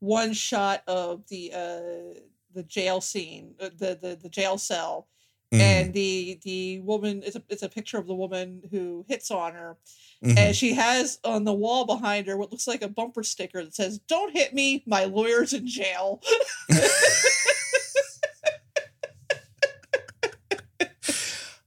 one 0.00 0.32
shot 0.32 0.82
of 0.86 1.26
the 1.28 1.52
uh 1.54 2.20
the 2.54 2.62
jail 2.64 3.00
scene, 3.00 3.54
uh, 3.60 3.70
the 3.76 3.98
the 4.00 4.18
the 4.22 4.28
jail 4.28 4.58
cell, 4.58 5.08
Mhm. 5.52 5.60
and 5.60 5.94
the 5.94 6.38
the 6.42 6.80
woman 6.80 7.22
it's 7.24 7.36
a 7.36 7.42
it's 7.48 7.62
a 7.62 7.68
picture 7.68 7.98
of 7.98 8.06
the 8.06 8.14
woman 8.14 8.62
who 8.70 9.04
hits 9.08 9.30
on 9.30 9.54
her, 9.54 9.76
Mhm. 10.22 10.36
and 10.38 10.56
she 10.56 10.74
has 10.74 11.18
on 11.24 11.44
the 11.44 11.54
wall 11.54 11.86
behind 11.86 12.26
her 12.26 12.36
what 12.36 12.50
looks 12.52 12.66
like 12.66 12.82
a 12.82 12.88
bumper 12.88 13.22
sticker 13.22 13.64
that 13.64 13.74
says 13.74 13.98
"Don't 14.06 14.32
hit 14.36 14.52
me, 14.52 14.82
my 14.86 15.04
lawyer's 15.04 15.52
in 15.54 15.66
jail." 15.66 16.20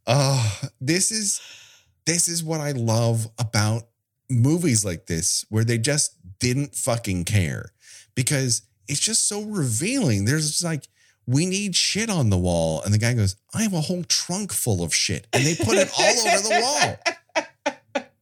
Oh, 0.08 0.60
this 0.82 1.12
is 1.12 1.42
this 2.06 2.28
is 2.28 2.44
what 2.44 2.60
I 2.62 2.72
love 2.72 3.28
about 3.40 3.84
movies 4.32 4.86
like 4.86 5.08
this, 5.08 5.46
where 5.50 5.64
they 5.64 5.78
just 5.78 6.16
didn't 6.40 6.76
fucking 6.76 7.26
care 7.26 7.72
because 8.16 8.64
it's 8.88 9.00
just 9.00 9.28
so 9.28 9.44
revealing. 9.44 10.26
There's 10.26 10.50
just 10.50 10.64
like 10.64 10.88
we 11.28 11.46
need 11.46 11.76
shit 11.76 12.10
on 12.10 12.30
the 12.30 12.38
wall. 12.38 12.82
And 12.84 12.94
the 12.94 12.98
guy 12.98 13.14
goes, 13.14 13.36
I 13.54 13.64
have 13.64 13.74
a 13.74 13.82
whole 13.82 14.04
trunk 14.04 14.52
full 14.52 14.84
of 14.84 14.94
shit. 14.94 15.28
And 15.34 15.46
they 15.46 15.56
put 15.56 15.78
it 15.78 15.90
all 15.98 16.28
over 16.28 16.48
the 16.48 16.60
wall. 16.62 17.16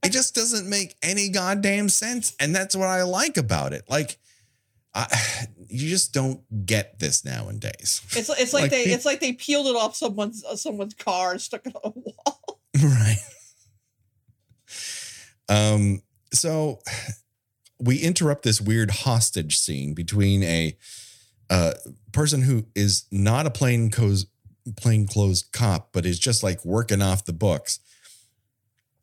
It 0.02 0.14
just 0.14 0.34
doesn't 0.34 0.68
make 0.68 0.96
any 1.04 1.30
goddamn 1.30 1.90
sense. 1.90 2.34
And 2.40 2.56
that's 2.56 2.76
what 2.76 2.88
I 2.88 3.04
like 3.04 3.38
about 3.38 3.74
it. 3.74 3.84
Like, 3.90 4.18
I, 4.94 5.08
you 5.68 5.90
just 5.90 6.14
don't 6.14 6.42
get 6.66 7.00
this 7.00 7.26
nowadays. 7.26 8.02
It's 8.16 8.30
it's 8.30 8.54
like, 8.54 8.64
Like 8.64 8.72
they 8.72 8.84
it's 8.84 9.06
like 9.06 9.20
they 9.20 9.34
peeled 9.34 9.68
it 9.68 9.76
off 9.76 9.96
someone's 9.96 10.44
someone's 10.56 10.94
car 10.94 11.32
and 11.32 11.42
stuck 11.42 11.68
it 11.68 11.76
on 11.76 11.94
a 11.96 12.00
wall. 12.00 12.60
right. 12.84 13.18
Um, 15.50 16.02
so 16.32 16.80
we 17.80 17.98
interrupt 17.98 18.44
this 18.44 18.62
weird 18.62 18.92
hostage 18.92 19.58
scene 19.58 19.94
between 19.94 20.44
a 20.44 20.78
uh, 21.50 21.74
person 22.12 22.44
who 22.44 22.66
is 22.76 23.06
not 23.12 23.46
a 23.46 23.50
plain 23.50 23.90
clothes 23.90 24.28
plainclothes 24.78 25.44
cop, 25.52 25.90
but 25.94 26.06
is 26.06 26.20
just 26.20 26.44
like 26.44 26.64
working 26.64 27.02
off 27.02 27.26
the 27.26 27.34
books, 27.34 27.80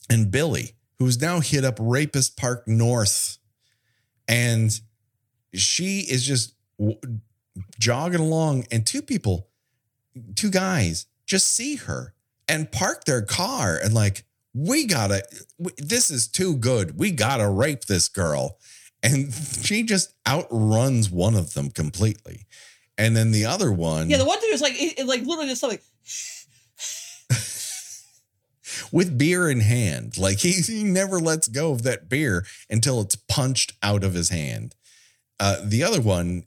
and 0.09 0.31
Billie, 0.31 0.77
who's 0.99 1.21
now 1.21 1.41
hit 1.41 1.65
up 1.65 1.77
Rapist 1.81 2.37
Park 2.37 2.69
North, 2.69 3.39
and 4.29 4.79
she 5.53 6.01
is 6.01 6.25
just 6.25 6.55
w- 6.79 7.01
jogging 7.81 8.21
along, 8.21 8.67
and 8.71 8.87
two 8.87 9.03
people, 9.03 9.49
two 10.37 10.51
guys, 10.51 11.07
just 11.27 11.51
see 11.51 11.77
her 11.77 12.15
and 12.49 12.71
park 12.71 13.05
their 13.05 13.23
car 13.23 13.79
and 13.83 13.93
like 13.93 14.25
we 14.57 14.87
gotta 14.87 15.23
this 15.77 16.11
is 16.11 16.27
too 16.27 16.57
good. 16.57 16.99
We 16.99 17.11
gotta 17.11 17.49
rape 17.49 17.85
this 17.85 18.09
girl. 18.09 18.59
And 19.03 19.33
she 19.33 19.83
just 19.83 20.15
outruns 20.27 21.11
one 21.11 21.35
of 21.35 21.53
them 21.53 21.71
completely. 21.71 22.47
And 22.97 23.15
then 23.15 23.31
the 23.31 23.45
other 23.45 23.71
one 23.71 24.09
Yeah, 24.09 24.17
the 24.17 24.25
one 24.25 24.41
dude 24.41 24.55
is 24.55 24.63
like 24.63 24.81
it, 24.81 25.01
it 25.01 25.07
like 25.07 25.21
literally 25.21 25.49
just 25.49 25.63
like 25.63 25.83
with 28.93 29.19
beer 29.19 29.51
in 29.51 29.61
hand. 29.61 30.17
Like 30.17 30.39
he, 30.39 30.53
he 30.53 30.85
never 30.85 31.21
lets 31.21 31.49
go 31.49 31.73
of 31.73 31.83
that 31.83 32.09
beer 32.09 32.47
until 32.71 33.01
it's 33.01 33.17
punched 33.17 33.75
out 33.83 34.05
of 34.05 34.15
his 34.15 34.31
hand. 34.31 34.75
Uh, 35.39 35.59
the 35.63 35.83
other 35.83 36.01
one 36.01 36.45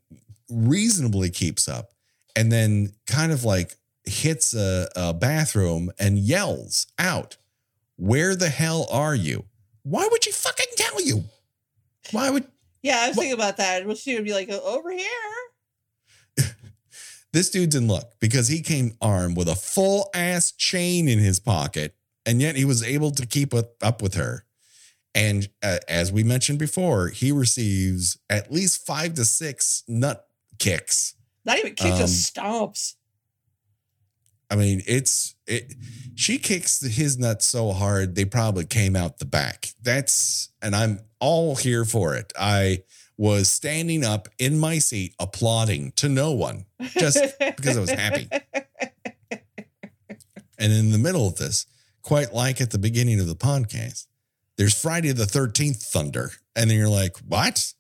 reasonably 0.50 1.30
keeps 1.30 1.68
up 1.68 1.92
and 2.36 2.52
then 2.52 2.94
kind 3.06 3.32
of 3.32 3.44
like 3.44 3.76
hits 4.06 4.56
a, 4.56 4.88
a 4.96 5.14
bathroom 5.14 5.92
and 6.00 6.18
yells 6.18 6.88
out 6.98 7.38
where 8.00 8.36
the 8.36 8.50
hell 8.50 8.88
are 8.90 9.16
you 9.16 9.46
why 9.84 10.08
would 10.12 10.24
she 10.24 10.32
fucking 10.32 10.66
tell 10.76 11.02
you 11.02 11.24
why 12.12 12.30
would 12.30 12.46
yeah. 12.82 13.02
I 13.02 13.08
was 13.10 13.18
thinking 13.18 13.34
about 13.34 13.58
that. 13.58 13.86
Well, 13.86 13.96
she 13.96 14.16
would 14.16 14.24
be 14.24 14.34
like 14.34 14.50
over 14.50 14.92
here. 14.92 15.06
this 17.34 17.50
dude's 17.50 17.76
in 17.76 17.88
luck 17.88 18.14
because 18.20 18.48
he 18.48 18.62
came 18.62 18.94
armed 19.02 19.36
with 19.38 19.50
a 19.50 19.56
full 19.56 20.10
ass 20.14 20.52
chain 20.52 21.08
in 21.08 21.20
his 21.20 21.40
pocket 21.40 21.96
and 22.26 22.42
yet 22.42 22.56
he 22.56 22.66
was 22.66 22.84
able 22.84 23.12
to 23.12 23.26
keep 23.26 23.54
up 23.54 23.74
up 23.82 24.02
with 24.02 24.14
her 24.14 24.46
and 25.14 25.50
uh, 25.64 25.80
as 25.88 26.12
we 26.12 26.24
mentioned 26.24 26.60
before 26.60 27.10
he 27.10 27.32
receives 27.32 28.18
at 28.30 28.52
least 28.52 28.86
five 28.86 29.14
to 29.16 29.26
six 29.26 29.84
nut 29.88 30.26
kicks 30.58 31.16
Not 31.46 31.60
even 31.60 31.74
kicks, 31.74 31.92
Um, 31.92 31.98
just 31.98 32.34
stomps. 32.34 32.96
I 34.50 34.56
mean 34.56 34.82
it's 34.88 35.36
it 35.48 35.74
she 36.16 36.38
kicks 36.38 36.82
his 36.82 37.18
nuts 37.18 37.46
so 37.46 37.72
hard 37.72 38.16
they 38.16 38.26
probably 38.26 38.66
came 38.66 38.96
out 38.96 39.20
the 39.20 39.26
back 39.26 39.70
that's 39.82 40.50
and 40.62 40.76
i'm 40.76 41.00
all 41.20 41.56
here 41.56 41.86
for 41.86 42.16
it 42.16 42.32
i 42.40 42.80
was 43.18 43.50
standing 43.50 44.06
up 44.06 44.30
in 44.38 44.58
my 44.58 44.78
seat 44.78 45.14
applauding 45.20 45.92
to 45.92 46.08
no 46.08 46.32
one 46.32 46.66
just 46.80 47.20
because 47.38 47.76
I 47.76 47.82
was 47.82 47.90
happy. 47.90 48.30
And 50.60 50.74
in 50.74 50.92
the 50.92 50.98
middle 50.98 51.26
of 51.26 51.38
this, 51.38 51.66
quite 52.02 52.34
like 52.34 52.60
at 52.60 52.72
the 52.72 52.78
beginning 52.78 53.20
of 53.22 53.28
the 53.28 53.36
podcast, 53.36 54.08
there's 54.58 54.80
Friday 54.80 55.14
the 55.14 55.24
13th 55.24 55.82
thunder. 55.82 56.32
And 56.56 56.70
then 56.70 56.78
you're 56.78 56.90
like, 56.90 57.18
what? 57.20 57.74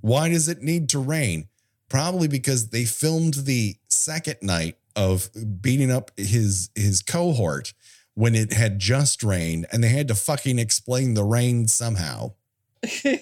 Why 0.00 0.30
does 0.30 0.48
it 0.48 0.62
need 0.62 0.88
to 0.90 0.98
rain? 0.98 1.48
Probably 1.90 2.26
because 2.26 2.70
they 2.70 2.86
filmed 2.86 3.34
the 3.34 3.76
second 3.88 4.38
night 4.40 4.76
of 4.96 5.28
beating 5.60 5.90
up 5.90 6.10
his 6.16 6.70
his 6.74 7.02
cohort 7.02 7.72
when 8.14 8.34
it 8.34 8.52
had 8.52 8.78
just 8.78 9.22
rained 9.22 9.66
and 9.72 9.82
they 9.82 9.88
had 9.88 10.08
to 10.08 10.14
fucking 10.14 10.58
explain 10.58 11.14
the 11.14 11.24
rain 11.24 11.66
somehow. 11.66 12.32
and 13.04 13.18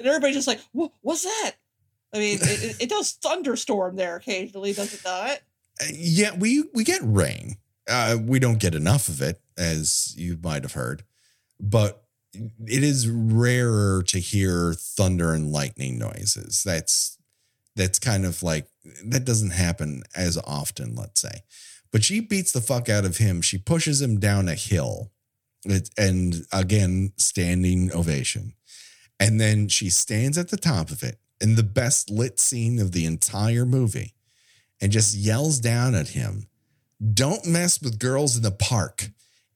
everybody's 0.00 0.36
just 0.36 0.48
like, 0.48 0.60
"Wha- 0.72 0.88
"What's 1.00 1.22
that?" 1.24 1.52
I 2.12 2.18
mean, 2.18 2.38
it, 2.40 2.64
it, 2.64 2.82
it 2.82 2.88
does 2.88 3.12
thunderstorm 3.12 3.96
there 3.96 4.16
occasionally, 4.16 4.72
does 4.72 4.94
it 4.94 5.04
not? 5.04 5.38
Uh, 5.80 5.86
Yeah, 5.92 6.34
we 6.36 6.64
we 6.74 6.84
get 6.84 7.00
rain. 7.02 7.56
Uh, 7.88 8.18
we 8.20 8.38
don't 8.38 8.58
get 8.58 8.74
enough 8.74 9.08
of 9.08 9.22
it, 9.22 9.40
as 9.56 10.14
you 10.16 10.38
might 10.42 10.62
have 10.64 10.72
heard, 10.72 11.04
but 11.60 12.02
it 12.34 12.82
is 12.82 13.08
rarer 13.08 14.02
to 14.02 14.18
hear 14.18 14.74
thunder 14.74 15.32
and 15.32 15.52
lightning 15.52 15.98
noises. 15.98 16.62
That's 16.64 17.16
that's 17.76 17.98
kind 17.98 18.24
of 18.24 18.42
like 18.42 18.66
that 19.04 19.24
doesn't 19.24 19.50
happen 19.50 20.02
as 20.14 20.38
often, 20.38 20.94
let's 20.94 21.20
say. 21.20 21.42
But 21.92 22.04
she 22.04 22.20
beats 22.20 22.52
the 22.52 22.60
fuck 22.60 22.88
out 22.88 23.04
of 23.04 23.18
him. 23.18 23.40
She 23.40 23.58
pushes 23.58 24.02
him 24.02 24.18
down 24.18 24.48
a 24.48 24.54
hill, 24.54 25.12
it, 25.64 25.90
and 25.96 26.46
again, 26.52 27.12
standing 27.16 27.92
ovation. 27.92 28.54
And 29.18 29.40
then 29.40 29.68
she 29.68 29.88
stands 29.88 30.36
at 30.36 30.50
the 30.50 30.56
top 30.56 30.90
of 30.90 31.02
it 31.02 31.18
in 31.40 31.54
the 31.54 31.62
best 31.62 32.10
lit 32.10 32.38
scene 32.38 32.78
of 32.78 32.92
the 32.92 33.06
entire 33.06 33.64
movie 33.64 34.14
and 34.80 34.92
just 34.92 35.14
yells 35.14 35.58
down 35.58 35.94
at 35.94 36.08
him, 36.08 36.48
Don't 37.14 37.46
mess 37.46 37.80
with 37.80 37.98
girls 37.98 38.36
in 38.36 38.42
the 38.42 38.50
park. 38.50 39.10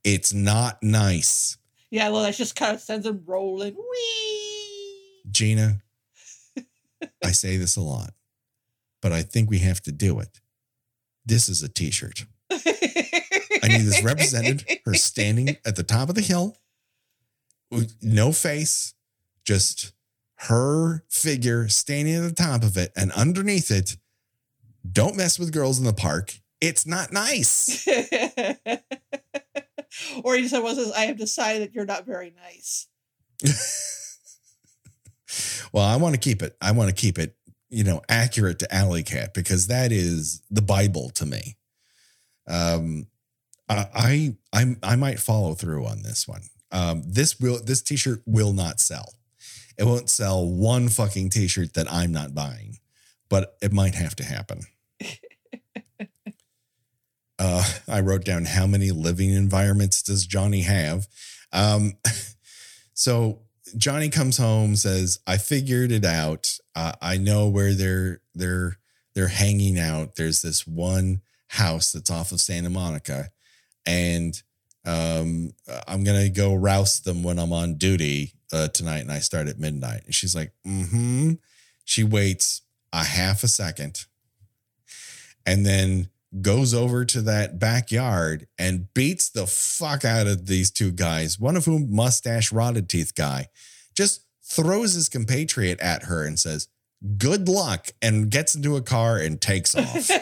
It's 0.04 0.32
not 0.32 0.82
nice. 0.82 1.58
Yeah, 1.90 2.08
well, 2.10 2.22
that 2.22 2.34
just 2.34 2.56
kind 2.56 2.74
of 2.74 2.80
sends 2.80 3.06
him 3.06 3.22
rolling. 3.26 3.74
Whee! 3.74 5.22
Gena, 5.30 5.82
I 7.24 7.32
say 7.32 7.56
this 7.56 7.76
a 7.76 7.82
lot, 7.82 8.12
but 9.00 9.12
I 9.12 9.22
think 9.22 9.50
we 9.50 9.60
have 9.60 9.80
to 9.82 9.92
do 9.92 10.20
it. 10.20 10.40
This 11.24 11.48
is 11.48 11.62
a 11.62 11.68
t 11.68 11.90
shirt. 11.90 12.26
I 13.62 13.68
need 13.68 13.82
this 13.82 14.02
represented 14.02 14.64
her 14.84 14.94
standing 14.94 15.56
at 15.64 15.76
the 15.76 15.82
top 15.82 16.08
of 16.08 16.14
the 16.14 16.20
hill 16.20 16.56
with 17.70 17.96
no 18.02 18.32
face, 18.32 18.94
just 19.44 19.92
her 20.36 21.04
figure 21.08 21.68
standing 21.68 22.14
at 22.14 22.22
the 22.22 22.32
top 22.32 22.62
of 22.62 22.76
it, 22.76 22.92
and 22.96 23.12
underneath 23.12 23.70
it, 23.70 23.96
don't 24.90 25.16
mess 25.16 25.38
with 25.38 25.52
girls 25.52 25.78
in 25.78 25.84
the 25.84 25.92
park. 25.92 26.34
It's 26.60 26.86
not 26.86 27.12
nice. 27.12 27.86
or 30.24 30.34
he 30.34 30.42
just 30.42 30.54
said, 30.54 30.62
"Was 30.62 30.76
this? 30.76 30.92
I 30.92 31.06
have 31.06 31.18
decided 31.18 31.62
that 31.62 31.74
you're 31.74 31.86
not 31.86 32.06
very 32.06 32.32
nice." 32.36 32.86
well, 35.72 35.84
I 35.84 35.96
want 35.96 36.14
to 36.14 36.20
keep 36.20 36.42
it. 36.42 36.56
I 36.60 36.72
want 36.72 36.88
to 36.88 36.94
keep 36.94 37.18
it, 37.18 37.34
you 37.70 37.84
know, 37.84 38.02
accurate 38.08 38.58
to 38.58 38.74
Alley 38.74 39.02
Cat 39.02 39.32
because 39.32 39.68
that 39.68 39.92
is 39.92 40.42
the 40.50 40.62
Bible 40.62 41.10
to 41.10 41.24
me. 41.24 41.56
Um, 42.46 43.06
I 43.68 43.86
I 43.94 44.36
I, 44.52 44.76
I 44.82 44.96
might 44.96 45.20
follow 45.20 45.54
through 45.54 45.86
on 45.86 46.02
this 46.02 46.26
one. 46.26 46.42
Um, 46.72 47.02
this 47.06 47.38
will 47.40 47.62
this 47.62 47.82
T-shirt 47.82 48.22
will 48.26 48.52
not 48.52 48.80
sell. 48.80 49.14
It 49.78 49.84
won't 49.84 50.10
sell 50.10 50.46
one 50.46 50.88
fucking 50.88 51.30
T-shirt 51.30 51.74
that 51.74 51.90
I'm 51.90 52.12
not 52.12 52.34
buying, 52.34 52.78
but 53.28 53.56
it 53.62 53.72
might 53.72 53.94
have 53.94 54.14
to 54.16 54.24
happen. 54.24 54.62
uh, 57.38 57.64
I 57.88 58.00
wrote 58.00 58.24
down 58.24 58.44
how 58.44 58.66
many 58.66 58.90
living 58.90 59.30
environments 59.30 60.02
does 60.02 60.26
Johnny 60.26 60.62
have. 60.62 61.08
Um, 61.52 61.94
so 62.94 63.40
Johnny 63.76 64.08
comes 64.08 64.36
home, 64.36 64.76
says, 64.76 65.18
"I 65.26 65.38
figured 65.38 65.92
it 65.92 66.04
out. 66.04 66.50
Uh, 66.74 66.92
I 67.00 67.16
know 67.16 67.48
where 67.48 67.74
they're 67.74 68.20
they're 68.34 68.78
they're 69.14 69.28
hanging 69.28 69.78
out. 69.78 70.16
There's 70.16 70.42
this 70.42 70.66
one 70.66 71.22
house 71.48 71.92
that's 71.92 72.10
off 72.10 72.32
of 72.32 72.40
Santa 72.40 72.70
Monica, 72.70 73.30
and 73.86 74.40
um, 74.84 75.52
I'm 75.86 76.04
gonna 76.04 76.28
go 76.28 76.54
rouse 76.54 77.00
them 77.00 77.22
when 77.22 77.38
I'm 77.38 77.52
on 77.52 77.74
duty 77.74 78.34
uh, 78.52 78.68
tonight, 78.68 79.00
and 79.00 79.12
I 79.12 79.18
start 79.18 79.48
at 79.48 79.58
midnight." 79.58 80.02
And 80.04 80.14
she's 80.14 80.34
like, 80.34 80.52
"Hmm." 80.64 81.34
She 81.84 82.04
waits 82.04 82.62
a 82.92 83.04
half 83.04 83.42
a 83.42 83.48
second, 83.48 84.06
and 85.44 85.66
then 85.66 86.08
goes 86.40 86.72
over 86.74 87.04
to 87.04 87.20
that 87.22 87.58
backyard 87.58 88.46
and 88.58 88.92
beats 88.94 89.28
the 89.30 89.46
fuck 89.46 90.04
out 90.04 90.26
of 90.26 90.46
these 90.46 90.70
two 90.70 90.92
guys, 90.92 91.38
one 91.38 91.56
of 91.56 91.64
whom 91.64 91.94
mustache 91.94 92.52
rotted 92.52 92.88
teeth 92.88 93.14
guy, 93.14 93.46
just 93.96 94.24
throws 94.44 94.94
his 94.94 95.08
compatriot 95.08 95.80
at 95.80 96.04
her 96.04 96.24
and 96.24 96.38
says, 96.38 96.68
Good 97.16 97.48
luck, 97.48 97.88
and 98.02 98.30
gets 98.30 98.54
into 98.54 98.76
a 98.76 98.82
car 98.82 99.16
and 99.16 99.40
takes 99.40 99.74
off. 99.76 100.10
yeah, 100.10 100.18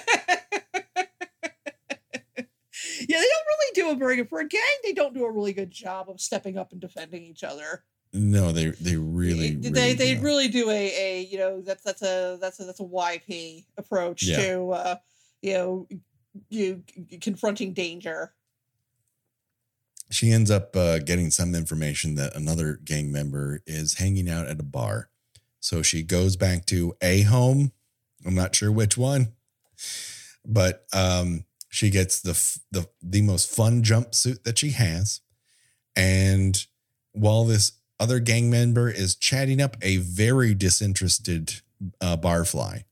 they 2.37 3.07
don't 3.09 3.47
really 3.49 3.73
do 3.75 3.91
a 3.91 3.95
very 3.97 4.17
good 4.17 4.29
for 4.29 4.41
a 4.41 4.49
gang. 4.49 4.61
They 4.85 4.93
don't 4.93 5.15
do 5.15 5.25
a 5.25 5.31
really 5.33 5.53
good 5.53 5.71
job 5.71 6.09
of 6.09 6.21
stepping 6.21 6.57
up 6.57 6.73
and 6.73 6.81
defending 6.81 7.23
each 7.25 7.43
other. 7.45 7.85
No, 8.13 8.53
they 8.53 8.67
they 8.71 8.97
really, 8.97 9.51
they 9.57 9.71
really 9.71 9.93
they 9.95 10.15
do. 10.15 10.21
really 10.23 10.49
do 10.49 10.71
a 10.71 10.75
a 11.19 11.21
you 11.25 11.37
know 11.39 11.61
that's 11.61 11.83
that's 11.83 12.03
a 12.03 12.39
that's 12.41 12.59
a 12.61 12.65
that's 12.65 12.81
a 12.81 12.85
YP 12.85 13.65
approach 13.77 14.23
Yeah. 14.23 14.37
to 14.37 14.71
uh, 14.71 14.97
you 15.43 15.53
know 15.55 15.89
you 16.49 16.83
confronting 17.21 17.73
danger. 17.73 18.33
she 20.11 20.31
ends 20.31 20.51
up 20.51 20.75
uh, 20.75 20.99
getting 21.01 21.31
some 21.31 21.55
information 21.55 22.15
that 22.15 22.35
another 22.35 22.81
gang 22.85 23.13
member 23.13 23.63
is 23.67 23.99
hanging 23.99 24.29
out 24.29 24.47
at 24.47 24.61
a 24.61 24.65
bar. 24.65 25.11
So 25.61 25.83
she 25.83 26.03
goes 26.03 26.37
back 26.37 26.65
to 26.67 26.95
a 27.03 27.23
home. 27.23 27.73
I'm 28.25 28.35
not 28.35 28.55
sure 28.55 28.73
which 28.73 28.97
one, 28.97 29.35
but 30.45 30.87
um, 30.93 31.45
she 31.69 31.91
gets 31.91 32.21
the 32.21 32.33
the 32.71 32.89
the 33.03 33.23
most 33.23 33.55
fun 33.55 33.83
jumpsuit 33.83 34.45
that 34.45 34.59
she 34.59 34.71
has, 34.71 35.21
and 35.95 36.67
while 37.13 37.45
this 37.45 37.73
other 38.01 38.21
gang 38.21 38.51
member 38.51 38.89
is 38.89 39.17
chatting 39.17 39.61
up 39.61 39.77
a 39.83 39.99
very 39.99 40.55
disinterested 40.55 41.61
uh, 42.01 42.17
barfly, 42.17 42.85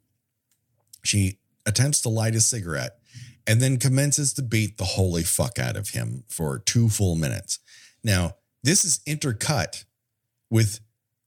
she 1.03 1.39
attempts 1.67 2.01
to 2.03 2.09
light 2.09 2.35
a 2.35 2.41
cigarette 2.41 2.99
and 3.47 3.61
then 3.61 3.79
commences 3.79 4.33
to 4.35 4.43
beat 4.43 4.79
the 4.79 4.85
holy 4.85 5.23
fuck 5.23 5.59
out 5.59 5.77
of 5.77 5.91
him 5.91 6.25
for 6.29 6.59
two 6.59 6.89
full 6.89 7.17
minutes. 7.17 7.59
Now, 8.03 8.37
this 8.63 8.85
is 8.85 9.01
intercut 9.07 9.85
with 10.51 10.81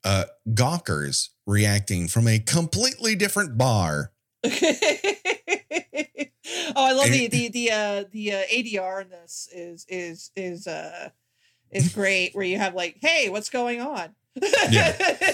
uh, 0.03 0.25
gawkers 0.53 1.31
reacting 1.45 2.07
from 2.07 2.27
a 2.27 2.39
completely 2.39 3.15
different 3.15 3.57
bar. 3.57 4.11
oh, 4.45 4.49
I 6.75 6.93
love 6.93 7.09
the 7.09 7.27
the 7.27 7.49
the 7.49 7.71
uh, 7.71 8.03
the 8.11 8.33
uh, 8.33 8.43
ADR 8.53 9.01
in 9.01 9.09
this 9.09 9.49
is 9.51 9.85
is 9.89 10.31
is 10.35 10.67
uh 10.67 11.09
is 11.71 11.93
great. 11.93 12.33
Where 12.33 12.45
you 12.45 12.57
have 12.57 12.73
like, 12.73 12.97
hey, 13.01 13.29
what's 13.29 13.49
going 13.49 13.81
on? 13.81 14.15
Yeah. 14.69 14.97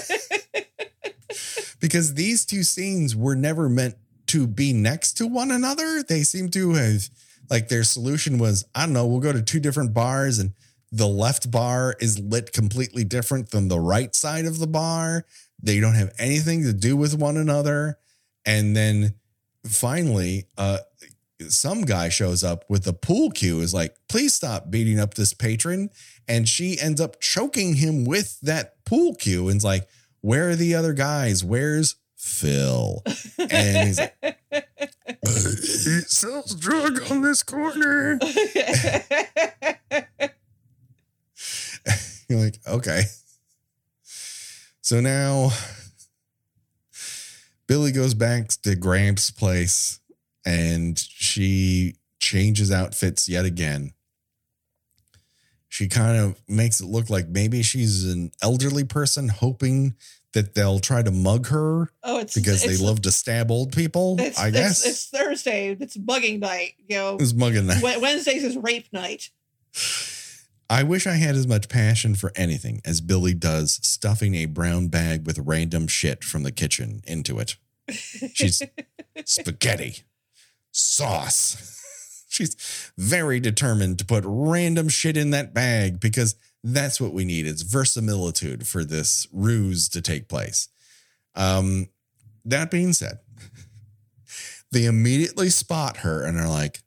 because 1.79 2.15
these 2.15 2.45
two 2.45 2.63
scenes 2.63 3.15
were 3.15 3.35
never 3.35 3.69
meant 3.69 3.95
to 4.27 4.47
be 4.47 4.73
next 4.73 5.13
to 5.13 5.27
one 5.27 5.51
another. 5.51 6.03
They 6.03 6.23
seem 6.23 6.49
to 6.51 6.73
have, 6.73 7.09
like, 7.49 7.67
their 7.67 7.83
solution 7.83 8.37
was, 8.37 8.65
I 8.73 8.85
don't 8.85 8.93
know, 8.93 9.05
we'll 9.05 9.19
go 9.19 9.33
to 9.33 9.41
two 9.41 9.59
different 9.59 9.93
bars 9.93 10.39
and 10.39 10.53
the 10.91 11.07
left 11.07 11.51
bar 11.51 11.95
is 11.99 12.19
lit 12.19 12.53
completely 12.53 13.03
different 13.03 13.51
than 13.51 13.67
the 13.67 13.79
right 13.79 14.15
side 14.15 14.45
of 14.45 14.59
the 14.59 14.67
bar. 14.67 15.25
They 15.61 15.79
don't 15.79 15.95
have 15.95 16.13
anything 16.17 16.63
to 16.63 16.73
do 16.73 16.95
with 16.95 17.17
one 17.17 17.37
another. 17.37 17.97
And 18.45 18.75
then 18.75 19.15
finally, 19.65 20.45
uh, 20.57 20.77
some 21.49 21.81
guy 21.81 22.09
shows 22.09 22.43
up 22.43 22.63
with 22.69 22.87
a 22.87 22.93
pool 22.93 23.29
cue, 23.31 23.59
is 23.59 23.73
like, 23.73 23.95
please 24.07 24.33
stop 24.33 24.71
beating 24.71 24.99
up 24.99 25.15
this 25.15 25.33
patron. 25.33 25.89
And 26.27 26.47
she 26.47 26.79
ends 26.79 27.01
up 27.01 27.19
choking 27.19 27.75
him 27.75 28.05
with 28.05 28.39
that 28.41 28.83
pool 28.85 29.15
cue 29.15 29.49
and's 29.49 29.65
like, 29.65 29.87
where 30.21 30.49
are 30.49 30.55
the 30.55 30.75
other 30.75 30.93
guys? 30.93 31.43
Where's 31.43 31.95
Phil? 32.15 33.03
And 33.37 33.87
he's 33.87 33.99
like, 33.99 34.15
uh, 34.51 34.61
he 35.23 36.01
sells 36.07 36.55
drug 36.55 37.11
on 37.11 37.21
this 37.21 37.43
corner. 37.43 38.19
You're 42.27 42.39
like, 42.39 42.57
okay. 42.67 43.03
So 44.81 44.99
now 44.99 45.51
Billie 47.67 47.91
goes 47.91 48.13
back 48.13 48.49
to 48.63 48.75
Gramps' 48.75 49.31
place 49.31 49.99
and 50.45 50.97
she 50.97 51.95
changes 52.19 52.71
outfits 52.71 53.27
yet 53.27 53.45
again. 53.45 53.93
She 55.67 55.87
kind 55.87 56.17
of 56.17 56.39
makes 56.47 56.79
it 56.79 56.85
look 56.85 57.09
like 57.09 57.27
maybe 57.27 57.61
she's 57.61 58.05
an 58.05 58.31
elderly 58.41 58.83
person 58.83 59.27
hoping 59.27 59.95
that 60.35 60.53
they'll 60.53 60.79
try 60.79 61.01
to 61.01 61.11
mug 61.11 61.47
her 61.47 61.89
oh, 62.03 62.19
it's 62.19 62.35
because 62.35 62.63
it's, 62.63 62.77
they 62.77 62.85
love 62.85 63.01
to 63.01 63.11
stab 63.11 63.49
old 63.49 63.71
people. 63.71 64.17
It's, 64.19 64.37
I 64.37 64.51
guess 64.51 64.85
it's, 64.85 65.07
Thursday. 65.07 65.75
It's 65.79 65.97
mugging 65.97 66.41
night. 66.41 66.73
You 66.87 66.97
know, 66.97 67.17
it's 67.19 67.33
mugging. 67.33 67.67
Wed- 67.67 68.01
Wednesdays 68.01 68.43
is 68.43 68.55
rape 68.57 68.91
night. 68.93 69.31
I 70.69 70.83
wish 70.83 71.07
I 71.07 71.13
had 71.13 71.35
as 71.35 71.47
much 71.47 71.69
passion 71.69 72.15
for 72.15 72.31
anything 72.35 72.81
as 72.85 72.99
Billie 72.99 73.33
does 73.33 73.79
stuffing 73.81 74.35
a 74.35 74.45
brown 74.45 74.87
bag 74.87 75.25
with 75.25 75.39
random 75.39 75.87
shit 75.87 76.23
from 76.23 76.43
the 76.43 76.51
kitchen 76.51 77.01
into 77.07 77.39
it. 77.39 77.55
She's 77.89 78.61
spaghetti, 79.25 80.03
sauce. 80.71 81.71
She's 82.29 82.91
very 82.97 83.39
determined 83.39 83.99
to 83.99 84.05
put 84.05 84.25
random 84.27 84.89
shit 84.89 85.15
in 85.15 85.29
that 85.29 85.53
bag 85.53 86.01
because 86.01 86.35
that's 86.65 86.99
what 86.99 87.13
we 87.13 87.25
need. 87.25 87.45
It's 87.45 87.61
verisimilitude 87.61 88.67
for 88.67 88.83
this 88.83 89.27
ruse 89.31 89.87
to 89.89 90.01
take 90.01 90.27
place. 90.27 90.67
Um, 91.35 91.89
that 92.43 92.71
being 92.71 92.91
said, 92.91 93.19
they 94.71 94.85
immediately 94.85 95.51
spot 95.51 95.97
her 95.97 96.23
and 96.23 96.39
are 96.39 96.49
like, 96.49 96.79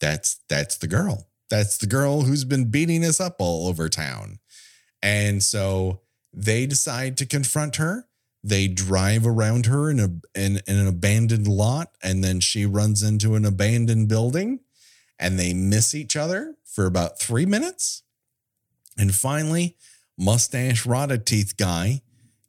that's 0.00 0.40
that's 0.48 0.78
the 0.78 0.86
girl. 0.86 1.28
That's 1.50 1.76
the 1.76 1.86
girl 1.86 2.22
who's 2.22 2.44
been 2.44 2.70
beating 2.70 3.04
us 3.04 3.20
up 3.20 3.36
all 3.38 3.68
over 3.68 3.90
town. 3.90 4.38
And 5.02 5.42
so 5.42 6.00
they 6.32 6.64
decide 6.64 7.18
to 7.18 7.26
confront 7.26 7.76
her. 7.76 8.08
They 8.42 8.66
drive 8.66 9.26
around 9.26 9.66
her 9.66 9.90
in 9.90 10.00
a 10.00 10.08
in, 10.34 10.60
in 10.66 10.76
an 10.78 10.88
abandoned 10.88 11.46
lot, 11.46 11.90
and 12.02 12.24
then 12.24 12.40
she 12.40 12.64
runs 12.64 13.02
into 13.02 13.34
an 13.34 13.44
abandoned 13.44 14.08
building, 14.08 14.60
and 15.18 15.38
they 15.38 15.52
miss 15.52 15.94
each 15.94 16.16
other 16.16 16.56
for 16.64 16.86
about 16.86 17.20
three 17.20 17.46
minutes. 17.46 18.02
And 18.98 19.14
finally, 19.14 19.76
mustache 20.18 20.86
rotted 20.86 21.26
teeth 21.26 21.56
guy 21.56 22.02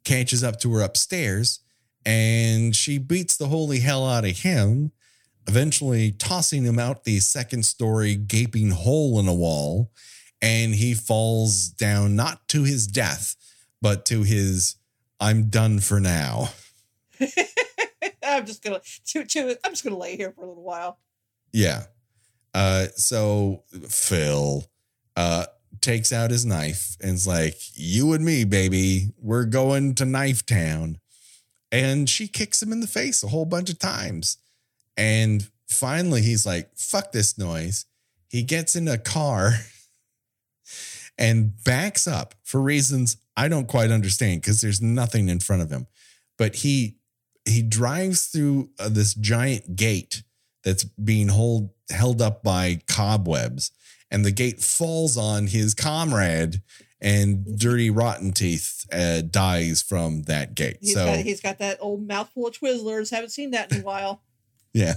catches 0.03 0.43
up 0.43 0.59
to 0.59 0.73
her 0.73 0.81
upstairs, 0.81 1.59
and 2.05 2.75
she 2.75 2.97
beats 2.97 3.37
the 3.37 3.47
holy 3.47 3.79
hell 3.79 4.07
out 4.07 4.25
of 4.25 4.39
him 4.39 4.91
eventually 5.47 6.11
tossing 6.11 6.63
him 6.63 6.79
out 6.79 7.03
the 7.03 7.19
second 7.19 7.65
story 7.65 8.15
gaping 8.15 8.71
hole 8.71 9.19
in 9.19 9.27
a 9.27 9.33
wall. 9.33 9.91
And 10.41 10.75
he 10.75 10.93
falls 10.93 11.69
down 11.69 12.15
not 12.15 12.47
to 12.49 12.63
his 12.63 12.85
death, 12.85 13.35
but 13.81 14.05
to 14.05 14.23
his 14.23 14.75
I'm 15.19 15.49
done 15.49 15.79
for 15.79 15.99
now. 15.99 16.49
I'm 18.23 18.45
just 18.45 18.61
gonna 18.63 18.81
to, 19.07 19.23
to, 19.23 19.57
I'm 19.63 19.71
just 19.71 19.83
gonna 19.83 19.97
lay 19.97 20.17
here 20.17 20.31
for 20.31 20.43
a 20.43 20.47
little 20.47 20.63
while. 20.63 20.99
Yeah. 21.53 21.83
Uh, 22.53 22.87
so 22.95 23.63
Phil 23.87 24.65
uh, 25.15 25.45
takes 25.84 26.11
out 26.11 26.31
his 26.31 26.45
knife 26.45 26.95
and 26.99 27.09
and's 27.09 27.27
like, 27.27 27.57
You 27.75 28.13
and 28.13 28.25
me, 28.25 28.45
baby, 28.45 29.09
we're 29.21 29.45
going 29.45 29.93
to 29.95 30.05
Knife 30.05 30.45
Town. 30.45 30.97
And 31.71 32.09
she 32.09 32.27
kicks 32.27 32.61
him 32.61 32.71
in 32.71 32.79
the 32.79 32.88
face 32.88 33.23
a 33.23 33.27
whole 33.27 33.45
bunch 33.45 33.69
of 33.69 33.79
times. 33.79 34.38
And 34.97 35.47
finally, 35.69 36.21
he's 36.21 36.45
like, 36.45 36.69
Fuck 36.75 37.11
this 37.11 37.38
noise. 37.38 37.86
He 38.29 38.41
gets 38.41 38.75
in 38.75 38.88
a 38.88 38.97
car 38.97 39.53
and 41.17 41.53
backs 41.63 42.07
up 42.07 42.34
for 42.43 42.61
reasons 42.61 43.17
I 43.36 43.47
don't 43.47 43.67
quite 43.67 43.91
understand 43.91 44.41
because 44.41 44.61
there's 44.61 44.81
nothing 44.81 45.29
in 45.29 45.39
front 45.39 45.61
of 45.61 45.69
him. 45.69 45.88
But 46.38 46.55
he 46.57 46.97
he 47.45 47.61
drives 47.61 48.27
through 48.27 48.69
uh, 48.79 48.89
this 48.89 49.13
giant 49.13 49.75
gate 49.75 50.23
that's 50.63 50.84
being 50.84 51.27
hold, 51.27 51.71
held 51.89 52.21
up 52.21 52.41
by 52.41 52.81
cobwebs, 52.88 53.71
and 54.14 54.24
the 54.24 54.32
gate 54.32 54.61
falls 54.61 55.18
on 55.18 55.47
his 55.47 55.74
comrade, 55.74 56.61
and 57.01 57.57
Dirty 57.59 57.89
Rotten 57.89 58.32
Teeth 58.32 58.86
uh, 58.93 59.22
dies 59.22 59.82
from 59.82 60.24
that 60.24 60.55
gate. 60.55 60.78
He's 60.80 60.93
so 60.93 61.07
got 61.07 61.18
he's 61.18 61.41
got 61.41 61.57
that 61.57 61.80
old 61.82 62.07
mouthful 62.07 62.47
of 62.47 62.53
Twizzlers. 62.53 63.09
Haven't 63.11 63.32
seen 63.32 63.51
that 63.51 63.72
in 63.72 63.82
a 63.82 63.84
while. 63.84 64.22
yeah, 64.74 64.93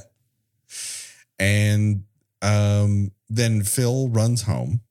and 1.38 2.04
um, 2.42 3.10
then 3.28 3.62
Phil 3.62 4.08
runs 4.08 4.42
home. 4.42 4.82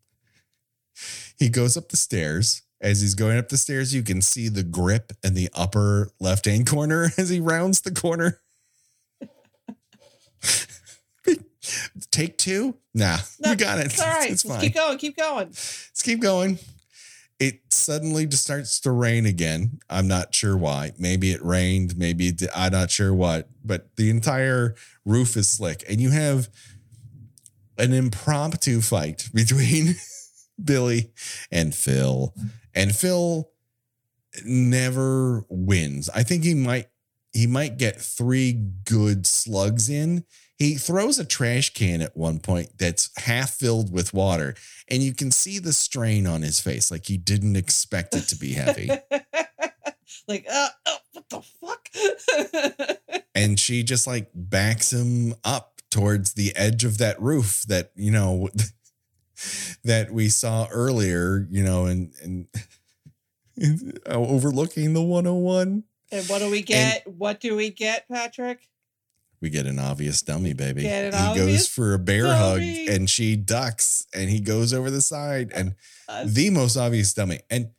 He 1.38 1.48
goes 1.48 1.78
up 1.78 1.90
the 1.90 1.98
stairs. 1.98 2.64
As 2.82 3.02
he's 3.02 3.16
going 3.16 3.38
up 3.38 3.50
the 3.50 3.58
stairs, 3.58 3.96
you 3.96 4.04
can 4.04 4.22
see 4.22 4.50
the 4.50 4.64
grip 4.64 5.14
in 5.24 5.34
the 5.34 5.50
upper 5.54 6.12
left 6.20 6.46
hand 6.46 6.68
corner 6.68 7.10
as 7.18 7.30
he 7.30 7.40
rounds 7.40 7.82
the 7.82 7.92
corner. 7.92 8.42
Take 12.12 12.38
two? 12.38 12.76
Nah, 12.94 13.18
No, 13.40 13.50
we 13.52 13.56
got 13.56 13.80
it. 13.80 13.88
It's 13.88 14.02
all 14.02 14.08
right. 14.08 14.32
It's 14.32 14.46
Let's 14.46 14.56
fine. 14.58 14.62
keep 14.62 14.76
going. 14.76 14.98
Keep 14.98 15.18
going. 15.18 15.48
Let's 15.48 16.02
keep 16.02 16.22
going. 16.22 16.60
It 17.38 17.62
suddenly 17.70 18.26
just 18.26 18.44
starts 18.44 18.80
to 18.82 18.92
rain 18.92 19.26
again. 19.26 19.80
I'm 19.90 20.08
not 20.08 20.34
sure 20.34 20.56
why. 20.56 20.94
Maybe 20.98 21.32
it 21.32 21.44
rained. 21.44 21.98
Maybe 21.98 22.28
it 22.30 22.38
did, 22.38 22.50
I'm 22.56 22.72
not 22.72 22.92
sure 22.92 23.14
what. 23.14 23.50
But 23.64 23.96
the 23.98 24.10
entire 24.10 24.76
roof 25.04 25.36
is 25.36 25.50
slick, 25.50 25.84
and 25.90 26.00
you 26.00 26.12
have 26.12 26.48
an 27.78 27.92
impromptu 27.92 28.80
fight 28.80 29.30
between 29.34 29.96
Billie 30.64 31.12
and 31.52 31.76
Phil. 31.76 32.34
And 32.74 32.96
Phil 32.96 33.50
never 34.46 35.46
wins. 35.50 36.10
I 36.16 36.24
think 36.24 36.44
he 36.44 36.54
might 36.54 36.88
he 37.34 37.48
might 37.48 37.78
get 37.78 38.00
three 38.00 38.54
good 38.54 39.28
slugs 39.28 39.90
in. 39.90 40.24
He 40.58 40.76
throws 40.76 41.20
a 41.20 41.26
trash 41.26 41.74
can 41.74 42.02
at 42.02 42.16
one 42.16 42.40
point 42.40 42.78
that's 42.78 43.10
half 43.18 43.52
filled 43.52 43.92
with 43.92 44.14
water, 44.14 44.56
and 44.88 45.04
you 45.04 45.14
can 45.14 45.32
see 45.32 45.60
the 45.60 45.74
strain 45.74 46.26
on 46.26 46.42
his 46.42 46.62
face, 46.62 46.90
like 46.90 47.08
he 47.08 47.18
didn't 47.18 47.58
expect 47.58 48.16
it 48.16 48.28
to 48.30 48.38
be 48.38 48.54
heavy. 48.54 48.90
like, 50.28 50.46
uh, 50.50 50.70
oh, 50.86 50.98
what 51.12 51.30
the 51.30 51.42
fuck? 51.42 51.90
and 53.36 53.60
she 53.60 53.84
just 53.84 54.08
like 54.08 54.30
backs 54.34 54.92
him 54.92 55.36
up 55.44 55.82
towards 55.92 56.34
the 56.34 56.56
edge 56.56 56.84
of 56.84 56.98
that 56.98 57.22
roof 57.22 57.64
that 57.68 57.92
you 57.96 58.12
know 58.12 58.50
that 59.84 60.12
we 60.12 60.30
saw 60.30 60.68
earlier 60.72 61.48
you 61.52 61.64
know 61.64 61.86
and 61.86 62.12
and 62.22 62.48
overlooking 64.06 64.94
the 64.94 65.02
101 65.02 65.84
and 66.12 66.26
what 66.28 66.40
do 66.40 66.50
we 66.50 66.62
get 66.62 67.06
what 67.08 67.40
do 67.40 67.56
we 67.56 67.70
get 67.70 68.08
patrick 68.10 68.68
we 69.46 69.52
get 69.52 69.68
an 69.68 69.78
obvious 69.78 70.24
dummy 70.24 70.54
baby. 70.54 70.82
He 70.82 71.12
goes 71.36 71.68
for 71.68 71.94
a 71.94 72.00
bear 72.00 72.24
dummy. 72.24 72.86
hug 72.88 72.96
and 72.96 73.08
she 73.08 73.36
ducks 73.36 74.08
and 74.12 74.28
he 74.28 74.40
goes 74.40 74.74
over 74.74 74.90
the 74.90 75.02
side 75.02 75.52
and 75.54 75.76
Uh, 76.10 76.24
the 76.28 76.50
most 76.50 76.76
obvious 76.76 77.14
dummy. 77.14 77.42
And 77.52 77.70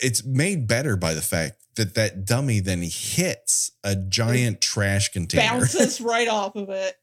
it's 0.00 0.24
made 0.24 0.68
better 0.68 0.96
by 0.96 1.12
the 1.14 1.20
fact 1.22 1.56
that 1.74 1.94
that 1.94 2.24
dummy 2.24 2.60
then 2.60 2.82
hits 2.82 3.72
a 3.82 3.96
giant 3.96 4.60
trash 4.60 5.08
container. 5.10 5.42
bounces 5.60 6.00
right 6.12 6.28
off 6.28 6.54
of 6.54 6.68
it. 6.70 6.94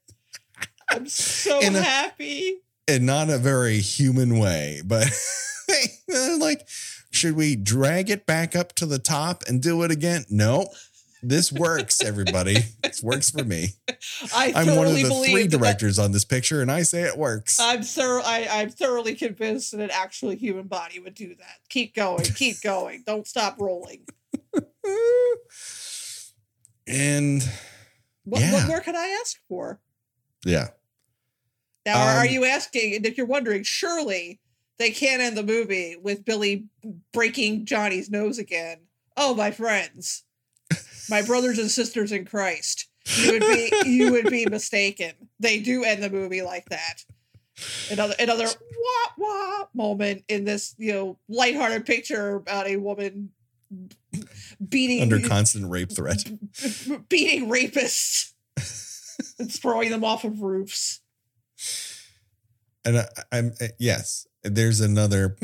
I'm 0.90 1.08
so 1.10 1.60
In 1.60 1.76
a- 1.76 1.82
happy. 1.82 2.62
In 2.88 3.06
not 3.06 3.30
a 3.30 3.38
very 3.38 3.80
human 3.80 4.40
way, 4.40 4.82
but 4.86 5.08
like, 6.40 6.68
should 7.12 7.36
we 7.36 7.56
drag 7.56 8.10
it 8.10 8.26
back 8.26 8.56
up 8.56 8.74
to 8.76 8.86
the 8.86 8.98
top 9.00 9.44
and 9.48 9.62
do 9.62 9.84
it 9.84 9.92
again? 9.92 10.26
No, 10.30 10.68
this 11.22 11.52
works, 11.52 12.02
everybody. 12.04 12.58
this 12.84 13.04
works 13.04 13.30
for 13.30 13.44
me. 13.44 13.70
i 14.34 14.54
I'm 14.56 14.76
one 14.76 14.88
of 14.88 14.94
the 14.96 15.04
three 15.04 15.44
that 15.44 15.52
that- 15.52 15.58
directors 15.58 16.00
on 16.00 16.12
this 16.12 16.26
picture, 16.26 16.62
and 16.62 16.72
I 16.72 16.84
say 16.84 17.04
it 17.04 17.18
works. 17.18 17.60
I'm 17.60 17.84
thorough. 17.84 18.22
I, 18.24 18.48
I'm 18.50 18.70
thoroughly 18.70 19.16
convinced 19.16 19.72
that 19.72 19.82
an 19.82 19.92
actual 19.92 20.32
human 20.32 20.68
body 20.68 21.00
would 21.00 21.16
do 21.16 21.36
that. 21.36 21.58
Keep 21.70 21.96
going. 21.96 22.24
Keep 22.24 22.62
going. 22.64 23.04
Don't 23.06 23.28
stop 23.28 23.56
rolling. 23.60 24.06
and 26.88 27.44
What, 28.24 28.42
Yeah. 28.42 28.54
what 28.54 28.68
more 28.68 28.80
could 28.82 28.96
I 28.96 29.08
ask 29.22 29.38
for? 29.48 29.80
yeah, 30.46 30.70
Now, 31.86 32.00
are- 32.02 32.18
are 32.20 32.26
Um, 32.28 32.30
you 32.34 32.46
asking? 32.46 32.96
And 32.96 33.06
if 33.06 33.18
you're 33.18 33.26
wondering, 33.26 33.64
surely 33.64 34.40
they 34.78 34.92
can't 34.92 35.22
end 35.22 35.38
the 35.38 35.44
movie 35.44 35.96
with 35.98 36.24
Billie 36.24 36.68
breaking 37.12 37.66
Johnny's 37.66 38.10
nose 38.10 38.38
again. 38.38 38.78
Oh, 39.18 39.34
my 39.36 39.52
friends, 39.52 40.24
my 41.10 41.22
brothers 41.22 41.60
and 41.60 41.70
sisters 41.70 42.12
in 42.12 42.26
Christ, 42.26 42.88
you 43.18 43.34
would 43.34 43.42
be 43.42 43.72
you 43.86 44.12
would 44.12 44.30
be 44.30 44.46
mistaken. 44.50 45.14
They 45.40 45.60
do 45.60 45.84
end 45.84 46.04
the 46.04 46.10
movie 46.10 46.42
like 46.42 46.66
that. 46.70 47.04
Another 47.92 48.16
another 48.20 48.46
wah 48.46 49.12
wah 49.18 49.66
moment 49.74 50.24
in 50.28 50.46
this 50.46 50.76
you 50.78 50.94
know 50.94 51.18
lighthearted 51.28 51.86
picture 51.86 52.36
about 52.36 52.68
a 52.68 52.78
woman 52.78 53.32
beating 54.68 55.02
under 55.02 55.20
constant 55.20 55.70
rape 55.70 55.92
threat. 55.92 56.24
beating 57.10 57.50
rapists 57.50 58.34
and 59.38 59.52
throwing 59.52 59.90
them 59.90 60.04
off 60.04 60.24
of 60.24 60.42
roofs. 60.42 61.02
And 62.86 63.00
I, 63.00 63.08
I'm 63.32 63.54
uh, 63.62 63.68
yes, 63.78 64.26
there's 64.44 64.80
another 64.80 65.36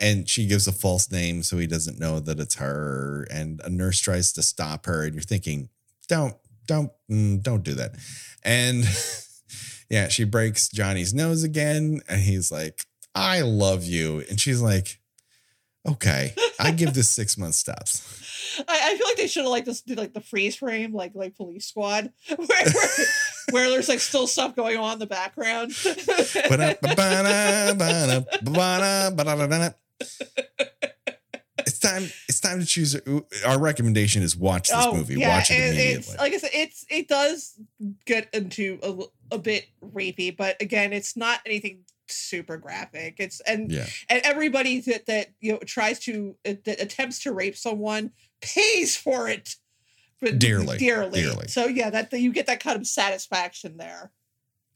and 0.00 0.28
she 0.28 0.46
gives 0.46 0.66
a 0.66 0.72
false 0.72 1.12
name 1.12 1.42
so 1.42 1.58
he 1.58 1.66
doesn't 1.66 2.00
know 2.00 2.18
that 2.18 2.40
it's 2.40 2.56
her 2.56 3.26
and 3.30 3.60
a 3.64 3.70
nurse 3.70 4.00
tries 4.00 4.32
to 4.32 4.42
stop 4.42 4.86
her 4.86 5.04
and 5.04 5.14
you're 5.14 5.22
thinking 5.22 5.68
don't 6.08 6.34
don't 6.66 6.90
mm, 7.10 7.40
don't 7.42 7.62
do 7.62 7.74
that. 7.74 7.94
And 8.42 8.84
yeah 9.90 10.08
she 10.08 10.24
breaks 10.24 10.68
johnny's 10.68 11.12
nose 11.12 11.44
again 11.44 12.00
and 12.08 12.20
he's 12.20 12.50
like 12.50 12.84
i 13.14 13.42
love 13.42 13.84
you. 13.84 14.24
And 14.28 14.40
she's 14.40 14.60
like 14.60 14.98
okay 15.86 16.34
i 16.58 16.70
give 16.70 16.94
this 16.94 17.08
six 17.08 17.38
months 17.38 17.58
stops. 17.58 18.20
I, 18.68 18.92
I 18.92 18.96
feel 18.96 19.06
like 19.06 19.16
they 19.16 19.26
should 19.26 19.42
have 19.42 19.50
like 19.50 19.64
just 19.64 19.86
did 19.86 19.98
like 19.98 20.12
the 20.12 20.20
freeze 20.20 20.56
frame, 20.56 20.92
like 20.92 21.12
like 21.14 21.36
Police 21.36 21.66
Squad, 21.66 22.12
where 22.36 22.46
where, 22.46 23.06
where 23.50 23.70
there's 23.70 23.88
like 23.88 24.00
still 24.00 24.26
stuff 24.26 24.56
going 24.56 24.76
on 24.76 24.94
in 24.94 24.98
the 24.98 25.06
background. 25.06 25.72
it's 31.66 31.78
time 31.78 32.04
it's 32.28 32.40
time 32.40 32.60
to 32.60 32.66
choose 32.66 32.96
our 33.46 33.58
recommendation 33.58 34.22
is 34.22 34.36
watch 34.36 34.68
this 34.68 34.86
movie. 34.92 35.16
watch 35.16 35.50
it 35.50 35.54
and 35.54 35.64
immediately. 35.74 35.94
it's 35.94 36.18
like 36.18 36.32
I 36.32 36.38
said, 36.38 36.50
it's 36.52 36.84
it 36.88 37.08
does 37.08 37.54
get 38.06 38.28
into 38.32 38.78
a 39.30 39.38
bit 39.38 39.66
rapey, 39.82 40.36
but 40.36 40.60
again, 40.60 40.92
it's 40.92 41.16
not 41.16 41.40
anything 41.46 41.80
super 42.08 42.56
graphic. 42.56 43.16
It's 43.18 43.40
and 43.40 43.70
yeah. 43.70 43.86
and 44.08 44.20
everybody 44.24 44.80
that 44.80 45.06
that 45.06 45.28
you 45.40 45.52
know 45.52 45.58
tries 45.58 45.98
to 46.00 46.36
uh, 46.46 46.54
that 46.64 46.80
attempts 46.80 47.20
to 47.20 47.32
rape 47.32 47.56
someone 47.56 48.10
pays 48.40 48.96
for 48.96 49.28
it. 49.28 49.56
Dearly, 50.22 50.76
dearly. 50.76 51.22
dearly. 51.22 51.48
so 51.48 51.66
yeah 51.66 51.88
that 51.88 52.12
you 52.12 52.30
get 52.30 52.44
that 52.44 52.62
kind 52.62 52.76
of 52.76 52.86
satisfaction 52.86 53.78
there 53.78 54.12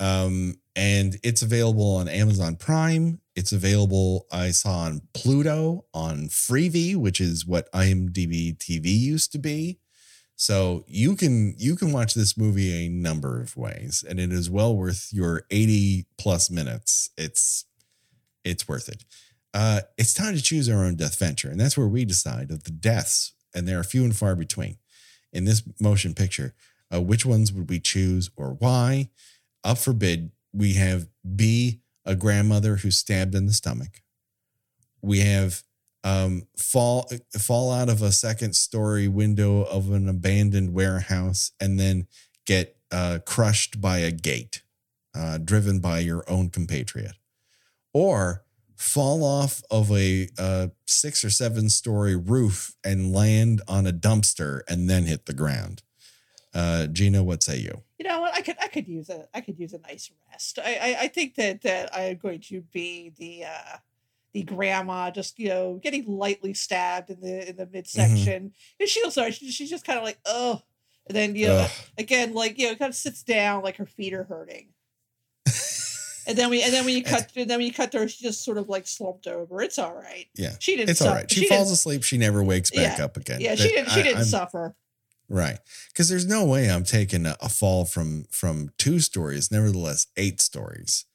um 0.01 0.55
and 0.77 1.19
it's 1.23 1.43
available 1.43 1.97
on 1.97 2.09
amazon 2.09 2.57
prime. 2.57 3.21
It's 3.37 3.53
available 3.53 4.27
i 4.33 4.51
saw 4.51 4.79
on 4.81 5.03
pluto 5.13 5.85
on 5.93 6.29
freevee 6.29 6.97
which 6.97 7.21
is 7.21 7.47
what 7.47 7.71
imdb 7.73 8.57
tv 8.59 8.87
used 8.87 9.33
to 9.33 9.39
be. 9.39 9.79
So 10.37 10.85
you 10.89 11.15
can 11.17 11.55
you 11.59 11.77
can 11.77 11.93
watch 11.93 12.15
this 12.15 12.37
movie 12.37 12.87
a 12.87 12.89
number 12.89 13.41
of 13.41 13.57
ways 13.57 14.05
and 14.09 14.19
it 14.19 14.33
is 14.33 14.51
well 14.51 14.77
worth 14.77 15.09
your 15.13 15.43
80 15.51 16.07
plus 16.19 16.51
minutes. 16.51 17.11
It's 17.17 17.65
it's 18.45 18.69
worth 18.69 18.89
it. 18.89 19.05
Uh 19.53 19.83
it's 19.97 20.15
time 20.15 20.35
to 20.35 20.43
choose 20.43 20.69
our 20.69 20.85
own 20.85 20.97
death 20.97 21.19
venture 21.19 21.49
and 21.51 21.61
that's 21.61 21.79
where 21.79 21.89
we 21.89 22.05
decide 22.05 22.51
of 22.51 22.65
the 22.65 22.73
deaths 22.73 23.33
and 23.55 23.69
there 23.69 23.79
are 23.79 23.85
few 23.85 24.05
and 24.05 24.17
far 24.17 24.35
between. 24.35 24.79
In 25.33 25.45
this 25.45 25.63
motion 25.81 26.15
picture 26.15 26.55
uh, 26.93 27.01
which 27.01 27.25
ones 27.27 27.53
would 27.53 27.69
we 27.69 27.81
choose 27.81 28.31
or 28.37 28.55
why 28.55 29.11
up 29.65 29.79
for 29.79 29.93
bid 29.93 30.31
we 30.53 30.75
have 30.75 31.09
b 31.35 31.81
a 32.07 32.15
grandmother 32.15 32.77
who's 32.77 32.97
stabbed 32.97 33.35
in 33.35 33.47
the 33.47 33.53
stomach. 33.53 34.03
We 35.03 35.21
have 35.21 35.63
um, 36.03 36.47
fall 36.57 37.11
fall 37.39 37.73
out 37.73 37.89
of 37.89 38.03
a 38.03 38.13
second 38.13 38.55
story 38.55 39.09
window 39.09 39.63
of 39.63 39.91
an 39.91 40.09
abandoned 40.09 40.75
warehouse 40.75 41.53
and 41.61 41.79
then 41.81 42.07
get 42.47 42.77
uh, 42.91 43.21
crushed 43.25 43.81
by 43.81 43.99
a 43.99 44.11
gate 44.11 44.63
uh, 45.15 45.39
driven 45.39 45.81
by 45.81 46.01
your 46.01 46.25
own 46.29 46.51
compatriot. 46.51 47.15
Or 47.93 48.45
fall 48.77 49.25
off 49.25 49.63
of 49.71 49.91
a 49.93 50.29
uh, 50.39 50.69
six 50.87 51.25
or 51.25 51.31
seven 51.31 51.71
story 51.71 52.17
roof 52.17 52.75
and 52.85 53.15
land 53.15 53.63
on 53.67 53.87
a 53.87 53.93
dumpster 53.93 54.61
and 54.69 54.91
then 54.91 55.05
hit 55.05 55.27
the 55.27 55.33
ground 55.33 55.84
uh, 56.55 56.87
gena 56.87 57.23
what 57.23 57.43
say 57.43 57.59
you? 57.59 57.83
You 57.99 58.07
know 58.09 58.21
what? 58.21 58.35
I 58.35 58.41
could 58.43 58.57
i 58.61 58.69
could 58.69 58.87
use 58.89 59.09
a 59.11 59.27
i 59.35 59.41
could 59.41 59.59
use 59.59 59.73
a 59.73 59.79
nice 59.79 60.11
rest. 60.31 60.59
I 60.63 60.75
i, 60.83 60.97
I 61.03 61.09
think 61.09 61.35
that 61.37 61.63
that 61.63 61.95
i'm 61.95 62.17
going 62.17 62.41
to 62.43 62.61
be 62.73 63.13
the 63.17 63.45
uh 63.45 63.77
the 64.33 64.43
grandma 64.43 65.11
just 65.11 65.39
you 65.39 65.49
know 65.49 65.81
getting 65.83 66.05
lightly 66.07 66.55
stabbed 66.55 67.11
in 67.11 67.21
the 67.21 67.49
in 67.51 67.57
the 67.57 67.67
midsection. 67.67 68.53
And 68.81 68.89
she 68.89 69.03
also 69.05 69.31
she, 69.31 69.51
she's 69.51 69.71
just 69.71 69.85
kind 69.87 69.99
of 69.99 70.05
like 70.05 70.19
oh 70.27 70.61
and 71.07 71.17
then 71.17 71.35
you 71.37 71.47
know 71.49 71.57
Ugh. 71.59 71.71
again 71.99 72.35
like 72.35 72.59
you 72.59 72.69
know 72.69 72.75
kind 72.77 72.91
of 72.91 72.97
sits 72.97 73.23
down 73.23 73.63
like 73.63 73.77
her 73.77 73.87
feet 73.87 74.13
are 74.15 74.25
hurting. 74.25 74.69
And 76.27 76.39
then 76.39 76.49
we 76.49 76.63
and 76.63 76.73
then 76.73 76.87
when 76.87 76.95
you 76.97 77.05
cut 77.05 77.31
and 77.37 77.51
then 77.51 77.59
when 77.59 77.67
you 77.67 77.73
cut 77.73 77.93
to 77.93 77.99
her 77.99 78.09
she 78.09 78.25
just 78.25 78.45
sort 78.47 78.57
of 78.57 78.67
like 78.71 78.87
slumped 78.87 79.27
over. 79.27 79.61
It's 79.61 79.79
all 79.79 79.95
right. 79.95 80.25
Yeah. 80.35 80.55
She 80.59 80.75
didn't 80.75 80.89
it's 80.91 81.03
all 81.03 81.09
suffer. 81.09 81.19
right. 81.21 81.31
She, 81.31 81.41
didn't- 81.41 81.57
falls 81.59 81.71
asleep 81.71 82.03
she 82.03 82.17
never 82.17 82.43
wakes 82.43 82.71
back 82.71 82.97
Yeah. 82.99 83.05
up 83.05 83.19
again. 83.19 83.43
Yeah 83.43 83.55
she 83.57 83.69
didn't 83.69 83.91
she 83.91 84.01
I- 84.01 84.03
didn't 84.05 84.17
I'm- 84.19 84.25
suffer 84.27 84.75
Right. 85.29 85.59
Because 85.89 86.09
there's 86.09 86.27
no 86.27 86.45
way 86.45 86.71
I'm 86.71 86.85
taking 86.85 87.27
a, 87.27 87.37
a 87.41 87.49
fall 87.49 87.85
from 87.85 88.25
from 88.31 88.71
two 88.79 89.01
stories, 89.01 89.51
nevertheless, 89.51 90.07
eight 90.17 90.41
stories. 90.41 91.07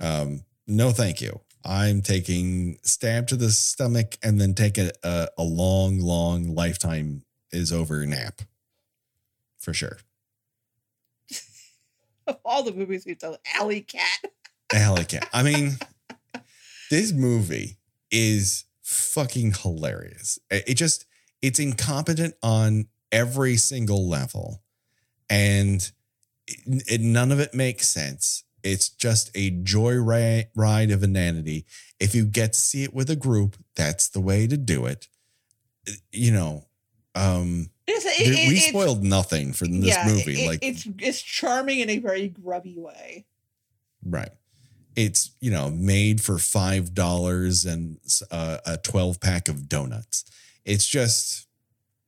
Um, 0.00 0.42
no, 0.66 0.90
thank 0.90 1.20
you. 1.20 1.40
I'm 1.64 2.02
taking 2.02 2.78
stab 2.82 3.26
to 3.28 3.36
the 3.36 3.50
stomach 3.50 4.18
and 4.22 4.40
then 4.40 4.54
take 4.54 4.76
a, 4.76 4.92
a, 5.02 5.28
a 5.38 5.44
long, 5.44 5.98
long 5.98 6.54
lifetime 6.54 7.22
is 7.52 7.72
over 7.72 8.04
nap. 8.04 8.42
For 9.58 9.72
sure. 9.72 9.98
of 12.26 12.38
all 12.44 12.62
the 12.62 12.72
movies 12.72 13.04
we've 13.06 13.18
done 13.18 13.36
alley 13.54 13.80
cat 13.80 14.24
Alley 14.72 15.04
cat. 15.04 15.28
I 15.32 15.42
mean, 15.42 15.78
this 16.90 17.12
movie 17.12 17.78
is 18.10 18.64
fucking 18.82 19.54
hilarious. 19.62 20.38
It 20.50 20.64
it 20.68 20.74
just 20.74 21.06
it's 21.42 21.58
incompetent 21.58 22.34
on 22.42 22.88
every 23.14 23.56
single 23.56 24.08
level, 24.08 24.62
and 25.30 25.90
it, 26.46 26.82
it- 26.88 27.00
none 27.00 27.32
of 27.32 27.40
it 27.40 27.54
makes 27.54 27.88
sense. 27.88 28.44
It's 28.62 28.88
just 28.88 29.30
a 29.34 29.50
joyride 29.50 30.46
ride 30.54 30.90
of 30.90 31.02
inanity. 31.02 31.66
If 32.00 32.14
you 32.14 32.24
get 32.24 32.54
to 32.54 32.58
see 32.58 32.82
it 32.82 32.94
with 32.94 33.10
a 33.10 33.16
group, 33.16 33.56
that's 33.76 34.08
the 34.08 34.20
way 34.20 34.46
to 34.46 34.56
do 34.56 34.86
it. 34.86 35.08
You 36.12 36.32
know, 36.32 36.64
Um, 37.14 37.68
It's, 37.86 38.06
it, 38.06 38.48
we 38.48 38.56
spoiled 38.56 39.04
nothing 39.04 39.52
from 39.52 39.80
this 39.80 39.90
yeah, 39.94 40.06
movie. 40.08 40.46
like, 40.48 40.60
it's 40.62 40.88
it's 40.98 41.20
charming 41.20 41.80
in 41.80 41.90
a 41.90 41.98
very 41.98 42.28
grubby 42.28 42.76
way. 42.78 43.26
right. 44.04 44.30
It's, 44.96 45.32
you 45.40 45.50
know, 45.50 45.70
made 45.70 46.20
for 46.22 46.34
$5 46.36 47.66
and 47.72 47.98
uh, 48.30 48.58
a 48.64 48.76
12 48.78 49.20
pack 49.20 49.48
of 49.48 49.68
donuts. 49.68 50.24
It's 50.64 50.86
just, 50.86 51.43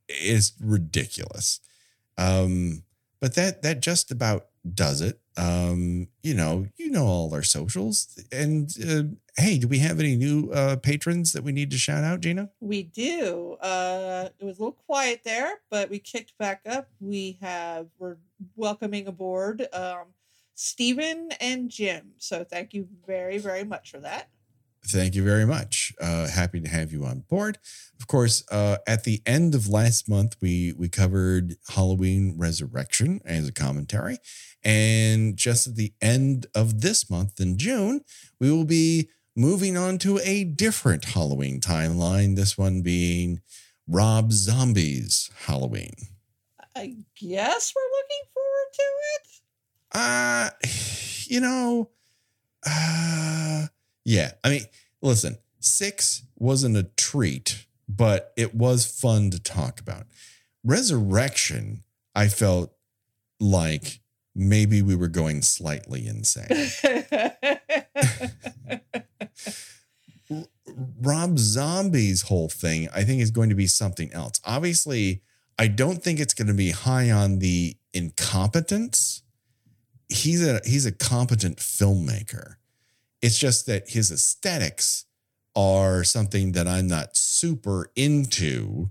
it's 0.09 0.52
ridiculous. 0.61 1.61
Um, 2.18 2.82
but 3.20 3.34
that, 3.34 3.62
that 3.62 3.80
just 3.80 4.11
about 4.11 4.46
does 4.74 5.00
it. 5.00 5.20
Um, 5.36 6.09
you 6.22 6.34
know, 6.34 6.66
you 6.76 6.90
know, 6.90 7.04
all 7.07 7.34
our 7.34 7.42
socials 7.42 8.18
and, 8.32 8.74
uh, 8.88 9.02
hey, 9.36 9.59
do 9.59 9.68
we 9.68 9.78
have 9.78 10.00
any 10.00 10.16
new, 10.16 10.50
uh, 10.50 10.76
patrons 10.76 11.32
that 11.32 11.44
we 11.44 11.52
need 11.52 11.70
to 11.70 11.76
shout 11.76 12.04
out, 12.04 12.20
Gena? 12.20 12.50
We 12.61 12.84
do. 12.84 13.59
Uh, 13.61 14.30
it 14.38 14.44
was 14.44 14.59
a 14.59 14.62
little 14.62 14.78
quiet 14.86 15.20
there, 15.24 15.61
but 15.70 15.90
we 15.90 15.98
kicked 15.98 16.38
back 16.38 16.62
up. 16.66 16.88
We 17.00 17.38
have 17.42 17.88
we're 17.98 18.16
welcoming 18.54 19.07
aboard 19.07 19.66
um, 19.72 20.14
Stephen 20.54 21.30
and 21.40 21.70
Jim. 21.70 22.12
So 22.16 22.44
thank 22.44 22.72
you 22.72 22.88
very 23.07 23.38
very 23.38 23.64
much 23.64 23.90
for 23.90 23.98
that. 23.98 24.30
Thank 24.89 25.16
you 25.16 25.24
very 25.24 25.45
much. 25.45 25.93
Uh, 26.01 26.28
happy 26.28 26.61
to 26.61 26.68
have 26.68 26.93
you 26.93 27.05
on 27.05 27.24
board. 27.28 27.59
Of 27.99 28.07
course, 28.07 28.45
uh, 28.53 28.76
at 28.87 29.03
the 29.03 29.20
end 29.26 29.55
of 29.55 29.68
last 29.68 30.09
month, 30.09 30.37
we 30.41 30.74
we 30.78 30.89
covered 30.89 31.57
Halloween 31.68 32.34
Resurrection 32.37 33.20
as 33.24 33.49
a 33.49 33.53
commentary, 33.53 34.18
and 34.62 35.37
just 35.37 35.66
at 35.66 35.74
the 35.74 35.93
end 36.01 36.47
of 36.55 36.82
this 36.82 37.11
month 37.11 37.41
in 37.41 37.59
June, 37.59 38.03
we 38.39 38.51
will 38.53 38.64
be 38.64 39.09
moving 39.34 39.76
on 39.76 39.99
to 39.99 40.20
a 40.22 40.45
different 40.45 41.05
Halloween 41.07 41.61
timeline. 41.61 42.37
This 42.37 42.57
one 42.57 42.82
being 42.82 43.41
Rob 43.89 44.30
Zombie's 44.30 45.30
Halloween. 45.47 45.95
I 46.76 46.95
guess 47.20 47.72
we're 47.74 47.91
looking 47.99 48.24
forward 48.34 48.70
to 48.72 48.82
it. 49.14 49.26
Uh, 49.93 50.51
you 51.26 51.41
know, 51.41 51.91
uh, 52.64 53.66
yeah. 54.07 54.30
I 54.44 54.50
mean, 54.50 54.62
listen, 55.02 55.36
six 55.59 56.22
wasn't 56.36 56.76
a 56.76 56.84
treat, 56.84 57.66
but 57.88 58.32
it 58.36 58.54
was 58.54 58.86
fun 58.86 59.30
to 59.32 59.42
talk 59.42 59.80
about. 59.80 60.07
Resurrection, 60.64 61.82
I 62.14 62.28
felt 62.28 62.72
like 63.40 64.00
maybe 64.34 64.80
we 64.80 64.94
were 64.94 65.09
going 65.09 65.42
slightly 65.42 66.07
insane. 66.07 66.46
Rob 71.00 71.38
Zombie's 71.38 72.22
whole 72.22 72.48
thing, 72.48 72.88
I 72.94 73.02
think, 73.02 73.20
is 73.22 73.30
going 73.32 73.48
to 73.48 73.54
be 73.54 73.66
something 73.66 74.12
else. 74.12 74.40
Obviously, 74.44 75.22
I 75.59 75.66
don't 75.66 76.02
think 76.02 76.20
it's 76.20 76.34
going 76.34 76.48
to 76.48 76.54
be 76.54 76.70
high 76.70 77.11
on 77.11 77.40
the 77.40 77.76
incompetence. 77.92 79.22
He's 80.09 80.46
a 80.46 80.61
he's 80.64 80.86
a 80.86 80.92
competent 80.92 81.57
filmmaker. 81.59 82.57
It's 83.26 83.38
just 83.38 83.66
that 83.66 83.90
his 83.90 84.12
aesthetics 84.12 85.04
are 85.56 86.04
something 86.04 86.52
that 86.52 86.68
I'm 86.68 86.86
not 86.86 87.16
super 87.16 87.90
into 87.96 88.90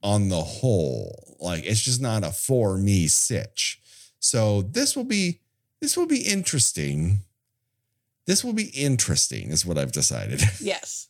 on 0.00 0.28
the 0.28 0.42
whole. 0.42 1.36
Like 1.40 1.64
it's 1.64 1.80
just 1.80 2.00
not 2.00 2.22
a 2.22 2.30
for 2.30 2.78
me 2.78 3.08
sitch. 3.08 3.80
So 4.20 4.62
this 4.62 4.94
will 4.94 5.02
be 5.02 5.40
this 5.80 5.96
will 5.96 6.06
be 6.06 6.20
interesting. 6.20 7.18
This 8.26 8.44
will 8.44 8.52
be 8.52 8.68
interesting, 8.68 9.50
is 9.50 9.66
what 9.66 9.76
I've 9.76 9.90
decided. 9.90 10.40
yes. 10.60 11.08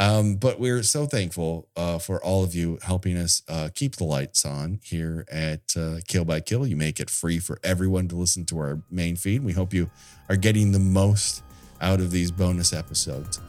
Um, 0.00 0.36
but 0.36 0.58
we're 0.58 0.82
so 0.82 1.04
thankful 1.04 1.68
uh, 1.76 1.98
for 1.98 2.24
all 2.24 2.42
of 2.42 2.54
you 2.54 2.78
helping 2.82 3.18
us 3.18 3.42
uh, 3.50 3.68
keep 3.74 3.96
the 3.96 4.04
lights 4.04 4.46
on 4.46 4.80
here 4.82 5.26
at 5.30 5.76
uh, 5.76 5.96
Kill 6.08 6.24
by 6.24 6.40
Kill. 6.40 6.66
You 6.66 6.74
make 6.74 7.00
it 7.00 7.10
free 7.10 7.38
for 7.38 7.60
everyone 7.62 8.08
to 8.08 8.16
listen 8.16 8.46
to 8.46 8.58
our 8.60 8.80
main 8.90 9.16
feed. 9.16 9.44
We 9.44 9.52
hope 9.52 9.74
you 9.74 9.90
are 10.30 10.36
getting 10.36 10.72
the 10.72 10.78
most 10.78 11.42
out 11.82 12.00
of 12.00 12.12
these 12.12 12.30
bonus 12.30 12.72
episodes. 12.72 13.40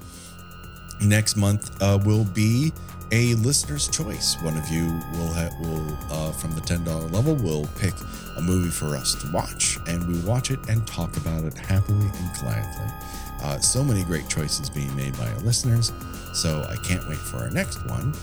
Next 1.02 1.38
month 1.38 1.82
uh, 1.82 1.98
will 2.06 2.26
be 2.26 2.74
a 3.14 3.34
listener's 3.36 3.88
choice. 3.88 4.36
One 4.42 4.58
of 4.58 4.68
you 4.68 4.88
will 5.14 5.32
have 5.32 5.58
will 5.62 5.98
uh, 6.12 6.34
from 6.34 6.54
the 6.54 6.62
ten 6.62 6.84
dollar 6.84 7.08
level 7.08 7.34
will 7.34 7.66
pick 7.80 7.94
a 8.38 8.42
movie 8.42 8.72
for 8.72 8.98
us 8.98 9.16
to 9.24 9.32
watch, 9.32 9.78
and 9.88 10.06
we 10.06 10.20
watch 10.30 10.52
it 10.52 10.60
and 10.68 10.86
talk 10.86 11.16
about 11.16 11.46
it 11.46 11.58
happily 11.58 12.08
and 12.08 12.34
gladly. 12.42 12.94
Uh, 13.42 13.60
so 13.60 13.84
many 13.84 14.04
great 14.04 14.28
choices 14.28 14.70
being 14.70 14.96
made 14.96 15.18
by 15.18 15.28
our 15.28 15.40
listeners. 15.40 15.92
So 16.34 16.66
I 16.70 16.76
can't 16.88 17.08
wait 17.10 17.18
for 17.18 17.38
our 17.38 17.50
next 17.52 17.86
one. 17.90 18.14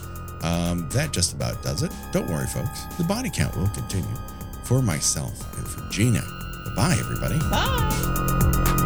Um, 0.43 0.89
that 0.91 1.13
just 1.13 1.33
about 1.35 1.63
does 1.63 1.83
it. 1.83 1.93
Don't 2.13 2.29
worry, 2.29 2.47
folks. 2.47 2.85
The 2.97 3.05
body 3.05 3.31
count 3.31 3.57
will 3.57 3.69
continue. 3.69 4.15
For 4.65 4.83
myself 4.83 5.33
and 5.57 5.67
for 5.67 5.89
Gena. 5.91 6.23
Bye, 6.77 6.97
everybody. 6.99 7.39
Bye. 7.51 8.85